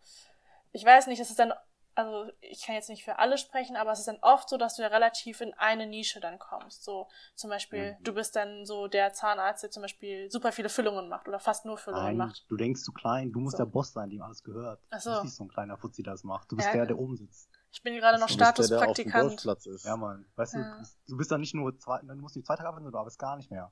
[0.71, 1.53] ich weiß nicht, es ist dann,
[1.95, 4.75] also ich kann jetzt nicht für alle sprechen, aber es ist dann oft so, dass
[4.75, 6.83] du ja relativ in eine Nische dann kommst.
[6.83, 8.03] So zum Beispiel, Mhm.
[8.03, 11.65] du bist dann so der Zahnarzt, der zum Beispiel super viele Füllungen macht oder fast
[11.65, 12.45] nur Füllungen Nein, macht.
[12.49, 13.63] du denkst zu klein, du musst So.
[13.63, 14.79] der Boss sein, dem alles gehört.
[14.89, 15.11] Ach Du so.
[15.11, 16.51] bist nicht so ein kleiner Fuzzi, der das macht.
[16.51, 16.73] Du bist Ja.
[16.73, 17.49] der, der oben sitzt.
[17.73, 19.45] Ich bin gerade noch Du Du Statuspraktikant.
[19.83, 20.25] Ja, Mann.
[20.35, 20.59] Weißt Ja.
[20.61, 23.19] du, du bist dann nicht nur zwei, du musst nicht zwei Tage arbeiten, du arbeitest
[23.19, 23.71] gar nicht mehr.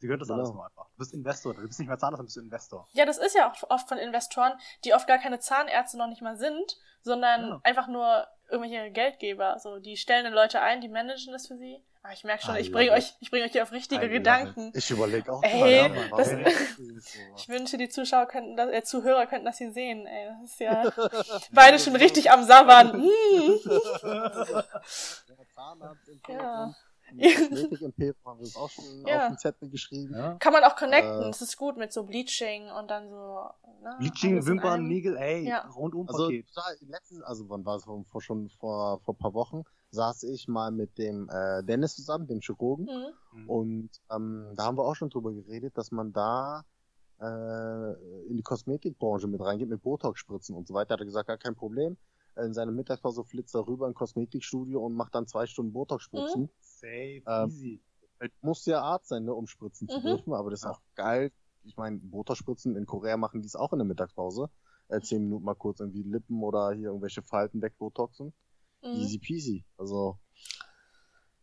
[0.00, 0.40] Sie gehört das Genau.
[0.40, 0.86] alles nur einfach.
[0.86, 2.88] Du bist Investor, du bist nicht mehr Zahnarzt, dann bist du Investor.
[2.92, 4.52] Ja, das ist ja auch oft von Investoren,
[4.84, 7.60] die oft gar keine Zahnärzte noch nicht mal sind, sondern Ja.
[7.64, 9.58] einfach nur irgendwelche Geldgeber.
[9.60, 11.84] So, die stellen dann Leute ein, die managen das für sie.
[12.02, 12.96] Ah, ich merke schon, Ah, ich ja, bringe ja.
[12.96, 14.72] euch, ich bringe euch hier auf richtige Ah, ja, Gedanken.
[14.74, 16.78] Ich überlege auch Ey, gerade, warum das-?
[17.36, 20.06] Ich wünsche, die Zuschauer könnten das, äh, Zuhörer könnten das hier sehen.
[20.06, 20.90] Ey, das ist ja
[21.52, 23.04] beide schon richtig am Sabbern.
[26.22, 26.32] Mm.
[26.32, 26.74] Ja,
[27.16, 27.30] Ja.
[27.48, 29.22] Kosmetik-Imperium haben wir uns auch schon Ja.
[29.22, 30.14] auf den Zettel geschrieben.
[30.14, 30.34] Ja?
[30.38, 31.22] Kann man auch connecten.
[31.22, 31.26] Äh.
[31.26, 33.40] Das ist gut mit so Bleaching und dann so.
[33.82, 34.86] Ne, Bleaching, Wimpern.
[34.86, 35.66] Nägel, ey, Ja.
[35.68, 36.46] rundum Also, Paket.
[36.48, 40.48] total, letztens, also wann war es vor, schon vor, vor ein paar Wochen, saß ich
[40.48, 42.86] mal mit dem äh, Dennis zusammen, dem Chirurgen,
[43.32, 43.48] Mhm.
[43.50, 46.64] und ähm, da haben wir auch schon drüber geredet, dass man da
[47.20, 50.94] äh, in die Kosmetikbranche mit reingeht, mit Botox-Spritzen und so weiter.
[50.94, 51.96] Hat er gesagt, gar kein Problem.
[52.44, 56.50] In seiner Mittagspause flitzt er rüber in ein Kosmetikstudio und macht dann zwei Stunden Botox-Spritzen.
[56.60, 57.80] Safe, Ähm, easy.
[58.20, 60.02] Du musst ja Arzt sein, ne, um spritzen zu Mhm.
[60.02, 61.32] dürfen, aber das ist auch geil.
[61.64, 64.50] Ich meine, Botox-Spritzen in Korea machen die es auch in der Mittagspause.
[64.88, 68.32] Äh, zehn Minuten mal kurz irgendwie Lippen oder hier irgendwelche Falten wegbotoxen.
[68.82, 68.88] Mhm.
[68.90, 69.64] Easy peasy.
[69.78, 70.18] Also,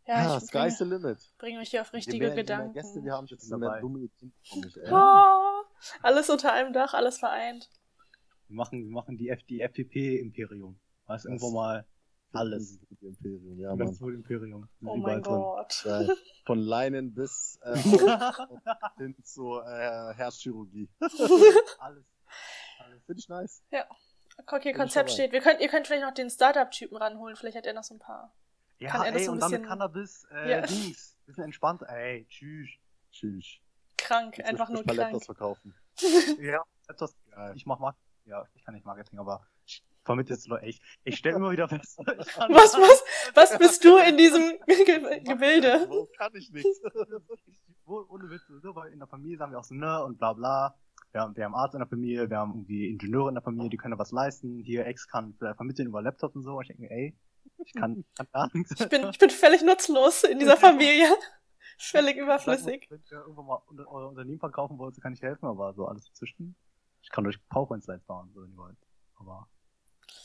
[0.06, 1.18] Ja, ja, ich sky's the limit.
[1.38, 2.74] bringe mich hier auf Je richtige mehr- je mehr Gedanken.
[2.74, 3.58] Gäste wir haben, Dabei.
[3.72, 4.91] mehr dumme Ideen bekomme ich, ey.
[4.91, 5.64] Oh,
[6.02, 7.70] alles unter einem Dach, alles vereint.
[8.48, 9.41] Wir machen, wir machen die, F
[11.08, 11.86] du, irgendwo mal
[12.34, 12.80] alles.
[13.01, 14.14] Imperium, ja, Das Mann.
[14.16, 14.68] Imperium.
[14.84, 15.34] Oh überall mein drin.
[15.34, 15.82] Gott.
[15.84, 16.10] Geil.
[16.45, 17.78] Von Leinen bis äh,
[18.97, 20.89] hin zur äh, Herzchirurgie.
[21.80, 22.05] alles.
[22.80, 23.03] alles.
[23.05, 23.64] Finde ich nice.
[24.45, 25.32] Okay, ich Konzept steht.
[25.32, 27.36] Wir könnt, ihr könnt vielleicht noch den Startup-Typen ranholen.
[27.36, 28.34] Vielleicht hat er noch so ein paar.
[28.80, 30.62] Ja, Kann er das ey, so ein und dann mit bisschen- Cannabis, äh, Ja.
[30.62, 31.18] Dings.
[31.26, 31.82] Bisschen entspannt.
[31.88, 32.70] Ey, tschüss.
[33.12, 33.45] Tschüss.
[33.97, 34.99] Krank, Jetzt einfach nur ich krank.
[34.99, 35.74] Palettas verkaufen.
[36.39, 37.16] Ja, etwas.
[37.32, 37.53] Geil.
[37.55, 38.05] Ich mach Marketing.
[38.26, 39.47] Ja, ich kann nicht Marketing, aber
[40.08, 40.66] ich vermittle jetzt Leute.
[40.66, 41.99] Ich, ich stelle immer wieder fest.
[42.05, 43.03] Was, was,
[43.34, 45.86] was bist du in diesem Ge Gebilde?
[45.89, 46.82] Wo kann ich nichts?
[47.86, 50.76] Ohne Witz, so, weil in der Familie sagen wir auch so, ne, und bla bla.
[51.12, 53.70] Wir haben, wir haben Arzt in der Familie, wir haben irgendwie Ingenieure in der Familie,
[53.70, 54.62] die können da was leisten.
[54.64, 56.55] Hier, Ex kann vielleicht vermitteln über Laptop und so.
[56.55, 57.18] Und ich denke mir, ey,
[57.58, 58.80] ich kann, kann gar nichts.
[58.80, 61.08] Ich bin, ich bin völlig nutzlos in dieser Familie.
[61.80, 62.88] Völlig überflüssig.
[62.89, 66.55] Wenn ihr irgendwann mal euer Unternehmen verkaufen wollt, kann ich helfen, aber so alles dazwischen.
[67.03, 68.78] Ich kann euch PowerPoint-Slides bauen, so wenn ihr wollt.
[69.20, 69.47] Aber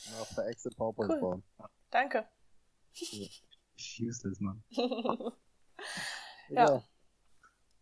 [0.05, 1.19] Ja, per Exit PowerPoint Cool.
[1.19, 1.43] bauen.
[1.89, 2.27] Danke.
[2.93, 3.43] ich
[4.01, 4.63] useless, man.
[6.49, 6.75] Ja.
[6.75, 6.83] Ja.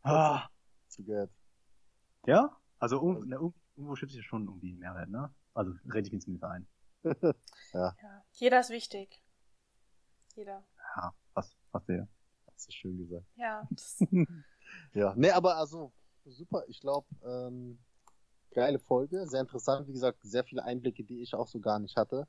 [0.04, 0.50] Ah,
[0.88, 1.30] Zu Geld.
[2.26, 2.56] ja?
[2.80, 5.34] Also irgendwo, ne, irgendwo- irgendwo schätze ich ja schon irgendwie Mehrwert, ne?
[5.54, 6.68] Also rede ich mir zumindest ein.
[7.74, 7.96] Ja.
[8.34, 9.24] Jeder ist wichtig.
[10.36, 10.64] Jeder.
[10.96, 12.08] Ja, was, was der.
[12.48, 13.26] Hast du schön gesagt.
[13.36, 13.68] Ja.
[14.94, 15.92] Ja, nee, aber also,
[16.24, 16.64] super.
[16.70, 17.78] Ich glaube, ähm,
[18.52, 19.28] geile Folge.
[19.28, 19.88] Sehr interessant.
[19.88, 22.28] Wie gesagt, sehr viele Einblicke, die ich auch so gar nicht hatte,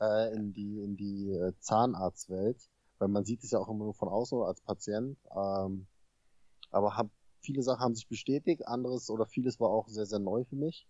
[0.00, 2.68] äh, in die, in die äh, Zahnarztwelt.
[2.98, 5.18] Weil man sieht es ja auch immer nur von außen als Patient.
[5.36, 5.86] Ähm,
[6.70, 7.08] aber hab,
[7.40, 8.66] viele Sachen haben sich bestätigt.
[8.66, 10.86] Anderes oder vieles war auch sehr, sehr neu für mich.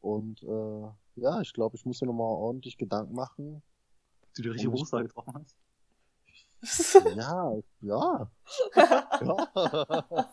[0.00, 3.62] Und äh, ja, ich glaube, ich muss mir nochmal ordentlich Gedanken machen.
[4.36, 5.56] Du die richtige Berufswahl getroffen hast?
[7.16, 8.30] Ja, ja.
[9.20, 10.30] ja.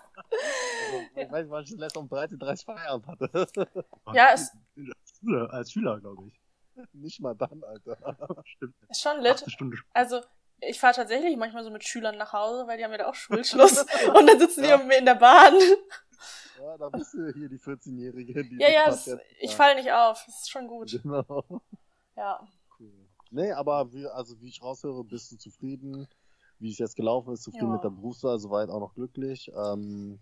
[1.15, 3.85] Ich weiß nicht, was ich das letzte um 13.30 Feierabend hatte.
[4.13, 6.39] Ja, es- Als Schüler, als Schüler glaube ich.
[6.93, 8.41] Nicht mal dann, Alter.
[8.45, 8.75] Stimmt.
[8.89, 9.43] ist schon lit.
[9.93, 10.21] Also,
[10.59, 13.15] ich fahre tatsächlich manchmal so mit Schülern nach Hause, weil die haben ja da auch
[13.15, 13.81] Schulschluss.
[14.15, 14.77] und dann sitzen Ja.
[14.77, 15.53] die mit mir in der Bahn.
[16.59, 18.43] Ja, da bist du hier die 14-Jährige.
[18.45, 20.23] Die Ja, ja, das, ich falle nicht auf.
[20.25, 20.99] Das ist schon gut.
[21.03, 21.43] Genau.
[22.15, 22.47] Ja.
[22.79, 22.91] Cool.
[23.31, 26.07] Nee, aber wie, also wie ich raushöre, bist du zufrieden,
[26.59, 27.73] wie es jetzt gelaufen ist, zufrieden Ja.
[27.73, 29.51] mit der Berufswahl, soweit auch noch glücklich.
[29.55, 30.19] Ähm,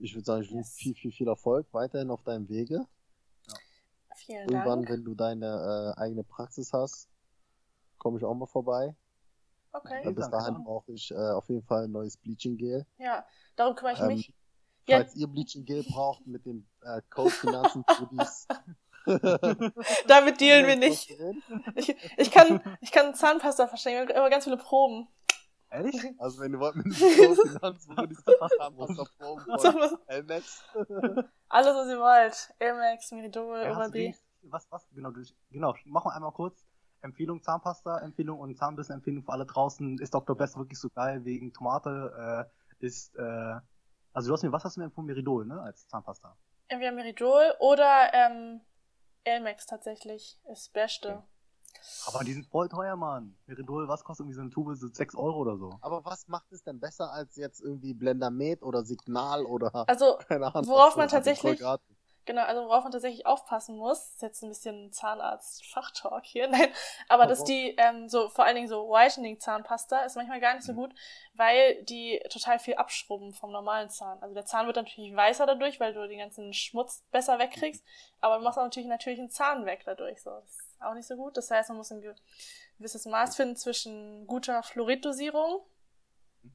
[0.00, 0.74] ich würde sagen, ich wünsche Yes.
[0.74, 2.86] viel, viel, viel Erfolg weiterhin auf deinem Wege.
[4.16, 4.90] Vielen Irgendwann, Dank.
[4.90, 7.08] wenn du deine äh, eigene Praxis hast,
[7.98, 8.94] komme ich auch mal vorbei.
[9.72, 10.02] Okay.
[10.04, 10.60] Äh, bis dahin ja.
[10.64, 12.86] brauche ich äh, auf jeden Fall ein neues Bleaching Gel.
[12.98, 13.24] Ja,
[13.56, 14.34] darum kümmere ich Ähm, mich.
[14.88, 14.98] Ja.
[14.98, 17.84] Falls ihr Bleaching Gel braucht mit dem äh, Code Finanzen.
[20.06, 21.10] Damit dealen wir nicht.
[21.74, 25.08] Ich, ich, kann, ich kann Zahnpasta verschenken, aber ganz viele Proben.
[25.70, 25.94] Ehrlich?
[26.18, 28.22] Also wenn ihr wollt mit dem Code Finanzen Goodies
[28.58, 30.64] haben, was da Proben So, von LMAX.
[31.48, 32.54] Alles, was ihr wollt.
[32.60, 34.14] Amex, Meridol, Ja, du Oral-B.
[34.42, 36.66] Was, was, genau, du, genau, machen wir einmal kurz.
[37.02, 39.98] Empfehlung Zahnpasta, Empfehlung und Zahnbissen-Empfehlung für alle draußen.
[39.98, 40.36] Ist Dr.
[40.36, 42.48] Best wirklich so geil wegen Tomate?
[42.80, 43.54] Äh, ist, äh,
[44.12, 45.06] also du hast mir, was hast du mir empfohlen?
[45.06, 46.36] Meridol, ne, als Zahnpasta.
[46.68, 48.60] Entweder Meridol oder ähm,
[49.24, 50.38] Elmex tatsächlich.
[50.44, 51.08] Ist das Beste.
[51.16, 51.26] Okay.
[52.06, 53.36] Aber die sind voll teuer, Mann.
[53.46, 54.74] Meridol, was kostet irgendwie so eine Tube?
[54.76, 55.78] So 6 Euro oder so.
[55.80, 60.54] Aber was macht es denn besser als jetzt irgendwie Blendermet oder Signal oder Also, keine
[60.54, 60.68] Ahnung.
[60.68, 61.62] worauf man so, tatsächlich-?
[62.26, 66.68] Genau, also worauf man tatsächlich aufpassen muss, ist jetzt ein bisschen Zahnarzt-Fachtalk hier, nein,
[67.08, 70.72] aber dass die, ähm, so, vor allen Dingen so Whitening-Zahnpasta ist manchmal gar nicht so
[70.72, 70.76] Mhm.
[70.76, 70.94] gut,
[71.34, 74.18] weil die total viel abschrubben vom normalen Zahn.
[74.20, 77.82] Also der Zahn wird natürlich weißer dadurch, weil du den ganzen Schmutz besser wegkriegst,
[78.20, 80.30] aber du machst auch natürlich natürlich einen Zahn weg dadurch, so.
[80.30, 81.36] Das ist auch nicht so gut.
[81.36, 82.14] Das heißt, man muss ein ge-
[82.78, 85.62] gewisses Maß finden zwischen guter Fluoriddosierung,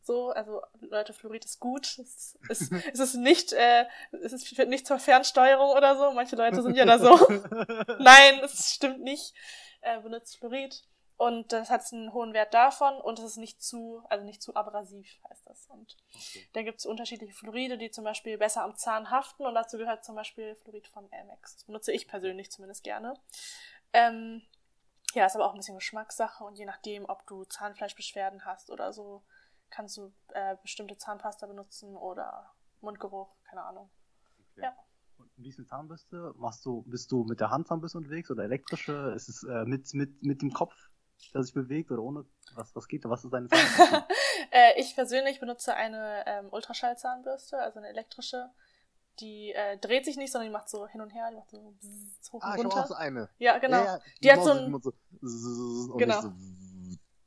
[0.02, 2.00] so, also Leute, Fluorid ist gut.
[2.00, 3.86] Es ist, es ist nicht, äh,
[4.24, 6.12] es ist nicht zur Fernsteuerung oder so.
[6.12, 7.16] Manche Leute sind ja da so.
[8.00, 9.36] Nein, das stimmt nicht.
[9.82, 10.84] Äh, benutzt Fluorid.
[11.18, 14.54] Und das hat einen hohen Wert davon und es ist nicht zu, also nicht zu
[14.54, 15.66] abrasiv, heißt das.
[15.70, 15.96] Und
[16.52, 20.04] da gibt es unterschiedliche Fluoride, die zum Beispiel besser am Zahn haften und dazu gehört
[20.04, 21.54] zum Beispiel Fluorid von Amex.
[21.54, 23.14] Das benutze ich persönlich zumindest gerne.
[23.96, 24.42] Ähm,
[25.14, 28.92] ja, ist aber auch ein bisschen Geschmackssache und je nachdem, ob du Zahnfleischbeschwerden hast oder
[28.92, 29.24] so,
[29.70, 32.52] kannst du äh, bestimmte Zahnpasta benutzen oder
[32.82, 33.90] Mundgeruch, keine Ahnung.
[34.58, 34.76] Ja.
[35.18, 36.34] Und wie ist eine Zahnbürste?
[36.36, 39.14] Machst du, bist du mit der Handzahnbürste unterwegs oder elektrische?
[39.16, 40.76] Ist es äh, mit, mit, mit dem Kopf,
[41.34, 42.26] der sich bewegt oder ohne?
[42.54, 43.10] Was, was geht da?
[43.10, 44.06] Was ist deine Zahnbürste?
[44.52, 48.52] äh, ich persönlich benutze eine ähm, Ultraschallzahnbürste, also eine elektrische.
[49.20, 51.60] Die äh, dreht sich nicht, sondern die macht so hin und her, die macht so
[51.80, 52.88] bzzz, hoch Ah, und auch runter.
[52.88, 53.30] so eine.
[53.38, 53.78] Ja, genau.
[53.78, 54.82] Ja, ja, Die hat Maus so ein-
[55.22, 56.22] so, und Genau.
[56.22, 56.32] so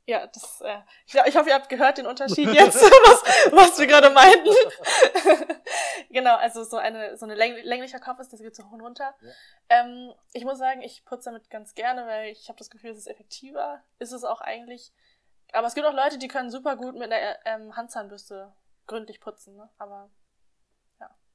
[0.05, 3.87] Ja, das, äh, ich, ich hoffe, ihr habt gehört den Unterschied jetzt, was, was wir
[3.87, 4.49] gerade meinten.
[6.09, 8.81] genau, also so eine, so eine läng länglicher Kopf ist, das geht so hoch und
[8.81, 9.13] runter.
[9.21, 9.29] Ja.
[9.69, 12.97] Ähm, ich muss sagen, ich putze damit ganz gerne, weil ich habe das Gefühl, es
[12.97, 13.83] ist effektiver.
[13.99, 14.91] Ist es auch eigentlich.
[15.53, 18.53] Aber es gibt auch Leute, die können super gut mit einer ähm, Handzahnbürste
[18.87, 19.69] gründlich putzen, ne?
[19.77, 20.09] Aber.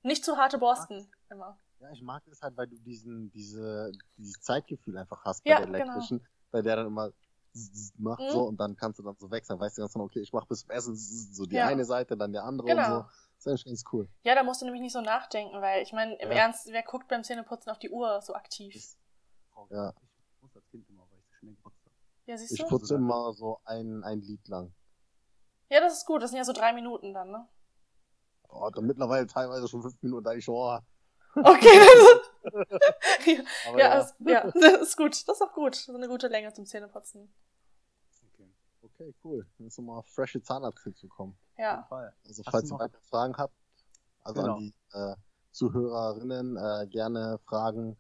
[0.05, 1.59] Nicht zu harte Borsten immer.
[1.81, 5.57] Ja, ich mag das halt, weil du diesen, diese, dieses Zeitgefühl einfach hast bei Ja,
[5.59, 5.79] der genau.
[5.79, 7.11] elektrischen, bei der dann immer
[7.53, 8.31] zzz macht Mhm.
[8.31, 10.47] so und dann kannst du dann so wechseln, weißt du ganz genau, okay, ich mach
[10.47, 11.67] bis zum Essen so die Ja.
[11.67, 12.83] eine Seite, dann die andere Genau.
[12.83, 13.03] und so.
[13.03, 14.09] Das ist eigentlich ganz cool.
[14.25, 16.39] Ja, da musst du nämlich nicht so nachdenken, weil ich meine, im Ja.
[16.39, 18.75] Ernst, wer guckt beim Zähneputzen auf die Uhr so aktiv?
[18.75, 18.99] Das-
[19.71, 19.93] Ja.
[20.37, 21.95] Ich muss als Kind immer, weil ich so schnell geputzt habe.
[22.27, 22.67] Ja, siehst Ich du?
[22.69, 24.75] putze immer so ein, ein Lied lang.
[25.71, 26.23] Ja, das ist gut.
[26.23, 27.49] Das sind ja so drei Minuten dann, ne?
[28.55, 30.79] Oh, dann mittlerweile teilweise schon fünf Minuten, da ich schon, oh,
[31.37, 31.69] Okay,
[33.67, 34.01] ja, ja.
[34.01, 35.29] Ist, ja, das ist gut.
[35.29, 35.75] Das ist auch gut.
[35.75, 37.33] So eine gute Länge zum Zähneputzen.
[38.33, 38.49] Okay.
[38.83, 39.47] Okay, cool.
[39.59, 41.37] Dann ist nochmal frische Zahnarzttipps bekommen.
[41.59, 41.85] Ja.
[41.89, 42.15] Fall.
[42.27, 43.55] Also Hast falls ihr weitere Fragen habt,
[44.23, 44.55] also Genau.
[44.55, 45.17] an die äh,
[45.51, 47.97] Zuhörerinnen äh, gerne Fragen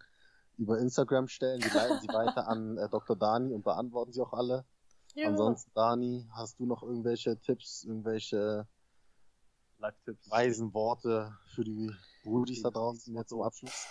[0.56, 1.60] über Instagram stellen.
[1.60, 3.16] Die leiten sie weiter an äh, Dr.
[3.16, 4.64] Dani und beantworten sie auch alle.
[5.14, 5.28] Juhu.
[5.28, 8.66] Ansonsten, Dani, hast du noch irgendwelche Tipps, irgendwelche
[9.85, 10.31] Live-Tipps.
[10.31, 11.90] weisen Worte für die
[12.23, 13.86] Brudis da draußen jetzt zum Abschluss?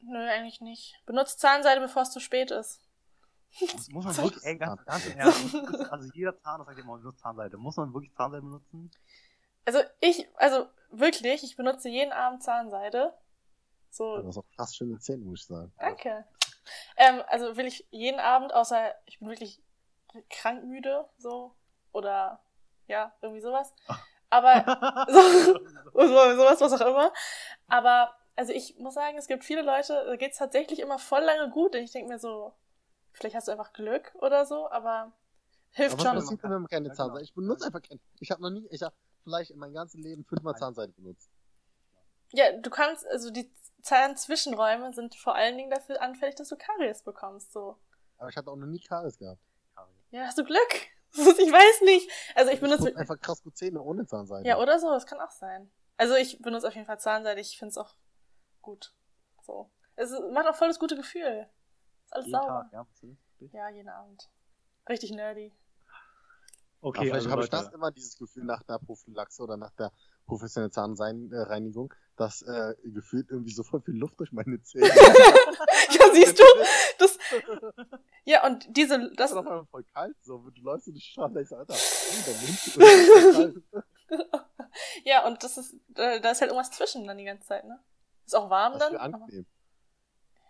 [0.00, 1.00] Nö, eigentlich nicht.
[1.06, 2.80] Benutzt Zahnseide, bevor es zu spät ist.
[3.60, 5.54] Muss, muss man wirklich, ey, ganz, ganz im Ernst,
[5.90, 7.56] also jeder Zahn, das sagt immer, benutzt Zahnseide.
[7.56, 8.90] Muss man wirklich Zahnseide benutzen?
[9.64, 13.14] Also ich, also wirklich, ich benutze jeden Abend Zahnseide.
[13.90, 15.72] So, Du hast auch fast schöne Zähne, muss ich sagen.
[15.78, 16.24] danke.
[16.96, 19.62] Ähm, also will ich jeden Abend, außer ich bin wirklich
[20.28, 21.54] krankmüde, so.
[21.92, 22.40] Oder
[22.86, 23.72] ja, irgendwie sowas.
[24.30, 25.22] Aber so,
[25.94, 27.12] so, sowas, was auch immer.
[27.68, 31.50] Aber, also ich muss sagen, es gibt viele Leute, da geht's tatsächlich immer voll lange
[31.50, 31.74] gut.
[31.74, 32.54] Und ich denke mir so,
[33.12, 35.12] vielleicht hast du einfach Glück oder so, aber
[35.70, 36.16] hilft Aber was schon.
[36.16, 37.04] passiert denn, wenn man keine Ja, genau.
[37.04, 37.24] Zahnseide?
[37.24, 38.00] Ich benutze einfach keine.
[38.20, 38.94] Ich habe noch nie, ich habe
[39.24, 41.30] vielleicht in meinem ganzen Leben fünfmal Zahnseide benutzt.
[42.32, 43.50] Ja, du kannst, also die
[43.82, 47.76] Zahnzwischenräume sind vor allen Dingen dafür anfällig, dass du Karies bekommst, so.
[48.18, 49.40] Aber ich hatte auch noch nie Karies gehabt.
[50.10, 50.88] Ja, hast du Glück?
[51.16, 52.10] Ich weiß nicht.
[52.34, 54.46] Also ich benutze, einfach krass gut Zähne ohne Zahnseide.
[54.48, 55.70] ja, oder so, das kann auch sein.
[55.96, 57.94] Also ich benutze auf jeden Fall Zahnseide, ich finde es auch
[58.62, 58.94] gut.
[59.42, 59.70] So.
[59.96, 61.48] Es macht auch voll das gute Gefühl.
[62.04, 62.68] Ist alles Jeden sauber.
[62.70, 63.48] Tag, ja.
[63.52, 64.28] Ja, jeden Abend.
[64.88, 65.52] Richtig nerdy.
[66.80, 69.72] Aber Okay, vielleicht also habe ich das immer dieses Gefühl nach der Prophylaxe oder nach
[69.72, 69.92] der
[70.28, 74.86] professionellen Zahnreinigung, dass äh, gefühlt irgendwie so voll viel Luft durch meine Zähne.
[75.90, 76.44] ja, siehst du?
[76.98, 77.18] Das,
[78.24, 80.38] ja, und diese, Das das, ist auf einmal voll kalt, so.
[80.50, 83.62] Du läufst in die Straße, denkst, Alter, hm, der Mund ist
[85.04, 87.78] ja, und das ist, äh, da ist halt irgendwas zwischen dann die ganze Zeit, ne?
[88.24, 89.14] Ist auch warm Das ist dann.
[89.14, 89.46] aber- angenehm.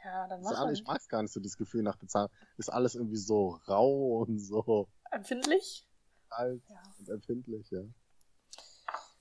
[0.05, 2.29] Ja, dann ist mach ich mag es gar nicht so, das Gefühl nach der Zahn.
[2.57, 5.85] Ist alles irgendwie so rau und so Empfindlich?
[6.31, 6.83] kalt Ja.
[6.99, 7.81] und empfindlich, ja.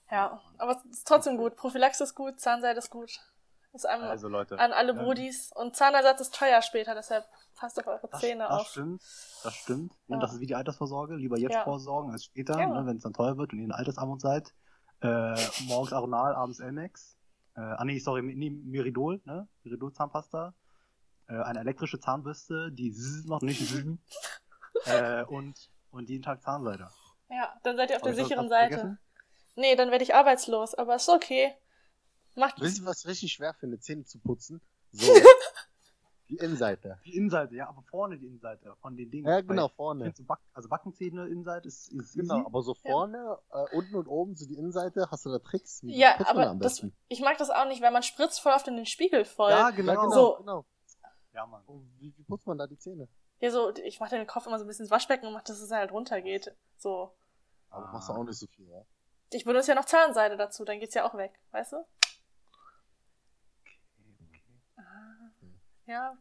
[0.09, 1.55] Ja, aber es ist trotzdem gut.
[1.55, 3.19] Prophylaxe ist gut, Zahnseide ist gut.
[3.73, 4.57] Ist einem also Leute.
[4.57, 5.51] an alle ähm, Brudis.
[5.53, 7.25] Und Zahnersatz ist teuer später, deshalb
[7.55, 8.67] passt auf eure Das, Zähne das auf.
[8.67, 9.01] stimmt,
[9.43, 9.91] das stimmt.
[10.07, 10.19] Und Ja.
[10.21, 11.15] das ist wie die Altersvorsorge.
[11.15, 11.63] Lieber jetzt Ja.
[11.63, 14.53] vorsorgen als später, ne, wenn es dann teuer wird und ihr in Altersarmut seid.
[15.01, 15.35] Äh,
[15.67, 17.17] morgens Aronal, abends Elmex.
[17.55, 19.47] Äh, ah nee, sorry, nee, Meridol, ne?
[19.63, 20.53] Meridol Zahnpasta.
[21.27, 23.85] Äh, eine elektrische Zahnbürste, die zzz macht, nicht zzz.
[24.85, 26.89] äh, und, und jeden Tag Zahnseide.
[27.29, 28.73] Ja, dann seid ihr auf Hab der sicheren Seite.
[28.75, 28.99] vergessen?
[29.57, 31.53] Nee, dann werde ich arbeitslos, aber ist okay.
[32.35, 34.61] Macht Wisst ihr, was ich richtig schwer finde, Zähne zu putzen?
[34.91, 35.11] So.
[36.29, 36.99] die Innenseite.
[37.05, 39.27] Die Innenseite, ja, aber vorne die Innenseite von den Dingen.
[39.27, 40.13] Ja, genau, vorne.
[40.53, 42.45] also Backenzähne, Innenseite ist, ist Genau, easy.
[42.45, 45.81] aber so vorne, äh, unten und oben, so die Innenseite, hast du da Tricks?
[45.83, 48.67] Wie Ja, aber am das, ich mag das auch nicht, weil man spritzt voll oft
[48.67, 49.49] in den Spiegel voll.
[49.49, 49.93] Ja, Ja, genau.
[50.03, 50.35] genau, So.
[50.37, 50.65] genau.
[51.33, 51.63] Ja, Mann.
[51.65, 53.07] Und wie, wie putzt man da die Zähne?
[53.39, 55.59] Ja, so, ich mach den Kopf immer so ein bisschen ins Waschbecken und mach, dass
[55.61, 56.55] es halt runtergeht.
[56.77, 57.15] So.
[57.69, 57.91] Aber Ah.
[57.93, 58.83] machst du auch nicht so viel, ja?
[59.31, 61.85] Ich benutze ja noch Zahnseide dazu, dann geht's ja auch weg, weißt du?
[64.77, 64.81] Ah,
[65.85, 66.17] ja.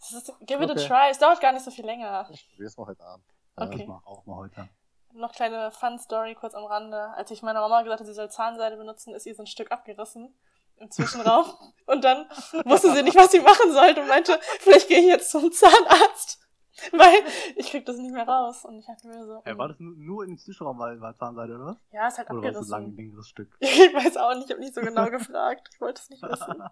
[0.00, 0.86] Das ist, give it a Okay.
[0.86, 1.10] try.
[1.10, 2.28] Es dauert gar nicht so viel länger.
[2.30, 3.26] Ich probier's mal heute Abend.
[3.56, 3.82] Okay.
[3.82, 4.68] Ich mach auch mal heute.
[5.12, 7.10] Noch kleine Fun-Story kurz am Rande.
[7.14, 9.72] Als ich meiner Mama gesagt habe, sie soll Zahnseide benutzen, ist ihr so ein Stück
[9.72, 10.34] abgerissen
[10.76, 11.46] im Zwischenraum.
[11.86, 12.28] und dann
[12.64, 16.38] wusste sie nicht, was sie machen sollte und meinte, vielleicht gehe ich jetzt zum Zahnarzt.
[16.92, 17.22] Weil
[17.56, 18.64] ich krieg das nicht mehr raus.
[18.64, 21.16] Und ich dachte mir so, Hey, war das nur, nur in den Zwischenraum, weil war
[21.16, 21.76] Zahnseide, oder was?
[21.92, 22.96] ja, ist halt Oder war das so ein lang abgerissen.
[22.96, 23.56] längeres Stück?
[23.60, 25.68] Ich weiß auch nicht, ich habe nicht so genau gefragt.
[25.72, 26.62] Ich wollte es nicht wissen.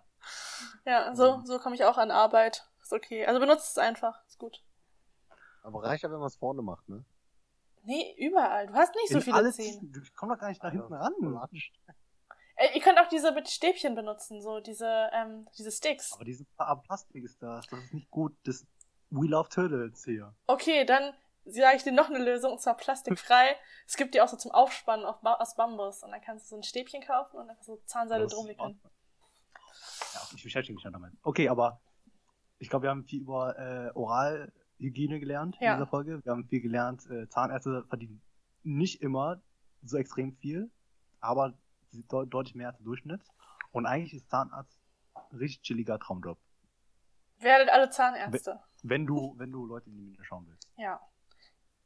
[0.85, 2.67] Ja, so, so komme ich auch an Arbeit.
[2.83, 3.27] Ist okay.
[3.27, 4.25] Also benutzt es einfach.
[4.27, 4.63] Ist gut.
[5.63, 7.05] Aber reicht ja, wenn man es vorne macht, ne?
[7.83, 8.67] Nee, überall.
[8.69, 9.81] Du hast nicht so In viele alle Zähne.
[9.83, 11.13] Du kommst doch gar nicht nach hinten ran.
[12.57, 16.13] Äh, ihr könnt auch diese mit Stäbchen benutzen, so diese, ähm, diese Sticks.
[16.15, 17.67] Aber diese aber Plastik ist das.
[17.67, 18.37] Das ist nicht gut.
[18.45, 18.67] Das
[19.11, 20.35] We Love Turtles hier.
[20.47, 21.15] Okay, dann
[21.45, 23.57] sage ich dir noch eine Lösung, und zwar plastikfrei.
[23.87, 26.03] es gibt die auch so zum Aufspannen auf ba aus Bambus.
[26.03, 28.81] Und dann kannst du so ein Stäbchen kaufen und einfach so Zahnseide Das- drum wickeln.
[30.15, 31.13] Ja, ich beschäftige mich dann damit.
[31.23, 31.81] Okay, aber
[32.59, 35.73] ich glaube, wir haben viel über äh, Oralhygiene gelernt Ja.
[35.73, 36.25] in dieser Folge.
[36.25, 38.23] Wir haben viel gelernt, äh, Zahnärzte verdienen
[38.63, 39.41] nicht immer
[39.83, 40.71] so extrem viel,
[41.21, 41.53] aber
[42.11, 43.21] deut deutlich mehr als der Durchschnitt.
[43.71, 44.81] Und eigentlich ist Zahnarzt
[45.15, 46.39] ein richtig chilliger Traumjob.
[47.39, 48.59] Werdet alle Zahnärzte.
[48.89, 50.69] Wenn du, wenn du Leute in die Mine schauen willst.
[50.77, 51.01] Ja.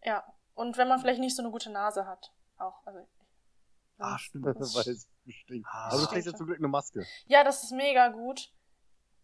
[0.02, 0.24] Ja.
[0.54, 2.32] Und wenn man vielleicht nicht so eine gute Nase hat.
[2.56, 2.86] Auch.
[2.86, 3.06] Also,
[4.00, 4.46] Ah, stimmt.
[4.46, 5.68] Weil es stinkt.
[5.70, 5.90] Ah.
[5.90, 7.04] Aber du kriegst ja zum Glück eine Maske.
[7.26, 8.52] Ja, das ist mega gut.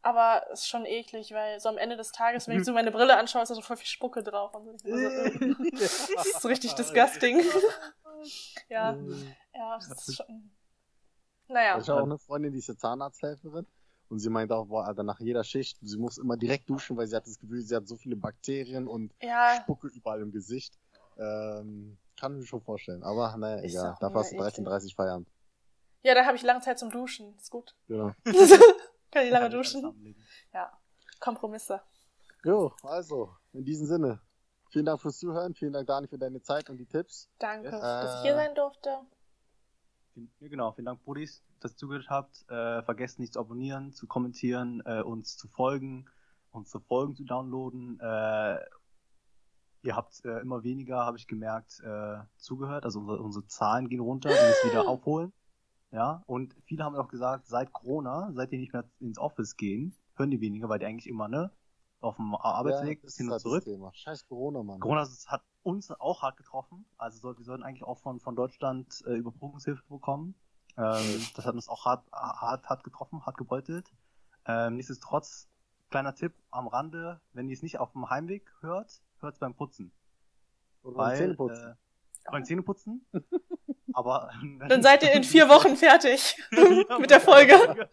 [0.02, 3.16] Aber ist schon eklig, weil so am Ende des Tages, wenn ich so meine Brille
[3.16, 4.54] anschaue, ist da so voll viel Spucke drauf.
[4.54, 4.88] Und so.
[4.88, 7.40] Äh, das ist so richtig disgusting.
[8.68, 8.96] ja,
[9.52, 10.52] ja, das ist schon.
[11.48, 11.78] Naja.
[11.78, 13.66] Ich habe auch eine Freundin, die ist ja Zahnarzthelferin.
[14.08, 17.06] Und sie meint auch, boah, Alter, nach jeder Schicht, sie muss immer direkt duschen, weil
[17.08, 20.78] sie hat das Gefühl, sie hat so viele Bakterien und Ja, Spucke überall im Gesicht.
[21.18, 23.02] Ähm, kann ich mir schon vorstellen.
[23.02, 23.96] Aber naja, egal.
[24.00, 25.28] Dafür hast du mega 13.30 Feierabend.
[26.02, 27.34] ja, da habe ich lange Zeit zum Duschen.
[27.36, 27.74] Ist gut.
[27.88, 28.12] Genau.
[29.10, 30.14] Kann ich lange duschen?
[30.52, 30.72] Ja.
[31.20, 31.80] Kompromisse.
[32.44, 34.20] Jo, also, in diesem Sinne.
[34.70, 35.54] Vielen Dank fürs Zuhören.
[35.54, 37.28] Vielen Dank, Dani, für deine Zeit und die Tipps.
[37.38, 37.80] Danke, Yes.
[37.80, 38.90] dass ich Äh, hier sein durfte.
[40.40, 42.44] Genau, vielen Dank, Brudis, dass ihr zugehört habt.
[42.48, 46.06] Äh, vergesst nicht zu abonnieren, zu kommentieren, äh, uns zu folgen,
[46.50, 47.98] uns zu folgen zu downloaden.
[48.00, 48.58] Äh,
[49.82, 52.84] ihr habt äh, immer weniger, habe ich gemerkt, äh, zugehört.
[52.84, 55.32] Also unsere, unsere Zahlen gehen runter, wir müssen wieder aufholen.
[55.92, 59.96] Ja, und viele haben auch gesagt, seit Corona, seit die nicht mehr ins Office gehen,
[60.16, 61.52] hören die weniger, weil die eigentlich immer, ne,
[62.00, 63.64] auf dem Arbeitsweg das hin und halt zurück.
[63.94, 64.80] Scheiß Corona, Mann.
[64.80, 66.84] Corona hat uns auch hart getroffen.
[66.98, 70.34] Also wir sollten eigentlich auch von, von Deutschland äh, Überbrückungshilfe bekommen.
[70.78, 73.90] Ähm, das hat uns auch hart, hart, hart getroffen, hart gebeutelt.
[74.46, 75.48] Ähm, nichtsdestotrotz,
[75.90, 79.54] kleiner Tipp am Rande, wenn ihr es nicht auf dem Heimweg hört, hört es beim
[79.54, 79.92] Putzen.
[80.82, 81.70] Oder beim Weil, Zähneputzen.
[81.72, 83.06] Äh, beim Zähneputzen.
[83.92, 84.30] Aber
[84.68, 86.36] Dann seid ihr in vier Wochen fertig
[87.00, 87.88] mit der Folge.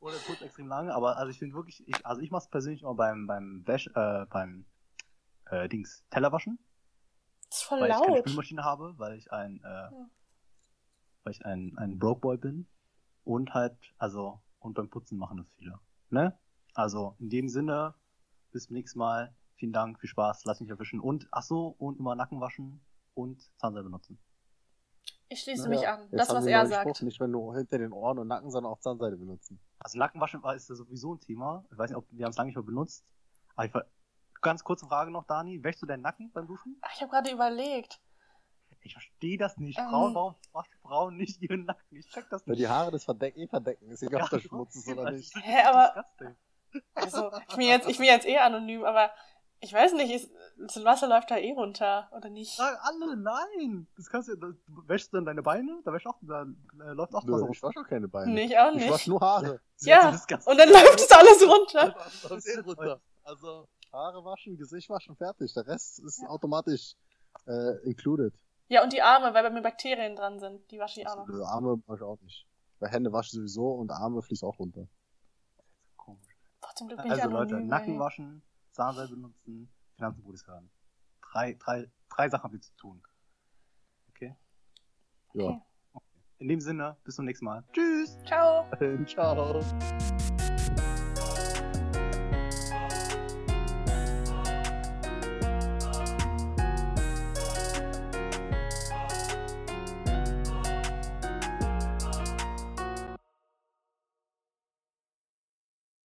[0.00, 2.82] Oder kurz extrem lange, aber also ich finde wirklich, ich, also ich mache es persönlich
[2.82, 4.64] immer beim beim Wäsch, äh, beim
[5.50, 6.58] äh, Dings Tellerwaschen.
[7.50, 8.18] Das ist voll weil ich keine laut.
[8.20, 9.92] Spülmaschine habe, weil ich ein, äh, Ja.
[11.24, 12.66] Weil ich ein, ein Broke Boy bin
[13.24, 15.78] und halt, also, und beim Putzen machen das viele.
[16.10, 16.38] Ne?
[16.74, 17.94] Also, in dem Sinne,
[18.50, 19.34] bis zum nächsten Mal.
[19.56, 22.80] Vielen Dank, viel Spaß, lass mich erwischen und, ach so, und immer Nacken waschen
[23.14, 24.18] und Zahnseide benutzen.
[25.28, 26.08] Ich schließe Naja, mich an.
[26.10, 27.02] Das, was er neuen Spruch, sagt.
[27.02, 29.60] Nicht, wenn du hinter den Ohren und Nacken, sondern auch Zahnseide benutzen.
[29.78, 31.64] Also Nackenwaschen war ist ja sowieso ein Thema.
[31.70, 33.04] Ich weiß nicht, ob wir haben es lange nicht mehr benutzt.
[33.54, 33.86] Aber ich, ver-
[34.40, 35.62] ganz kurze Frage noch, Dani.
[35.62, 36.76] Wäschst du deinen Nacken beim Duschen?
[36.80, 38.00] Ach, ich habe gerade überlegt.
[38.84, 39.78] Ich verstehe das nicht.
[39.78, 39.88] Ähm.
[39.88, 41.96] Frauen, warum waschen Frauen nicht ihren Nacken?
[41.96, 42.62] Ich check das Weil nicht.
[42.62, 43.90] die Haare das verdecken, eh verdecken.
[43.90, 45.34] Ist egal, ob da Schmutz ist oder Das nicht.
[45.36, 46.04] Hä, aber-.
[46.94, 49.10] Also, ich bin jetzt, ich bin jetzt eh anonym, aber
[49.60, 52.56] ich weiß nicht, ist, das Wasser läuft da eh runter, oder nicht?
[52.56, 53.86] Sagen alle, nein.
[53.96, 57.14] Das kannst du, das, du wäschst dann deine Beine, da wäschst auch, da äh, läuft
[57.14, 58.32] auch Nö, Wasser ich wasche auch keine Beine.
[58.32, 59.06] Nee, ich auch Ich wasche nicht.
[59.08, 59.60] nur Haare.
[59.82, 61.94] Ja, und dann läuft es alles runter.
[62.22, 63.00] Das ist eh runter.
[63.22, 65.52] Also Haare waschen, Gesicht waschen, fertig.
[65.54, 66.94] Der Rest ist automatisch
[67.46, 68.34] äh, included.
[68.68, 70.70] Ja, und die Arme, weil bei mir Bakterien dran sind.
[70.70, 71.28] Die wasche ich auch noch.
[71.28, 72.46] Also, Arme wasche ich auch nicht.
[72.78, 74.88] Bei Hände wasche ich sowieso und Arme fließt auch runter.
[75.96, 76.36] Komisch.
[76.60, 77.54] Boah, zum Glück bin ich Also anonym.
[77.54, 78.00] Leute, Nacken ey.
[78.00, 80.70] waschen, Zahnseide benutzen, Finanzgutes hören.
[81.32, 83.02] Drei, drei, drei Sachen haben wir zu tun.
[84.10, 84.34] Okay?
[85.34, 85.44] Ja.
[85.44, 85.60] Okay.
[86.38, 87.64] in dem Sinne, bis zum nächsten Mal.
[87.72, 88.18] Tschüss.
[88.26, 88.66] Ciao.
[89.06, 89.60] Ciao.